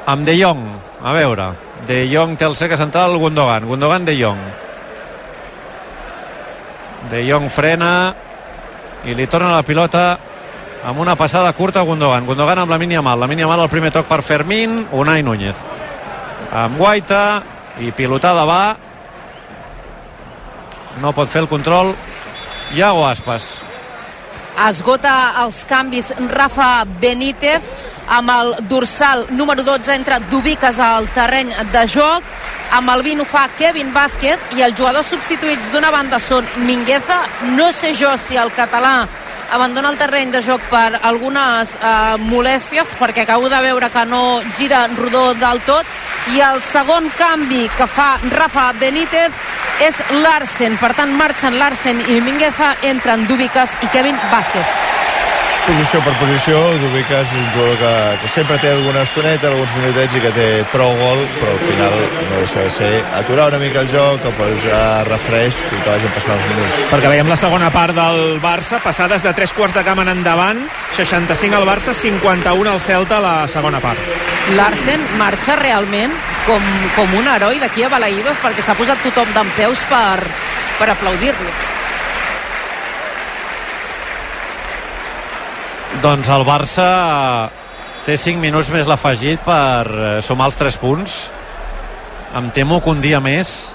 amb 0.07 0.26
De 0.26 0.35
Jong. 0.41 0.64
A 1.03 1.12
veure, 1.14 1.53
De 1.87 2.03
Jong 2.11 2.35
té 2.39 2.47
el 2.49 2.59
cercle 2.59 2.76
central, 2.76 3.16
Gundogan. 3.22 3.68
Gundogan, 3.68 4.05
De 4.05 4.16
Jong. 4.18 4.43
De 7.11 7.22
Jong 7.28 7.49
frena 7.51 7.93
i 9.05 9.14
li 9.14 9.26
torna 9.26 9.55
la 9.55 9.62
pilota 9.66 10.18
amb 10.85 10.99
una 10.99 11.16
passada 11.16 11.53
curta 11.53 11.80
a 11.80 11.87
Gundogan. 11.87 12.26
Gundogan 12.26 12.59
amb 12.62 12.70
la 12.70 12.78
mínia 12.78 13.03
mal. 13.03 13.20
La 13.20 13.28
mínia 13.30 13.47
mal 13.47 13.61
al 13.61 13.70
primer 13.70 13.93
toc 13.93 14.09
per 14.11 14.22
Fermín, 14.22 14.87
Unai 14.93 15.22
Núñez. 15.22 15.57
Amb 16.53 16.78
Guaita 16.78 17.43
i 17.80 17.93
pilotada 17.93 18.45
va. 18.45 18.62
No 21.01 21.12
pot 21.16 21.28
fer 21.28 21.43
el 21.45 21.49
control. 21.49 21.95
Iago 22.74 23.07
Aspas. 23.07 23.62
Esgota 24.68 25.14
els 25.43 25.62
canvis 25.64 26.12
Rafa 26.28 26.85
Benítez 27.01 27.64
amb 28.09 28.31
el 28.31 28.55
dorsal 28.69 29.27
número 29.31 29.63
12 29.63 29.95
entre 29.95 30.19
Dubiques 30.31 30.79
al 30.81 31.09
terreny 31.15 31.53
de 31.73 31.87
joc. 31.87 32.23
Amb 32.73 32.89
el 32.89 33.03
20 33.05 33.23
ho 33.23 33.27
fa 33.29 33.49
Kevin 33.59 33.93
Vázquez 33.93 34.55
i 34.57 34.63
els 34.65 34.79
jugadors 34.79 35.11
substituïts 35.13 35.69
d'una 35.73 35.91
banda 35.93 36.19
són 36.19 36.47
Mingueza, 36.65 37.19
no 37.57 37.71
sé 37.73 37.93
jo 37.95 38.15
si 38.17 38.39
el 38.41 38.53
català 38.57 39.07
abandona 39.53 39.91
el 39.93 39.99
terreny 40.01 40.31
de 40.33 40.41
joc 40.41 40.65
per 40.71 40.97
algunes 41.03 41.75
eh, 41.77 42.17
molèsties 42.25 42.95
perquè 42.97 43.27
acabo 43.27 43.51
de 43.53 43.61
veure 43.61 43.91
que 43.93 44.07
no 44.09 44.41
gira 44.57 44.87
rodó 44.97 45.35
del 45.35 45.61
tot. 45.69 45.87
I 46.33 46.41
el 46.41 46.63
segon 46.63 47.11
canvi 47.19 47.67
que 47.77 47.87
fa 47.91 48.15
Rafa 48.31 48.71
Benítez 48.81 49.37
és 49.83 50.01
Larsen, 50.23 50.79
per 50.81 50.95
tant 50.97 51.13
marxen 51.19 51.59
Larsen 51.59 52.01
i 52.09 52.21
Mingueza, 52.25 52.77
entren 52.95 53.27
Dubiques 53.29 53.77
i 53.83 53.93
Kevin 53.93 54.19
Vázquez 54.33 55.02
posició 55.67 56.01
per 56.03 56.13
posició, 56.19 56.59
Dubica 56.83 57.21
és 57.23 57.33
un 57.37 57.45
jugador 57.55 57.77
que, 57.79 57.93
que 58.23 58.31
sempre 58.33 58.57
té 58.63 58.73
alguna 58.73 59.05
estoneta, 59.07 59.51
alguns 59.51 59.75
minutets 59.79 60.17
i 60.19 60.23
que 60.25 60.33
té 60.35 60.47
prou 60.73 60.91
gol, 60.99 61.23
però 61.39 61.53
al 61.55 61.63
final 61.63 61.97
no 62.31 62.41
deixa 62.41 62.65
de 62.65 62.73
ser 62.75 62.91
aturar 63.19 63.49
una 63.53 63.61
mica 63.63 63.83
el 63.85 63.91
joc, 63.93 64.19
que 64.25 64.33
posar 64.39 64.83
refresc 65.09 65.63
i 65.71 65.79
que 65.79 65.89
vagin 65.91 66.15
passant 66.17 66.35
els 66.37 66.49
minuts. 66.51 66.83
Perquè 66.93 67.13
veiem 67.15 67.31
la 67.31 67.39
segona 67.39 67.71
part 67.75 67.97
del 67.97 68.39
Barça, 68.43 68.83
passades 68.83 69.23
de 69.23 69.35
tres 69.39 69.55
quarts 69.57 69.79
de 69.79 69.85
camp 69.87 70.03
en 70.03 70.13
endavant, 70.17 70.63
65 70.99 71.61
al 71.61 71.69
Barça, 71.69 71.95
51 71.95 72.73
al 72.73 72.83
Celta 72.83 73.21
a 73.21 73.25
la 73.25 73.35
segona 73.49 73.83
part. 73.85 74.01
Larsen 74.59 75.05
marxa 75.21 75.57
realment 75.61 76.15
com, 76.47 76.73
com 76.97 77.19
un 77.21 77.29
heroi 77.31 77.63
d'aquí 77.63 77.87
a 77.87 77.93
Balaïdos 77.93 78.41
perquè 78.43 78.65
s'ha 78.65 78.79
posat 78.79 79.05
tothom 79.07 79.31
d'en 79.37 79.55
peus 79.59 79.85
per, 79.91 80.19
per 80.81 80.91
aplaudir-lo. 80.91 81.72
Doncs 86.01 86.30
el 86.32 86.43
Barça 86.49 86.86
té 88.07 88.16
5 88.16 88.40
minuts 88.40 88.70
més 88.72 88.88
l'afegit 88.88 89.43
per 89.45 89.84
eh, 89.86 90.12
sumar 90.24 90.49
els 90.49 90.57
3 90.59 90.78
punts. 90.80 91.16
Em 92.38 92.49
temo 92.57 92.80
que 92.80 92.90
un 92.90 93.03
dia 93.05 93.20
més 93.20 93.74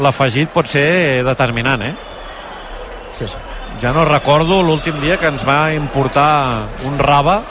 l'afegit 0.00 0.50
pot 0.54 0.66
ser 0.66 1.22
determinant, 1.26 1.84
eh? 1.84 1.92
Sí, 3.12 3.28
sí. 3.28 3.38
Ja 3.82 3.92
no 3.92 4.06
recordo 4.08 4.62
l'últim 4.62 4.98
dia 5.02 5.18
que 5.20 5.28
ens 5.28 5.44
va 5.44 5.74
importar 5.74 6.68
un 6.88 6.98
raba 7.02 7.42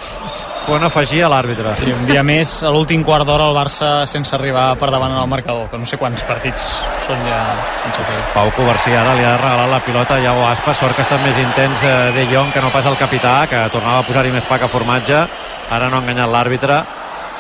quan 0.66 0.84
afegia 0.86 1.30
l'àrbitre. 1.32 1.74
Sí, 1.80 1.92
un 1.94 2.06
dia 2.06 2.24
més, 2.26 2.54
a 2.64 2.72
l'últim 2.74 3.04
quart 3.06 3.26
d'hora 3.28 3.48
el 3.50 3.58
Barça 3.58 3.92
sense 4.10 4.34
arribar 4.38 4.70
per 4.80 4.92
davant 4.94 5.14
en 5.14 5.22
el 5.22 5.30
marcador, 5.32 5.68
que 5.72 5.80
no 5.82 5.90
sé 5.90 6.00
quants 6.02 6.24
partits 6.30 6.70
són 7.08 7.22
ja 7.28 7.42
sense 7.84 8.06
fer. 8.08 8.22
Pau 8.36 8.52
Covarsí 8.58 8.96
ara 8.96 9.16
li 9.18 9.26
ha 9.28 9.36
regalat 9.40 9.74
la 9.74 9.82
pilota 9.86 10.18
a 10.18 10.24
Iago 10.24 10.46
Aspas, 10.48 10.80
sort 10.80 10.96
que 10.96 11.04
ha 11.04 11.08
estat 11.10 11.24
més 11.26 11.38
intens 11.42 11.84
eh, 11.84 11.98
De 12.16 12.28
Jong 12.32 12.54
que 12.54 12.64
no 12.64 12.72
pas 12.74 12.88
el 12.90 13.00
capità, 13.00 13.42
que 13.50 13.62
tornava 13.74 14.02
a 14.02 14.08
posar-hi 14.08 14.34
més 14.34 14.48
pa 14.50 14.62
que 14.62 14.72
formatge, 14.72 15.26
ara 15.72 15.90
no 15.90 15.98
ha 15.98 16.04
enganyat 16.06 16.30
l'àrbitre, 16.32 16.82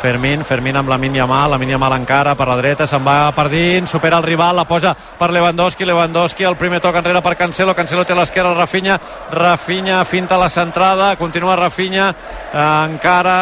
Fermín, 0.01 0.41
Fermín 0.41 0.73
amb 0.79 0.89
la 0.89 0.97
mínia 0.97 1.27
mal, 1.29 1.51
la 1.53 1.59
mínia 1.61 1.77
mal 1.77 1.93
encara 1.93 2.33
per 2.33 2.47
la 2.49 2.55
dreta, 2.57 2.87
se'n 2.89 3.03
va 3.05 3.29
per 3.37 3.45
dins, 3.53 3.91
supera 3.91 4.17
el 4.17 4.25
rival, 4.25 4.55
la 4.57 4.65
posa 4.65 4.95
per 4.95 5.29
Lewandowski, 5.29 5.85
Lewandowski, 5.85 6.47
el 6.49 6.57
primer 6.57 6.79
toc 6.81 6.97
enrere 6.97 7.21
per 7.21 7.35
Cancelo, 7.37 7.75
Cancelo 7.77 8.01
té 8.01 8.17
l'esquerra, 8.17 8.55
Rafinha, 8.57 8.97
Rafinha 9.29 10.01
finta 10.09 10.39
la 10.41 10.49
centrada, 10.49 11.11
continua 11.21 11.55
Rafinha, 11.59 12.09
eh, 12.49 12.65
encara, 12.89 13.37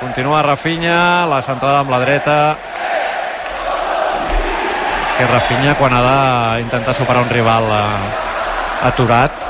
continua 0.00 0.40
Rafinha, 0.48 1.28
la 1.28 1.42
centrada 1.44 1.84
amb 1.84 1.92
la 1.92 2.00
dreta, 2.06 2.40
és 5.04 5.14
que 5.20 5.28
Rafinha 5.28 5.76
quan 5.76 5.92
ha 5.92 6.02
d'intentar 6.56 6.96
superar 6.96 7.28
un 7.28 7.36
rival 7.36 7.68
eh, 7.68 8.88
aturat 8.88 9.49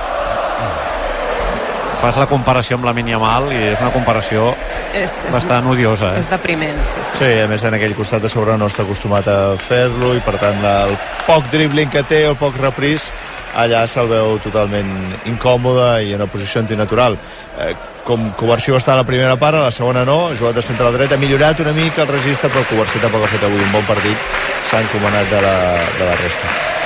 fas 2.00 2.16
la 2.16 2.26
comparació 2.30 2.78
amb 2.78 2.86
la 2.88 2.94
Mal 3.20 3.50
i 3.52 3.58
és 3.74 3.80
una 3.82 3.90
comparació 3.92 4.54
és, 4.94 5.04
és, 5.04 5.32
bastant 5.32 5.66
odiosa. 5.68 6.14
Eh? 6.14 6.22
És 6.22 6.30
depriment, 6.30 6.78
sí, 6.84 7.02
sí. 7.04 7.18
Sí, 7.18 7.30
a 7.44 7.48
més 7.50 7.64
en 7.64 7.76
aquell 7.76 7.94
costat 7.98 8.22
de 8.22 8.30
sobre 8.32 8.56
no 8.56 8.70
està 8.70 8.86
acostumat 8.86 9.28
a 9.28 9.56
fer-lo 9.60 10.14
i 10.16 10.22
per 10.24 10.38
tant 10.40 10.64
el 10.64 10.96
poc 11.26 11.50
dribbling 11.52 11.92
que 11.92 12.02
té, 12.08 12.24
el 12.30 12.38
poc 12.40 12.56
repris, 12.60 13.10
allà 13.60 13.84
se'l 13.90 14.08
veu 14.08 14.38
totalment 14.44 14.90
incòmode 15.28 15.90
i 16.06 16.14
en 16.14 16.22
una 16.22 16.30
posició 16.30 16.62
antinatural. 16.62 17.18
Eh, 17.60 17.72
com 18.06 18.30
Covarsí 18.38 18.72
va 18.72 18.80
estar 18.80 18.96
a 18.96 19.02
la 19.02 19.06
primera 19.06 19.36
part, 19.36 19.58
a 19.58 19.68
la 19.68 19.74
segona 19.74 20.04
no, 20.08 20.30
ha 20.30 20.36
jugat 20.38 20.56
de 20.56 20.64
central 20.64 20.96
dret, 20.96 21.12
ha 21.12 21.20
millorat 21.20 21.60
una 21.60 21.76
mica 21.76 22.06
el 22.06 22.12
registre, 22.14 22.48
però 22.48 22.64
Covarsí 22.70 23.02
tampoc 23.02 23.26
ha 23.26 23.32
fet 23.36 23.44
avui 23.46 23.60
un 23.60 23.72
bon 23.76 23.86
partit, 23.90 24.28
s'ha 24.70 24.84
encomanat 24.86 25.30
de 25.30 25.46
la, 25.46 25.56
de 25.98 26.06
la 26.08 26.20
resta. 26.24 26.79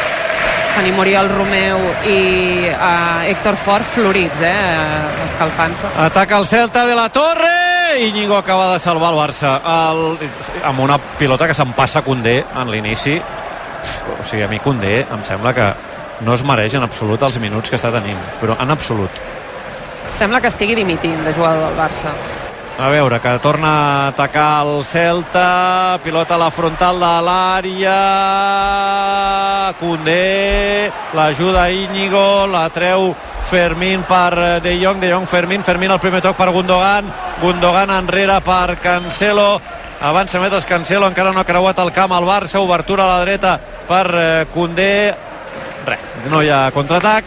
Tenim 0.74 0.98
Oriol 0.98 1.28
Romeu 1.30 1.78
i 2.10 2.18
uh, 2.66 3.22
Héctor 3.30 3.56
Fort 3.62 3.86
florits, 3.94 4.40
eh, 4.42 5.24
escalfant-se. 5.24 5.92
Ataca 6.06 6.40
el 6.40 6.46
Celta 6.50 6.84
de 6.86 6.96
la 6.98 7.08
Torre 7.14 8.00
Íñigo 8.00 8.36
acaba 8.36 8.72
de 8.72 8.80
salvar 8.80 9.12
el 9.12 9.20
Barça 9.20 9.54
el, 9.70 10.18
amb 10.66 10.80
una 10.82 10.98
pilota 10.98 11.46
que 11.46 11.54
se'n 11.54 11.72
passa 11.78 12.02
Condé 12.02 12.40
en 12.42 12.70
l'inici 12.72 13.14
o 13.14 14.24
sigui, 14.26 14.42
a 14.42 14.48
mi 14.50 14.58
Condé 14.58 15.04
em 15.04 15.22
sembla 15.22 15.54
que 15.54 15.68
no 16.26 16.34
es 16.34 16.42
mereix 16.42 16.74
en 16.74 16.82
absolut 16.82 17.22
els 17.22 17.38
minuts 17.38 17.70
que 17.70 17.78
està 17.78 17.92
tenint 17.94 18.18
però 18.40 18.58
en 18.58 18.74
absolut 18.74 19.22
Sembla 20.14 20.40
que 20.40 20.50
estigui 20.50 20.76
dimitint 20.78 21.24
de 21.26 21.32
jugador 21.34 21.64
del 21.68 21.78
Barça. 21.78 22.12
A 22.76 22.88
veure, 22.88 23.20
que 23.20 23.38
torna 23.38 23.68
a 23.68 24.08
atacar 24.08 24.66
el 24.66 24.84
Celta, 24.84 26.00
pilota 26.02 26.34
a 26.34 26.38
la 26.38 26.50
frontal 26.50 26.98
de 26.98 27.20
l'àrea, 27.22 28.00
Condé, 29.78 30.90
l'ajuda 31.14 31.70
Íñigo, 31.70 32.46
la 32.50 32.68
treu 32.74 33.14
Fermín 33.50 34.02
per 34.02 34.60
De 34.60 34.74
Jong, 34.82 34.98
De 34.98 35.12
Jong 35.12 35.26
Fermín, 35.26 35.62
Fermín 35.62 35.90
el 35.92 36.00
primer 36.00 36.20
toc 36.22 36.36
per 36.36 36.50
Gundogan, 36.50 37.12
Gundogan 37.40 37.90
enrere 37.94 38.40
per 38.42 38.76
Cancelo, 38.82 39.60
avança 40.00 40.40
metres 40.42 40.66
Cancelo, 40.66 41.06
encara 41.06 41.32
no 41.32 41.40
ha 41.40 41.46
creuat 41.46 41.78
el 41.78 41.92
camp 41.92 42.12
al 42.12 42.24
Barça, 42.26 42.58
obertura 42.58 43.04
a 43.04 43.12
la 43.14 43.20
dreta 43.24 43.60
per 43.86 44.06
eh, 44.14 44.46
Condé, 44.52 45.14
res, 45.86 46.00
no 46.30 46.42
hi 46.42 46.50
ha 46.50 46.70
contraatac. 46.74 47.24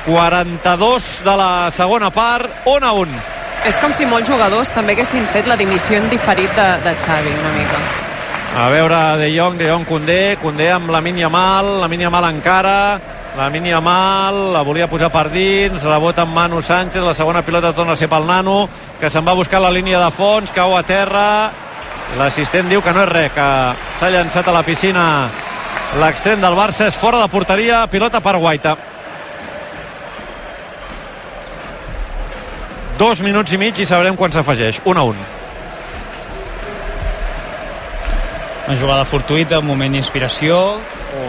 42 0.00 1.22
de 1.26 1.36
la 1.36 1.70
segona 1.70 2.08
part 2.10 2.48
1 2.64 2.86
a 2.86 2.92
1 2.96 3.39
És 3.68 3.76
com 3.76 3.92
si 3.92 4.06
molts 4.08 4.28
jugadors 4.28 4.70
també 4.72 4.94
haguessin 4.96 5.26
fet 5.34 5.48
la 5.50 5.56
dimissió 5.60 5.98
en 6.00 6.08
diferit 6.08 6.52
de, 6.56 6.68
de 6.84 6.94
Xavi, 7.04 7.32
una 7.42 7.52
mica. 7.58 7.80
a 8.56 8.68
veure 8.72 8.98
De 9.20 9.28
Jong, 9.36 9.58
De 9.58 9.68
Jong 9.70 9.84
Condé 9.86 10.36
Condé 10.42 10.70
amb 10.72 10.90
la 10.90 11.00
mínia 11.00 11.28
mal, 11.28 11.80
la 11.80 11.88
mínia 11.88 12.10
mal 12.10 12.24
encara 12.32 13.00
la 13.36 13.48
mínia 13.48 13.80
mal, 13.80 14.52
la 14.52 14.62
volia 14.66 14.88
posar 14.90 15.10
per 15.14 15.28
dins, 15.30 15.84
rebota 15.86 16.24
amb 16.24 16.34
Manu 16.34 16.58
Sánchez, 16.60 16.98
la 17.04 17.14
segona 17.14 17.44
pilota 17.46 17.70
torna 17.72 17.94
a 17.94 17.96
ser 17.96 18.08
pel 18.10 18.26
Nano, 18.26 18.68
que 18.98 19.08
se'n 19.08 19.22
va 19.24 19.36
buscar 19.38 19.60
la 19.62 19.70
línia 19.70 20.00
de 20.02 20.10
fons, 20.10 20.50
cau 20.50 20.74
a 20.76 20.82
terra, 20.82 21.52
l'assistent 22.18 22.68
diu 22.68 22.82
que 22.82 22.92
no 22.92 23.04
és 23.04 23.08
res, 23.08 23.30
que 23.32 23.46
s'ha 24.00 24.10
llançat 24.10 24.50
a 24.50 24.56
la 24.56 24.64
piscina 24.66 25.04
l'extrem 26.02 26.42
del 26.42 26.58
Barça, 26.58 26.88
és 26.90 26.98
fora 26.98 27.22
de 27.22 27.30
porteria, 27.30 27.84
pilota 27.86 28.20
per 28.20 28.34
Guaita. 28.36 28.74
Dos 33.00 33.22
minuts 33.24 33.52
i 33.56 33.58
mig 33.60 33.78
i 33.80 33.86
sabrem 33.88 34.16
quan 34.18 34.32
s'afegeix. 34.34 34.82
1 34.84 35.00
a 35.00 35.04
1. 35.08 35.28
Una 38.68 38.76
jugada 38.78 39.04
fortuita, 39.08 39.58
un 39.58 39.66
moment 39.66 39.96
d'inspiració, 39.96 40.58
o... 40.76 41.22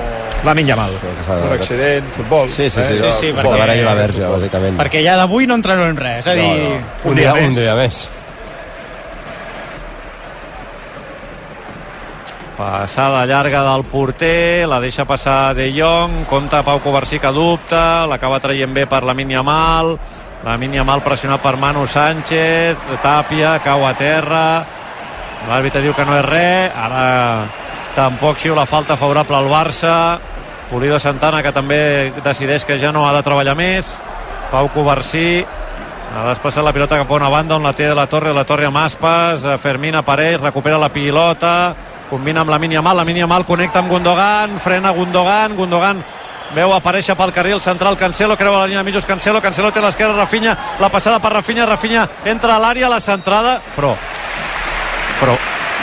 La 0.43 0.53
minya 0.57 0.76
mal. 0.76 0.91
Un 1.32 1.53
accident, 1.53 2.07
futbol. 2.13 2.47
Sí, 2.49 2.67
sí, 2.69 2.82
sí. 2.84 2.97
Sí, 2.97 3.11
sí, 3.19 3.28
futbol. 3.32 3.45
perquè- 3.45 3.51
La 3.55 3.65
Vera 3.65 3.76
i 3.78 3.84
la 3.86 3.93
Verge, 3.97 4.24
bàsicament. 4.26 4.78
Perquè 4.82 5.03
ja 5.05 5.15
d'avui 5.17 5.47
no 5.47 5.55
entrarà 5.57 5.88
en 5.89 5.97
res, 5.97 6.26
és 6.26 6.28
a 6.28 6.34
dir... 6.38 6.47
No, 6.49 6.80
no. 6.82 7.11
Un, 7.11 7.15
dia, 7.15 7.34
un 7.34 7.55
dia 7.55 7.76
més. 7.80 8.01
Passada 12.57 13.24
llarga 13.26 13.63
del 13.65 13.84
porter, 13.89 14.67
la 14.69 14.80
deixa 14.84 15.05
passar 15.09 15.55
De 15.57 15.72
Jong, 15.74 16.26
compta 16.30 16.61
Pau 16.67 16.82
Covarsí 16.84 17.17
que 17.17 17.32
dubta, 17.34 18.05
l'acaba 18.05 18.39
traient 18.43 18.74
bé 18.76 18.86
per 18.86 19.01
la 19.07 19.15
mínia 19.17 19.41
mal, 19.41 19.95
la 20.44 20.58
mínia 20.58 20.84
mal 20.84 21.04
pressionat 21.06 21.42
per 21.42 21.58
Manu 21.58 21.86
Sánchez, 21.86 22.78
Tàpia, 23.04 23.60
cau 23.62 23.86
a 23.86 23.94
terra, 23.94 24.66
l'àrbitre 25.48 25.84
diu 25.84 25.94
que 25.94 26.06
no 26.06 26.18
és 26.18 26.26
res, 26.26 26.78
ara 26.78 27.46
tampoc 27.96 28.39
xiula 28.42 28.66
falta 28.66 28.98
favorable 28.98 29.38
al 29.38 29.50
Barça, 29.52 29.96
Pulido 30.72 30.98
Santana 31.04 31.42
que 31.44 31.52
també 31.52 32.14
decideix 32.24 32.66
que 32.66 32.80
ja 32.80 32.94
no 32.96 33.04
ha 33.06 33.14
de 33.14 33.24
treballar 33.26 33.58
més, 33.60 33.98
Pau 34.52 34.70
Covarsí 34.74 35.44
ha 36.12 36.24
desplaçat 36.28 36.66
la 36.66 36.74
pilota 36.74 36.98
cap 37.00 37.12
a 37.12 37.20
una 37.20 37.30
banda 37.30 37.56
on 37.56 37.64
la 37.64 37.76
té 37.76 37.89
de 37.92 37.96
la 37.96 38.08
Torre, 38.10 38.34
la 38.34 38.46
Torre 38.48 38.66
amb 38.66 38.82
Aspas, 38.82 39.46
eh, 39.46 39.58
Fermín 39.62 39.96
apareix, 39.96 40.39
recupera 40.42 40.80
la 40.82 40.89
pilota, 40.89 41.76
combina 42.10 42.42
amb 42.42 42.50
la 42.50 42.60
mínia 42.60 42.82
mal, 42.82 42.98
la 42.98 43.06
mínia 43.06 43.28
mal 43.28 43.46
connecta 43.46 43.80
amb 43.80 43.92
Gundogan, 43.92 44.58
frena 44.60 44.92
Gundogan, 44.92 45.56
Gundogan 45.56 46.04
veu 46.56 46.74
aparèixer 46.76 47.16
pel 47.16 47.32
carril 47.32 47.62
central 47.64 47.97
Cancelo, 47.97 48.38
creua 48.38 48.60
la 48.60 48.68
línia 48.68 48.82
de 48.82 48.88
mitjos 48.88 49.06
Cancelo, 49.08 49.41
Cancelo 49.41 49.72
té 49.72 49.80
a 49.80 49.86
l'esquerra 49.86 50.18
Rafinha, 50.18 50.58
la 50.80 50.89
passada 50.89 51.22
per 51.24 51.32
Rafinha, 51.34 51.66
Rafinha 51.66 52.08
entra 52.26 52.56
a 52.56 52.62
l'àrea, 52.64 52.89
la 52.91 52.99
centrada, 52.99 53.60
però 53.76 53.95
però, 55.22 55.36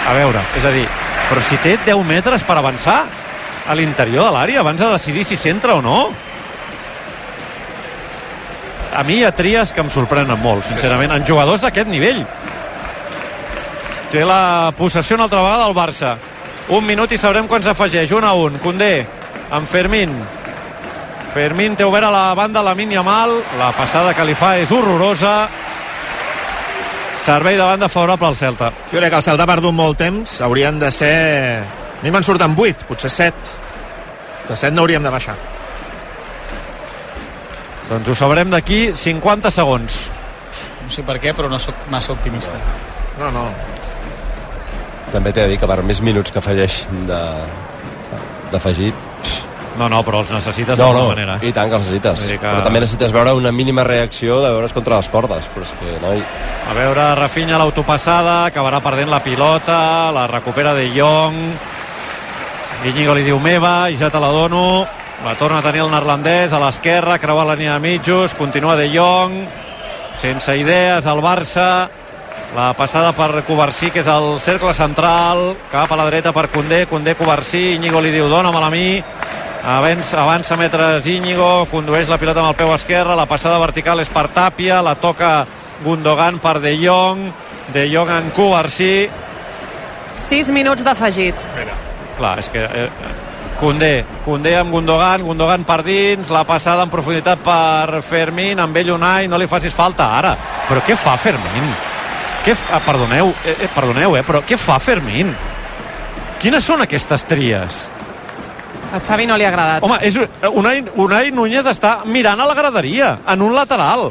a 0.09 0.14
veure, 0.16 0.41
és 0.59 0.64
a 0.66 0.73
dir, 0.75 0.87
però 1.29 1.43
si 1.47 1.57
té 1.62 1.77
10 1.87 2.03
metres 2.07 2.43
per 2.43 2.57
avançar 2.59 3.05
a 3.69 3.75
l'interior 3.79 4.27
de 4.27 4.33
l'àrea 4.35 4.64
abans 4.64 4.81
de 4.81 4.89
decidir 4.91 5.25
si 5.25 5.37
s'entra 5.39 5.77
o 5.79 5.83
no 5.85 5.99
a 8.99 9.05
mi 9.05 9.21
hi 9.21 9.25
ha 9.25 9.31
tries 9.31 9.71
que 9.73 9.83
em 9.85 9.91
sorprenen 9.93 10.41
molt, 10.43 10.64
sincerament, 10.66 11.12
en 11.14 11.27
jugadors 11.27 11.62
d'aquest 11.62 11.87
nivell. 11.87 12.25
Té 14.11 14.25
la 14.27 14.73
possessió 14.75 15.14
una 15.14 15.29
altra 15.29 15.45
vegada 15.45 15.69
al 15.69 15.77
Barça. 15.77 16.16
Un 16.75 16.83
minut 16.85 17.12
i 17.12 17.19
sabrem 17.21 17.47
quan 17.47 17.62
s'afegeix. 17.62 18.11
Un 18.16 18.25
a 18.25 18.33
un. 18.35 18.59
Condé 18.59 19.07
amb 19.55 19.69
Fermín. 19.69 20.16
Fermín 21.33 21.76
té 21.76 21.85
obert 21.85 22.09
a 22.09 22.12
la 22.12 22.35
banda 22.35 22.62
la 22.64 22.74
mínia 22.74 23.03
mal. 23.05 23.35
La 23.59 23.70
passada 23.76 24.14
que 24.16 24.24
li 24.24 24.35
fa 24.39 24.57
és 24.59 24.70
horrorosa. 24.72 25.35
Servei 27.24 27.59
de 27.59 27.66
banda 27.66 27.89
favorable 27.93 28.31
al 28.31 28.37
Celta. 28.37 28.70
Jo 28.93 28.99
crec 28.99 29.12
que 29.12 29.20
el 29.20 29.26
Celta 29.26 29.45
ha 29.45 29.51
perdut 29.51 29.74
molt 29.74 29.99
temps. 30.01 30.41
Haurien 30.41 30.79
de 30.81 30.91
ser... 30.95 31.14
A 31.99 32.03
mi 32.05 32.12
me'n 32.14 32.24
surten 32.24 32.55
8, 32.57 32.87
potser 32.89 33.11
7. 33.11 33.57
De 34.49 34.57
7 34.57 34.72
no 34.74 34.85
hauríem 34.85 35.05
de 35.05 35.12
baixar. 35.12 35.37
Doncs 37.89 38.09
ho 38.09 38.16
sabrem 38.16 38.53
d'aquí 38.53 38.93
50 38.97 39.53
segons. 39.53 39.99
No 40.85 40.93
sé 40.93 41.05
per 41.05 41.18
què, 41.20 41.35
però 41.37 41.51
no 41.53 41.61
sóc 41.61 41.89
massa 41.93 42.14
optimista. 42.14 42.57
No, 43.18 43.33
no. 43.35 43.49
També 45.12 45.33
t'he 45.33 45.45
de 45.45 45.53
dir 45.53 45.61
que 45.61 45.68
per 45.68 45.83
més 45.85 46.01
minuts 46.05 46.33
que 46.33 46.41
afegeix 46.41 46.83
de 47.09 47.20
d'afegit 48.49 49.08
No, 49.79 49.89
no, 49.89 50.03
però 50.03 50.20
els 50.24 50.31
necessites 50.35 50.76
no, 50.79 50.85
d'alguna 50.85 51.03
no, 51.05 51.09
manera. 51.14 51.39
i 51.43 51.53
tant 51.55 51.68
que 51.70 51.76
els 51.76 51.85
necessites. 51.87 52.24
Que- 52.33 52.39
però 52.43 52.62
també 52.64 52.81
necessites 52.81 53.12
veure 53.14 53.33
una 53.33 53.53
mínima 53.53 53.85
reacció 53.85 54.41
de 54.43 54.51
veure's 54.51 54.72
contra 54.74 54.97
les 54.97 55.09
cordes 55.09 55.49
però 55.55 55.62
és 55.62 55.72
que 55.79 55.99
noi, 56.03 56.22
A 56.68 56.74
veure, 56.74 57.14
Rafinha 57.14 57.57
l'autopassada, 57.57 58.45
acabarà 58.51 58.81
perdent 58.85 59.09
la 59.09 59.22
pilota, 59.24 60.11
la 60.12 60.26
recupera 60.26 60.74
De 60.74 60.91
Jong, 60.93 61.39
Íñigo 62.85 63.14
li 63.16 63.24
diu 63.26 63.39
meva, 63.43 63.89
i 63.91 63.97
ja 63.99 64.11
te 64.11 64.20
la 64.22 64.29
dono, 64.31 64.87
la 65.24 65.35
torna 65.35 65.59
a 65.59 65.62
tenir 65.64 65.81
el 65.83 65.91
neerlandès 65.91 66.53
a 66.55 66.61
l'esquerra, 66.62 67.18
creua 67.18 67.45
la 67.45 67.57
línia 67.57 67.74
de 67.79 67.81
mitjos, 67.83 68.35
continua 68.39 68.76
De 68.76 68.87
Jong, 68.93 69.41
sense 70.14 70.55
idees 70.59 71.07
al 71.07 71.18
Barça, 71.24 71.89
la 72.55 72.72
passada 72.79 73.11
per 73.12 73.43
Covarsí, 73.45 73.91
que 73.91 74.01
és 74.01 74.07
el 74.09 74.39
cercle 74.41 74.72
central, 74.74 75.57
cap 75.72 75.91
a 75.93 75.97
la 75.99 76.07
dreta 76.07 76.33
per 76.33 76.47
Condé, 76.55 76.87
Condé 76.87 77.16
Covarsí, 77.18 77.74
Íñigo 77.81 78.01
li 78.01 78.12
diu 78.14 78.29
dona-me-la 78.31 78.66
a 78.70 78.70
mi, 78.70 79.03
avança, 79.65 80.23
avança 80.23 80.57
metres 80.57 81.07
Íñigo, 81.07 81.67
condueix 81.71 82.09
la 82.09 82.19
pilota 82.19 82.41
amb 82.41 82.53
el 82.53 82.59
peu 82.59 82.73
esquerre, 82.75 83.17
la 83.17 83.27
passada 83.27 83.59
vertical 83.59 84.01
és 84.01 84.11
per 84.13 84.29
Tàpia, 84.35 84.83
la 84.83 84.97
toca 84.97 85.47
Gundogan 85.85 86.39
per 86.43 86.59
De 86.61 86.75
Jong, 86.79 87.29
De 87.75 87.87
Jong 87.91 88.11
en 88.11 88.31
Covarsí, 88.37 89.09
6 90.13 90.51
minuts 90.51 90.85
d'afegit. 90.85 91.35
clar, 92.17 92.39
és 92.39 92.49
que 92.49 92.65
eh, 92.65 92.89
Condé, 93.59 94.05
Condé 94.25 94.57
amb 94.57 94.71
Gundogan, 94.71 95.23
Gundogan 95.23 95.65
per 95.65 95.83
dins, 95.83 96.31
la 96.31 96.45
passada 96.47 96.85
en 96.87 96.91
profunditat 96.91 97.43
per 97.43 98.03
Fermín, 98.03 98.61
amb 98.63 98.77
ell 98.77 98.93
Unai, 98.95 99.29
no 99.29 99.39
li 99.39 99.49
facis 99.51 99.75
falta 99.75 100.07
ara. 100.19 100.37
Però 100.69 100.83
què 100.87 100.97
fa 100.97 101.17
Fermín? 101.19 101.73
Què 102.45 102.55
fa? 102.55 102.77
Ah, 102.77 102.81
perdoneu, 102.81 103.35
eh, 103.45 103.57
eh, 103.67 103.69
perdoneu, 103.75 104.17
eh, 104.17 104.23
però 104.23 104.43
què 104.47 104.57
fa 104.57 104.79
Fermín? 104.79 105.35
Quines 106.39 106.65
són 106.65 106.83
aquestes 106.83 107.27
tries? 107.27 107.89
A 108.93 109.01
Xavi 109.05 109.26
no 109.28 109.36
li 109.36 109.45
ha 109.45 109.51
agradat. 109.53 109.84
Home, 109.84 109.99
és, 110.07 110.16
Unai, 110.49 110.80
Unai 110.97 111.30
Núñez 111.34 111.66
està 111.68 111.99
mirant 112.09 112.41
a 112.41 112.47
la 112.49 112.57
graderia, 112.57 113.18
en 113.28 113.45
un 113.45 113.55
lateral. 113.55 114.09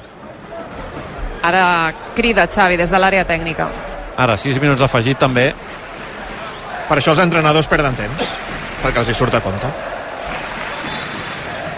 Ara 1.47 1.93
crida 2.15 2.45
Xavi 2.45 2.78
des 2.78 2.91
de 2.93 2.99
l'àrea 3.01 3.25
tècnica. 3.25 3.69
Ara, 4.17 4.38
6 4.38 4.61
minuts 4.61 4.82
afegit 4.86 5.17
també. 5.17 5.49
Per 6.88 6.97
això 6.97 7.13
els 7.15 7.23
entrenadors 7.25 7.67
perden 7.67 7.97
temps, 7.97 8.30
perquè 8.84 9.01
els 9.01 9.09
hi 9.09 9.17
surt 9.17 9.34
a 9.34 9.41
compte. 9.41 9.71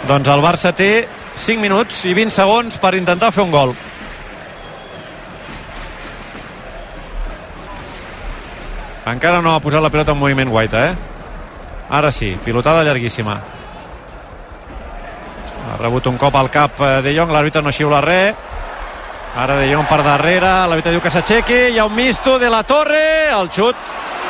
Doncs 0.10 0.28
el 0.34 0.44
Barça 0.44 0.74
té 0.76 1.08
5 1.40 1.62
minuts 1.62 2.04
i 2.06 2.14
20 2.18 2.36
segons 2.36 2.80
per 2.84 2.96
intentar 2.98 3.32
fer 3.32 3.46
un 3.46 3.52
gol. 3.54 3.76
Encara 9.10 9.40
no 9.42 9.56
ha 9.56 9.62
posat 9.64 9.82
la 9.82 9.90
pilota 9.90 10.14
en 10.14 10.20
moviment 10.20 10.52
Guaita, 10.52 10.84
eh? 10.92 11.09
Ara 11.90 12.12
sí, 12.12 12.38
pilotada 12.46 12.84
llarguíssima. 12.84 13.40
Ha 15.70 15.78
rebut 15.82 16.06
un 16.08 16.18
cop 16.18 16.36
al 16.36 16.50
cap 16.54 16.78
eh, 16.82 17.00
De 17.02 17.14
Jong, 17.18 17.32
l'àrbitre 17.34 17.64
no 17.66 17.74
xiula 17.74 18.02
res. 18.06 18.48
Ara 19.38 19.58
De 19.58 19.68
Jong 19.72 19.88
per 19.90 20.02
darrere, 20.06 20.52
l'àrbitre 20.70 20.94
diu 20.94 21.02
que 21.02 21.12
s'aixequi, 21.14 21.60
hi 21.74 21.80
ha 21.80 21.86
un 21.90 21.96
misto 21.98 22.38
de 22.42 22.50
la 22.50 22.62
Torre, 22.64 23.30
el 23.34 23.50
xut 23.54 23.78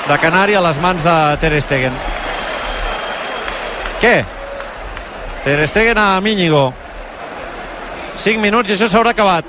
de 0.08 0.18
Canari 0.20 0.56
a 0.56 0.64
les 0.64 0.80
mans 0.80 1.04
de 1.04 1.16
Ter 1.40 1.54
Stegen. 1.62 1.96
Què? 4.00 4.16
Ter 5.44 5.60
Stegen 5.68 6.00
a 6.00 6.10
Íñigo. 6.20 6.70
5 8.20 8.40
minuts 8.44 8.72
i 8.72 8.76
això 8.76 8.88
s'haurà 8.92 9.12
acabat. 9.16 9.46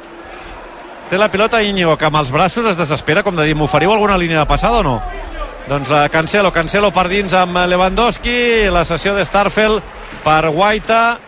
Té 1.10 1.18
la 1.18 1.30
pilota 1.30 1.62
Íñigo, 1.62 1.96
que 1.98 2.06
amb 2.06 2.18
els 2.18 2.30
braços 2.30 2.66
es 2.70 2.78
desespera, 2.78 3.22
com 3.22 3.34
de 3.34 3.46
dir, 3.46 3.54
m'oferiu 3.58 3.92
alguna 3.92 4.18
línia 4.18 4.42
de 4.42 4.46
passada 4.46 4.78
o 4.78 4.86
no? 4.86 5.00
Doncs 5.68 5.88
la 5.88 6.08
Cancelo, 6.08 6.50
Cancelo 6.52 6.90
per 6.90 7.06
dins 7.08 7.34
amb 7.36 7.58
Lewandowski, 7.68 8.68
la 8.72 8.84
sessió 8.84 9.14
de 9.14 9.24
Starfel 9.24 9.78
per 10.24 10.50
Guaita, 10.50 11.18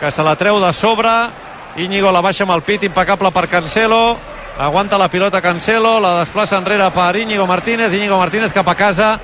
que 0.00 0.10
se 0.10 0.22
la 0.22 0.36
treu 0.36 0.60
de 0.62 0.72
sobre, 0.72 1.10
Íñigo 1.78 2.12
la 2.12 2.22
baixa 2.22 2.44
amb 2.44 2.54
el 2.56 2.62
pit, 2.66 2.84
impecable 2.84 3.32
per 3.34 3.48
Cancelo, 3.48 4.16
aguanta 4.58 4.98
la 4.98 5.10
pilota 5.10 5.42
Cancelo, 5.42 5.98
la 6.00 6.18
desplaça 6.20 6.58
enrere 6.58 6.90
per 6.94 7.16
Íñigo 7.16 7.46
Martínez, 7.46 7.92
Íñigo 7.94 8.18
Martínez 8.18 8.52
cap 8.52 8.68
a 8.68 8.74
casa, 8.74 9.18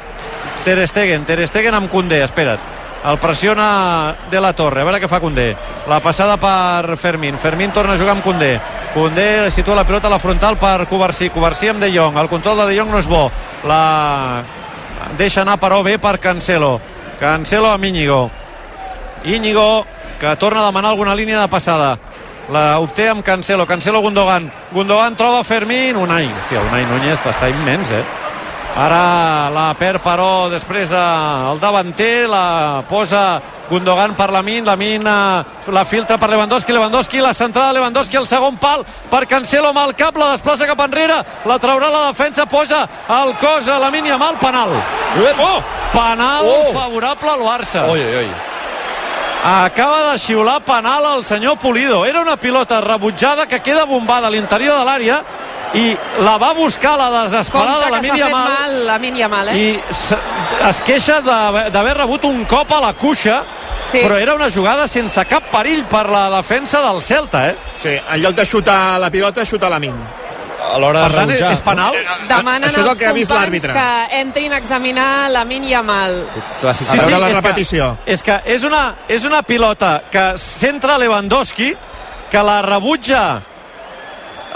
Ter 0.65 0.81
Stegen, 0.89 1.25
Ter 1.25 1.47
Stegen 1.47 1.75
amb 1.75 1.91
Koundé, 1.91 2.23
espera't. 2.25 2.74
El 3.05 3.19
pressiona 3.19 4.15
de 4.31 4.41
la 4.41 4.55
Torre, 4.57 4.81
a 4.81 4.89
veure 4.89 5.01
què 5.03 5.09
fa 5.09 5.21
Koundé. 5.21 5.51
La 5.89 6.01
passada 6.01 6.39
per 6.41 6.97
Fermín. 6.97 7.37
Fermín 7.39 7.73
torna 7.73 7.95
a 7.95 8.01
jugar 8.01 8.17
amb 8.17 8.25
Koundé. 8.25 8.57
Koundé 8.95 9.51
situa 9.53 9.77
la 9.77 9.85
pilota 9.85 10.09
a 10.09 10.15
la 10.17 10.23
frontal 10.23 10.57
per 10.57 10.87
Covarsí. 10.89 11.29
Covarsí 11.29 11.69
amb 11.69 11.85
De 11.85 11.93
Jong. 11.93 12.17
El 12.17 12.33
control 12.33 12.63
de 12.63 12.71
De 12.73 12.79
Jong 12.79 12.91
no 12.91 12.99
és 13.03 13.09
bo. 13.11 13.31
la 13.65 14.45
deixa 15.17 15.43
anar 15.43 15.59
però 15.61 15.83
bé 15.85 15.99
per 15.99 16.19
Cancelo 16.19 16.79
Cancelo 17.21 17.71
amb 17.71 17.85
Íñigo 17.85 18.31
Íñigo 19.25 19.87
que 20.21 20.37
torna 20.37 20.63
a 20.63 20.67
demanar 20.67 20.91
alguna 20.91 21.15
línia 21.15 21.41
de 21.41 21.49
passada 21.49 21.99
la 22.51 22.79
obté 22.79 23.09
amb 23.09 23.25
Cancelo, 23.25 23.67
Cancelo 23.67 24.01
Gundogan 24.01 24.51
Gundogan 24.73 25.17
troba 25.17 25.45
Fermín 25.45 25.97
Unai, 25.97 26.29
hòstia, 26.29 26.61
Unai 26.61 26.85
Núñez 26.89 27.25
està 27.25 27.49
immens 27.49 27.91
eh 27.91 28.05
ara 28.75 29.51
la 29.55 29.69
perd 29.79 30.03
però 30.03 30.49
després 30.51 30.91
eh, 30.91 31.51
el 31.53 31.61
davanter 31.63 32.27
la 32.29 32.83
posa 32.89 33.41
Gundogan 33.71 34.17
per 34.19 34.27
Lamin 34.35 34.67
Lamin 34.67 35.07
eh, 35.07 35.45
la 35.71 35.85
filtra 35.87 36.19
per 36.19 36.29
Lewandowski 36.33 36.73
Lewandowski, 36.75 37.21
la 37.23 37.33
centrada 37.35 37.69
de 37.71 37.79
Lewandowski 37.79 38.19
el 38.19 38.27
segon 38.27 38.57
pal 38.59 38.83
per 39.11 39.27
Cancelo 39.31 39.71
amb 39.71 39.79
el 39.85 39.95
cap 39.95 40.19
la 40.19 40.33
desplaça 40.33 40.67
cap 40.67 40.81
enrere, 40.89 41.21
la 41.47 41.59
traurà 41.63 41.91
la 41.93 42.03
defensa 42.09 42.47
posa 42.51 42.83
el 43.21 43.37
cos 43.39 43.69
a 43.71 43.79
Lamin 43.79 44.11
i 44.11 44.17
amb 44.17 44.27
el 44.27 44.41
penal 44.43 44.75
Oh! 45.39 45.63
penal 45.95 46.43
Oh! 46.51 46.73
favorable 46.75 47.31
al 47.31 47.47
Barça 47.47 47.87
Oi, 47.89 48.01
oi, 48.03 48.17
oi. 48.25 48.29
acaba 49.45 50.11
de 50.11 50.19
xiular 50.19 50.61
penal 50.65 51.05
al 51.05 51.25
senyor 51.25 51.59
Pulido. 51.59 52.07
Era 52.07 52.23
una 52.23 52.37
pilota 52.37 52.81
rebutjada 52.81 53.47
que 53.47 53.61
queda 53.61 53.85
bombada 53.85 54.27
a 54.27 54.31
l'interior 54.31 54.79
de 54.79 54.85
l'àrea 54.89 55.19
i 55.75 55.97
la 56.23 56.37
va 56.39 56.53
buscar 56.55 56.97
la 56.99 57.09
desesperada 57.25 57.91
la 57.91 58.01
Mínia 58.01 58.29
Mal 58.29 58.49
mal 58.49 58.87
la 58.87 58.99
Mínia 58.99 59.29
Mal, 59.29 59.49
eh? 59.49 59.57
i 59.59 59.81
es 60.69 60.81
queixa 60.87 61.21
d'haver 61.21 61.71
d'haver 61.75 61.97
rebut 61.99 62.25
un 62.25 62.45
cop 62.45 62.73
a 62.73 62.81
la 62.81 62.93
cuixa 62.95 63.43
Sí. 63.91 63.99
però 64.03 64.17
era 64.17 64.35
una 64.35 64.49
jugada 64.51 64.87
sense 64.89 65.25
cap 65.27 65.43
perill 65.51 65.85
per 65.91 66.09
la 66.09 66.29
defensa 66.31 66.81
del 66.81 67.03
Celta 67.03 67.49
eh? 67.51 67.57
Sí, 67.81 67.91
en 67.91 68.21
lloc 68.23 68.35
de 68.35 68.47
xutar 68.47 68.99
la 69.01 69.11
pilota, 69.11 69.45
xuta 69.45 69.69
la 69.69 69.79
min. 69.79 69.95
A 70.73 70.79
l'hora 70.79 71.03
de 71.03 71.09
rebutjar. 71.09 71.51
és 71.53 71.61
penal 71.61 71.93
Demanen 72.29 72.71
Això 72.71 72.81
és 72.81 72.87
el 72.87 72.97
que 72.99 73.07
ha 73.07 73.13
vist 73.13 73.31
l'àrbitre. 73.31 73.73
que 73.75 74.21
entrin 74.21 74.53
a 74.55 74.59
examinar 74.59 75.29
la 75.31 75.45
Mínia 75.45 75.83
Mal. 75.83 76.25
Clàssic. 76.63 76.89
A 76.89 76.95
veure 76.95 77.19
la 77.19 77.29
és 77.29 77.35
repetició. 77.37 77.97
Que, 78.05 78.13
és 78.15 78.23
que 78.23 78.41
és 78.47 78.65
una, 78.65 78.95
és 79.09 79.25
una 79.25 79.43
pilota 79.43 80.03
que 80.11 80.25
centra 80.39 80.97
Lewandowski, 80.99 81.75
que 82.31 82.43
la 82.43 82.63
rebutja 82.63 83.43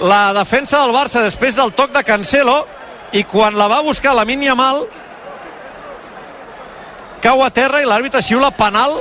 la 0.01 0.32
defensa 0.32 0.80
del 0.84 0.94
Barça 0.94 1.22
després 1.24 1.57
del 1.59 1.72
toc 1.74 1.92
de 1.94 2.05
Cancelo 2.07 2.61
i 3.12 3.24
quan 3.26 3.57
la 3.59 3.68
va 3.70 3.82
buscar 3.82 4.14
la 4.14 4.26
Mínia 4.28 4.55
Mal 4.55 4.84
cau 7.22 7.42
a 7.42 7.51
terra 7.51 7.80
i 7.82 7.88
l'àrbitre 7.88 8.22
xiula 8.22 8.53
penal 8.55 9.01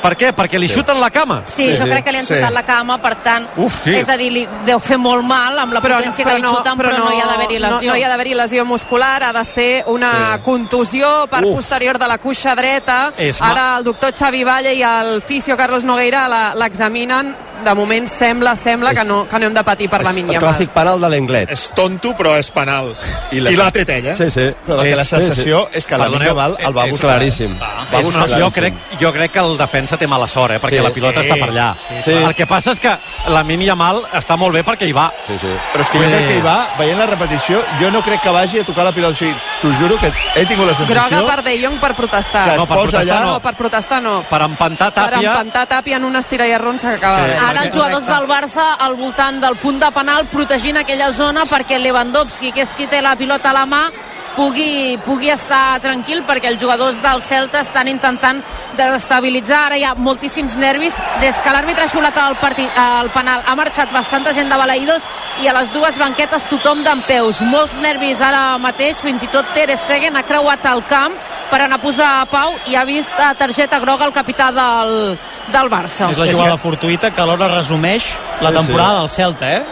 per 0.00 0.16
què? 0.16 0.32
Perquè 0.34 0.58
li 0.58 0.68
xuten 0.68 0.98
la 1.00 1.10
cama 1.10 1.42
Sí, 1.44 1.70
Sí, 1.70 1.76
jo 1.76 1.84
sí. 1.84 1.90
crec 1.90 2.04
que 2.04 2.12
li 2.12 2.18
han 2.18 2.26
Sí. 2.26 2.34
xutat 2.34 2.52
la 2.52 2.62
cama, 2.64 3.00
per 3.00 3.16
tant, 3.16 3.46
Uf, 3.56 3.82
sí. 3.84 3.94
és 3.94 4.08
a 4.08 4.16
dir, 4.16 4.30
li 4.32 4.48
deu 4.66 4.78
fer 4.80 4.98
molt 4.98 5.22
mal 5.24 5.58
amb 5.58 5.72
la 5.72 5.80
potència 5.80 6.24
que 6.24 6.34
li 6.34 6.42
xuten, 6.42 6.76
però, 6.78 6.96
no, 6.96 7.12
hi 7.12 7.20
ha 7.20 7.26
d'haver-hi 7.26 7.58
no, 7.58 7.70
lesió. 7.70 7.90
no 7.92 7.96
hi 7.96 8.02
ha 8.04 8.08
d'haver-hi 8.08 8.34
lesió 8.34 8.64
muscular, 8.64 9.22
ha 9.22 9.32
de 9.32 9.44
ser 9.44 9.84
una 9.86 10.36
Sí. 10.36 10.42
contusió 10.42 11.26
per 11.30 11.44
Uf. 11.44 11.56
posterior 11.56 11.98
de 11.98 12.08
la 12.08 12.18
cuixa 12.18 12.54
dreta. 12.54 13.12
És 13.16 13.40
Ara 13.40 13.76
el 13.78 13.84
doctor 13.84 14.12
Xavi 14.16 14.44
Valle 14.44 14.74
i 14.74 14.82
el 14.82 15.20
fisio 15.22 15.56
Carlos 15.56 15.84
Nogueira 15.84 16.28
la- 16.28 16.54
l'examinen. 16.54 17.36
De 17.60 17.74
moment 17.74 18.06
sembla, 18.08 18.56
sembla 18.56 18.94
que 18.94 19.04
no, 19.04 19.28
que 19.28 19.38
no 19.38 19.44
hem 19.44 19.52
de 19.52 19.62
patir 19.62 19.90
per 19.90 20.02
la 20.02 20.08
El 20.08 20.16
mínia 20.16 20.40
clàssic 20.40 20.70
penal 20.70 20.98
de 20.98 21.10
l'Englet. 21.10 21.50
És 21.52 21.70
tonto, 21.76 22.14
però 22.16 22.38
és 22.38 22.50
penal. 22.50 22.94
I 23.32 23.36
I 23.36 23.40
la- 23.40 23.50
l'ha 23.50 23.70
tret 23.70 23.90
ell, 23.90 24.06
eh? 24.06 24.14
Sí, 24.14 24.30
sí. 24.30 24.46
Però 24.66 24.80
que 24.82 24.96
la 24.96 25.02
És- 25.02 25.08
sí, 25.10 25.16
sí. 25.16 25.20
sensació 25.26 25.68
és 25.70 25.86
que 25.86 25.98
la 25.98 26.04
Perdoneu, 26.04 26.28
Mínia 26.30 26.34
Mal 26.34 26.56
el 26.58 26.74
va 26.74 26.86
és 26.86 26.90
buscar. 26.92 27.10
claríssim. 27.18 27.58
Va 27.60 27.98
és 28.00 28.06
buscar 28.06 28.30
jo, 28.30 28.50
crec, 28.50 28.74
jo 28.98 29.12
crec 29.12 29.30
que 29.32 29.38
el 29.40 29.58
defensa 29.58 29.89
té 29.98 30.06
mala 30.06 30.26
sort, 30.26 30.54
eh? 30.54 30.60
perquè 30.60 30.78
Sí. 30.78 30.82
la 30.84 30.90
pilota 30.90 31.22
Sí. 31.22 31.28
està 31.28 31.38
per 31.40 31.50
allà. 31.50 31.74
Sí. 32.04 32.10
El 32.12 32.34
que 32.34 32.46
passa 32.46 32.72
és 32.72 32.80
que 32.80 32.96
la 33.28 33.42
Mínia 33.44 33.74
Mal 33.74 34.02
està 34.12 34.36
molt 34.36 34.52
bé 34.54 34.64
perquè 34.64 34.86
hi 34.88 34.92
va. 34.92 35.12
Sí, 35.26 35.38
sí. 35.38 35.46
Però 35.72 35.80
és 35.80 35.90
que 35.90 35.98
jo 35.98 36.04
crec 36.04 36.26
que 36.28 36.36
hi 36.38 36.40
va, 36.42 36.68
veient 36.78 36.98
la 36.98 37.06
repetició, 37.06 37.62
jo 37.80 37.90
no 37.90 38.02
crec 38.02 38.20
que 38.22 38.30
vagi 38.30 38.58
a 38.60 38.64
tocar 38.64 38.84
la 38.84 38.92
pilota. 38.92 39.12
O 39.12 39.14
sigui, 39.14 39.34
t'ho 39.62 39.72
juro 39.74 39.96
que 39.98 40.12
he 40.34 40.46
tingut 40.46 40.66
la 40.66 40.74
sensació... 40.74 41.08
Groga 41.18 41.34
per 41.36 41.42
De 41.44 41.56
Jong 41.64 41.78
per 41.80 41.94
protestar. 41.94 42.44
Que 42.50 42.56
No, 42.56 42.66
per 42.66 42.76
protestar 42.78 43.02
allà... 43.02 43.20
no. 43.24 43.30
No, 43.32 43.40
per 43.40 43.54
protestar 43.54 44.02
no. 44.02 44.22
Per 44.28 44.42
empantar 44.42 44.92
Per 44.92 45.04
Tàpia... 45.10 45.30
empantar 45.32 45.66
Tàpia 45.68 45.96
en 45.96 46.04
una 46.04 46.18
estira 46.20 46.46
i 46.46 46.52
arronsa 46.52 46.90
que 46.90 46.96
acaba 46.96 47.24
Sí. 47.24 47.30
de 47.30 47.36
Ara 47.36 47.62
els 47.64 47.74
jugadors 47.76 48.06
del 48.06 48.26
Barça 48.28 48.76
al 48.78 48.94
voltant 48.96 49.40
del 49.40 49.56
punt 49.56 49.78
de 49.80 49.90
penal 49.92 50.26
protegint 50.26 50.76
aquella 50.78 51.12
zona 51.12 51.44
perquè 51.44 51.78
Lewandowski, 51.78 52.52
que 52.52 52.62
és 52.62 52.68
qui 52.76 52.86
té 52.86 53.00
la 53.02 53.16
pilota 53.16 53.50
a 53.50 53.52
la 53.52 53.66
mà, 53.66 53.90
pugui, 54.36 54.98
pugui 55.04 55.30
estar 55.32 55.80
tranquil 55.82 56.22
perquè 56.28 56.50
els 56.50 56.60
jugadors 56.62 57.00
del 57.02 57.22
Celta 57.22 57.60
estan 57.64 57.88
intentant 57.88 58.42
desestabilitzar. 58.78 59.64
Ara 59.66 59.78
hi 59.78 59.84
ha 59.84 59.94
moltíssims 59.94 60.56
nervis. 60.60 60.98
Des 61.22 61.40
que 61.40 61.54
l'àrbitre 61.54 61.86
ha 61.86 61.92
xulat 61.92 62.16
el, 62.24 62.36
partit, 62.40 62.78
el 63.00 63.10
penal 63.14 63.44
ha 63.46 63.56
marxat 63.58 63.92
bastanta 63.92 64.34
gent 64.36 64.52
de 64.52 64.60
Balaïdos 64.60 65.08
i 65.42 65.48
a 65.48 65.56
les 65.56 65.72
dues 65.74 65.98
banquetes 65.98 66.46
tothom 66.50 66.84
d'en 66.86 67.02
peus. 67.08 67.42
Molts 67.42 67.78
nervis 67.82 68.20
ara 68.24 68.58
mateix, 68.62 69.00
fins 69.04 69.24
i 69.24 69.30
tot 69.32 69.48
Ter 69.54 69.70
Stegen 69.76 70.16
ha 70.16 70.26
creuat 70.26 70.66
el 70.70 70.84
camp 70.88 71.16
per 71.50 71.60
anar 71.64 71.78
a 71.80 71.82
posar 71.82 72.08
a 72.22 72.26
pau 72.30 72.54
i 72.70 72.76
ha 72.78 72.84
vist 72.86 73.18
a 73.20 73.32
targeta 73.34 73.78
groga 73.82 74.06
el 74.06 74.12
capità 74.14 74.50
del, 74.54 75.16
del 75.52 75.70
Barça. 75.72 76.08
És 76.12 76.18
la 76.20 76.26
jugada 76.30 76.56
fortuïta 76.62 77.10
que 77.10 77.20
alhora 77.22 77.48
resumeix 77.52 78.06
la 78.40 78.50
Sí, 78.50 78.56
temporada 78.56 78.94
sí. 78.94 79.00
del 79.00 79.08
Celta, 79.10 79.50
eh? 79.58 79.62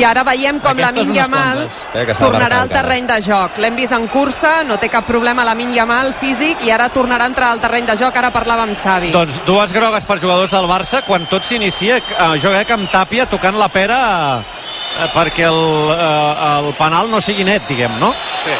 I 0.00 0.04
ara 0.04 0.24
veiem 0.26 0.58
com 0.60 0.76
la 0.80 0.88
Aquestes 0.88 1.06
Min 1.06 1.12
unes 1.12 1.20
Yamal 1.22 1.58
quantes. 1.68 2.16
Eh, 2.16 2.18
tornarà 2.18 2.60
al 2.64 2.68
terreny 2.72 3.06
de 3.06 3.20
joc. 3.22 3.58
L'hem 3.62 3.76
vist 3.76 3.92
en 3.92 4.08
cursa, 4.08 4.64
no 4.66 4.78
té 4.82 4.88
cap 4.88 5.06
problema 5.06 5.44
la 5.46 5.54
Min 5.54 5.70
Yamal 5.76 6.14
físic 6.18 6.64
i 6.66 6.70
ara 6.74 6.88
tornarà 6.88 7.28
a 7.28 7.32
entrar 7.32 7.52
al 7.52 7.60
terreny 7.60 7.86
de 7.86 7.96
joc. 8.00 8.16
Ara 8.16 8.32
parlava 8.34 8.64
amb 8.66 8.78
Xavi. 8.80 9.12
Doncs 9.14 9.42
dues 9.46 9.72
grogues 9.76 10.06
per 10.08 10.18
jugadors 10.20 10.50
del 10.50 10.66
Barça 10.66 11.02
quan 11.06 11.26
tot 11.30 11.44
s'inicia, 11.44 11.98
eh, 11.98 12.40
jo 12.42 12.50
crec 12.50 12.66
que 12.66 12.74
amb 12.80 12.90
Tàpia 12.90 13.28
tocant 13.28 13.58
la 13.60 13.68
pera 13.68 14.00
eh, 14.40 15.06
perquè 15.14 15.46
el, 15.46 15.62
eh, 15.92 16.48
el 16.66 16.72
penal 16.80 17.10
no 17.12 17.20
sigui 17.20 17.44
net, 17.44 17.68
diguem, 17.68 17.98
no? 18.00 18.14
Sí. 18.44 18.56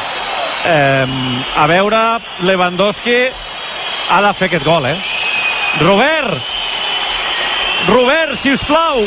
Eh, 0.68 1.06
a 1.56 1.66
veure, 1.70 2.00
Lewandowski 2.42 3.18
ha 4.10 4.20
de 4.22 4.32
fer 4.34 4.48
aquest 4.48 4.64
gol, 4.66 4.86
eh? 4.90 4.96
Robert! 5.80 6.34
Robert, 7.86 8.34
si 8.40 8.50
us 8.52 8.64
plau! 8.66 9.04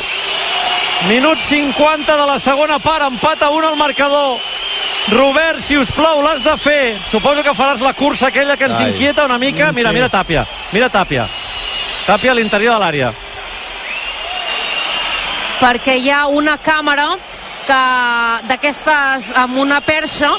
Minut 1.07 1.39
50 1.39 2.15
de 2.15 2.25
la 2.27 2.37
segona 2.39 2.79
part, 2.79 3.05
empat 3.07 3.43
a 3.43 3.49
1 3.55 3.67
al 3.67 3.77
marcador. 3.79 4.39
Robert, 5.09 5.59
si 5.63 5.77
us 5.79 5.91
plau, 5.95 6.21
l'has 6.21 6.43
de 6.43 6.55
fer. 6.59 6.97
Suposo 7.09 7.43
que 7.43 7.55
faràs 7.55 7.81
la 7.81 7.93
cursa 7.93 8.27
aquella 8.27 8.55
que 8.57 8.67
ens 8.67 8.79
Ai. 8.79 8.91
inquieta 8.91 9.25
una 9.25 9.37
mica. 9.39 9.71
Mira, 9.71 9.91
mira 9.91 10.09
Tàpia. 10.09 10.45
Mira 10.71 10.89
Tàpia. 10.89 11.25
Tàpia 12.05 12.31
a 12.31 12.35
l'interior 12.35 12.75
de 12.75 12.79
l'àrea. 12.85 13.11
perquè 15.59 15.97
hi 15.99 16.09
ha 16.09 16.27
una 16.31 16.53
càmera 16.63 17.17
que 17.67 17.79
d'aquestes 18.47 19.25
amb 19.35 19.57
una 19.59 19.81
perxa 19.83 20.29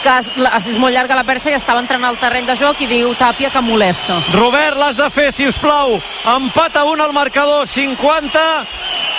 que 0.00 0.16
és, 0.56 0.68
molt 0.80 0.94
llarga 0.94 1.18
la 1.18 1.24
perxa 1.28 1.50
i 1.52 1.56
estava 1.56 1.82
entrant 1.82 2.04
al 2.06 2.18
terreny 2.20 2.46
de 2.48 2.56
joc 2.58 2.80
i 2.80 2.88
diu 2.90 3.12
Tàpia 3.18 3.50
que 3.52 3.62
molesta. 3.64 4.20
Robert, 4.34 4.78
l'has 4.80 4.96
de 4.96 5.08
fer, 5.12 5.30
si 5.32 5.48
us 5.48 5.58
plau. 5.60 5.98
Empat 6.36 6.80
a 6.80 6.84
1 6.88 7.04
al 7.04 7.12
marcador, 7.16 7.66
50 7.68 8.44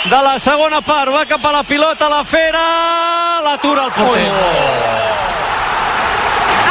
de 0.09 0.21
la 0.25 0.37
segona 0.39 0.81
part. 0.81 1.13
Va 1.13 1.25
cap 1.29 1.45
a 1.45 1.51
la 1.57 1.63
pilota, 1.63 2.09
la 2.09 2.23
Fera, 2.25 2.65
l'atura 3.45 3.85
el 3.89 3.93
porter. 3.97 4.29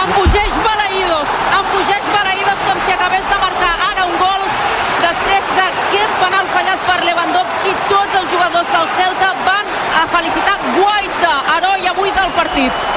Embogeix 0.02 0.56
Balaïdos, 0.64 1.34
embogeix 1.60 2.10
Balaïdos 2.16 2.64
com 2.66 2.80
si 2.86 2.96
acabés 2.96 3.28
de 3.30 3.38
marcar 3.44 3.74
ara 3.92 4.08
un 4.08 4.16
gol 4.18 4.46
després 5.04 5.52
d'aquest 5.58 6.16
penal 6.24 6.50
fallat 6.56 6.82
per 6.88 6.98
Lewandowski. 7.06 7.76
Tots 7.92 8.18
els 8.22 8.32
jugadors 8.34 8.72
del 8.74 8.90
Celta 8.96 9.30
van 9.46 9.70
a 10.00 10.06
felicitar 10.16 10.58
Guaita, 10.74 11.34
heroi 11.54 11.86
avui 11.94 12.10
del 12.16 12.34
partit. 12.38 12.90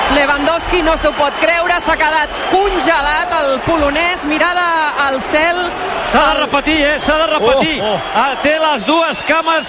Lewandowski 0.74 0.82
no 0.82 0.96
s'ho 0.98 1.12
pot 1.14 1.34
creure, 1.40 1.76
s'ha 1.82 1.96
quedat 1.98 2.30
congelat 2.50 3.34
el 3.40 3.60
polonès, 3.66 4.26
mirada 4.26 4.64
al 5.06 5.20
cel. 5.22 5.58
S'ha 6.10 6.34
de 6.34 6.40
repetir, 6.42 6.82
eh? 6.82 7.00
S'ha 7.00 7.18
de 7.18 7.28
repetir. 7.34 7.82
Oh, 7.82 7.94
oh. 7.94 8.00
Ah, 8.16 8.36
té 8.42 8.58
les 8.60 8.86
dues 8.86 9.22
cames 9.28 9.68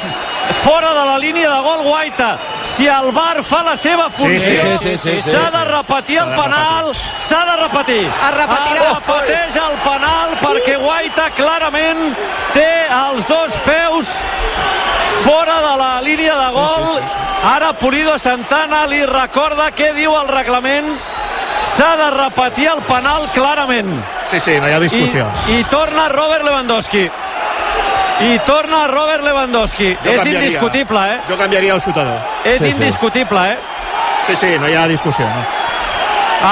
fora 0.63 0.93
de 0.95 1.05
la 1.11 1.19
línia 1.19 1.51
de 1.51 1.61
gol 1.63 1.83
Guaita. 1.85 2.39
Si 2.75 2.87
el 2.87 3.11
VAR 3.13 3.43
fa 3.45 3.63
la 3.63 3.77
seva 3.77 4.09
funció, 4.11 4.79
sí, 4.81 4.97
sí, 4.97 4.97
sí, 4.97 5.21
sí, 5.21 5.31
s'ha 5.31 5.47
sí. 5.47 5.57
de 5.57 5.65
repetir 5.71 6.19
el 6.19 6.33
penal, 6.35 6.95
s'ha 7.29 7.43
de 7.51 7.57
repetir. 7.63 8.05
Es 8.07 8.35
repetirà. 8.39 8.87
Es 8.87 8.95
repeteix 8.95 9.61
el 9.65 9.77
penal 9.85 10.39
perquè 10.41 10.79
Guaita 10.81 11.29
clarament 11.37 12.07
té 12.55 12.71
els 13.03 13.29
dos 13.29 13.61
peus 13.67 14.17
fora 15.25 15.61
de 15.69 15.77
la 15.85 15.93
línia 16.09 16.41
de 16.41 16.51
gol. 16.57 17.24
Ara 17.45 17.73
Pulido 17.77 18.17
Santana 18.19 18.87
li 18.89 19.03
recorda 19.05 19.69
què 19.77 19.91
diu 19.97 20.15
el 20.17 20.29
reglament. 20.33 20.87
S'ha 21.75 21.91
de 22.01 22.07
repetir 22.15 22.69
el 22.71 22.81
penal 22.89 23.27
clarament. 23.35 23.91
Sí, 24.31 24.41
sí, 24.41 24.55
no 24.61 24.69
hi 24.69 24.73
ha 24.77 24.81
discussió. 24.81 25.27
I, 25.49 25.59
i 25.61 25.65
torna 25.69 26.09
Robert 26.13 26.45
Lewandowski. 26.45 27.05
I 28.25 28.39
torna 28.47 28.87
Robert 28.89 29.25
Lewandowski. 29.27 29.91
Jo 30.05 30.15
és 30.15 30.27
indiscutible, 30.31 31.03
eh? 31.17 31.21
Jo 31.29 31.37
canviaria 31.41 31.75
el 31.75 31.83
xutador. 31.83 32.17
És 32.45 32.59
Sí, 32.61 32.71
sí. 32.71 32.77
indiscutible, 32.79 33.45
eh? 33.53 33.59
Sí, 34.27 34.37
sí, 34.37 34.55
no 34.59 34.69
hi 34.69 34.75
ha 34.75 34.87
discussió. 34.89 35.27
No? 35.27 35.45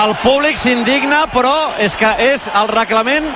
El 0.05 0.15
públic 0.25 0.57
s'indigna, 0.57 1.25
però 1.33 1.55
és 1.79 1.97
que 1.97 2.09
és 2.33 2.49
el 2.55 2.69
reglament 2.69 3.27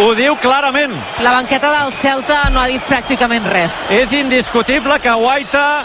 ho 0.00 0.12
diu 0.14 0.36
clarament. 0.40 0.92
La 1.24 1.32
banqueta 1.32 1.70
del 1.80 1.92
Celta 1.92 2.48
no 2.50 2.60
ha 2.60 2.66
dit 2.68 2.82
pràcticament 2.88 3.46
res. 3.48 3.86
És 3.90 4.12
indiscutible 4.12 4.98
que 5.00 5.12
Guaita 5.12 5.84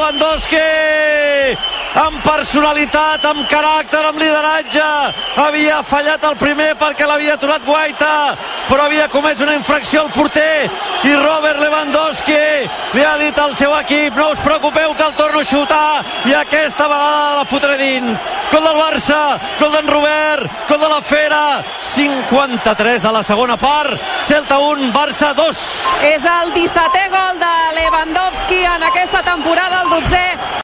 amb 2.11 2.23
personalitat, 2.25 3.23
amb 3.25 3.47
caràcter, 3.49 4.01
amb 4.07 4.19
lideratge. 4.19 4.87
Havia 5.39 5.81
fallat 5.87 6.23
el 6.27 6.35
primer 6.39 6.73
perquè 6.79 7.07
l'havia 7.07 7.37
aturat 7.37 7.63
Guaita, 7.65 8.13
però 8.67 8.87
havia 8.87 9.07
comès 9.11 9.39
una 9.43 9.55
infracció 9.55 10.03
al 10.03 10.11
porter 10.11 10.69
i 11.07 11.13
Robert 11.15 11.59
Lewandowski 11.59 12.41
li 12.93 13.03
ha 13.05 13.15
dit 13.17 13.37
al 13.39 13.55
seu 13.57 13.71
equip 13.79 14.17
no 14.17 14.27
us 14.31 14.43
preocupeu 14.43 14.93
que 14.93 15.07
el 15.07 15.15
torno 15.17 15.39
a 15.39 15.47
xutar 15.47 16.03
i 16.29 16.35
aquesta 16.37 16.87
vegada 16.91 17.39
la 17.39 17.47
fotré 17.49 17.77
dins. 17.79 18.19
Gol 18.51 18.65
del 18.67 18.77
Barça, 18.77 19.19
gol 19.59 19.71
d'en 19.71 19.87
Robert, 19.87 20.51
gol 20.67 20.81
de 20.81 20.89
la 20.91 21.01
Fera, 21.01 21.63
53 21.93 23.01
de 23.01 23.11
la 23.15 23.23
segona 23.23 23.55
part, 23.57 23.95
Celta 24.27 24.59
1, 24.59 24.91
Barça 24.91 25.31
2. 25.37 25.63
És 26.11 26.27
el 26.27 26.51
17è 26.57 27.05
gol 27.13 27.39
de 27.39 27.53
Lewandowski 27.79 28.59
en 28.75 28.83
aquesta 28.91 29.23
temporada, 29.23 29.85
el 29.85 29.93
12è 29.95 30.59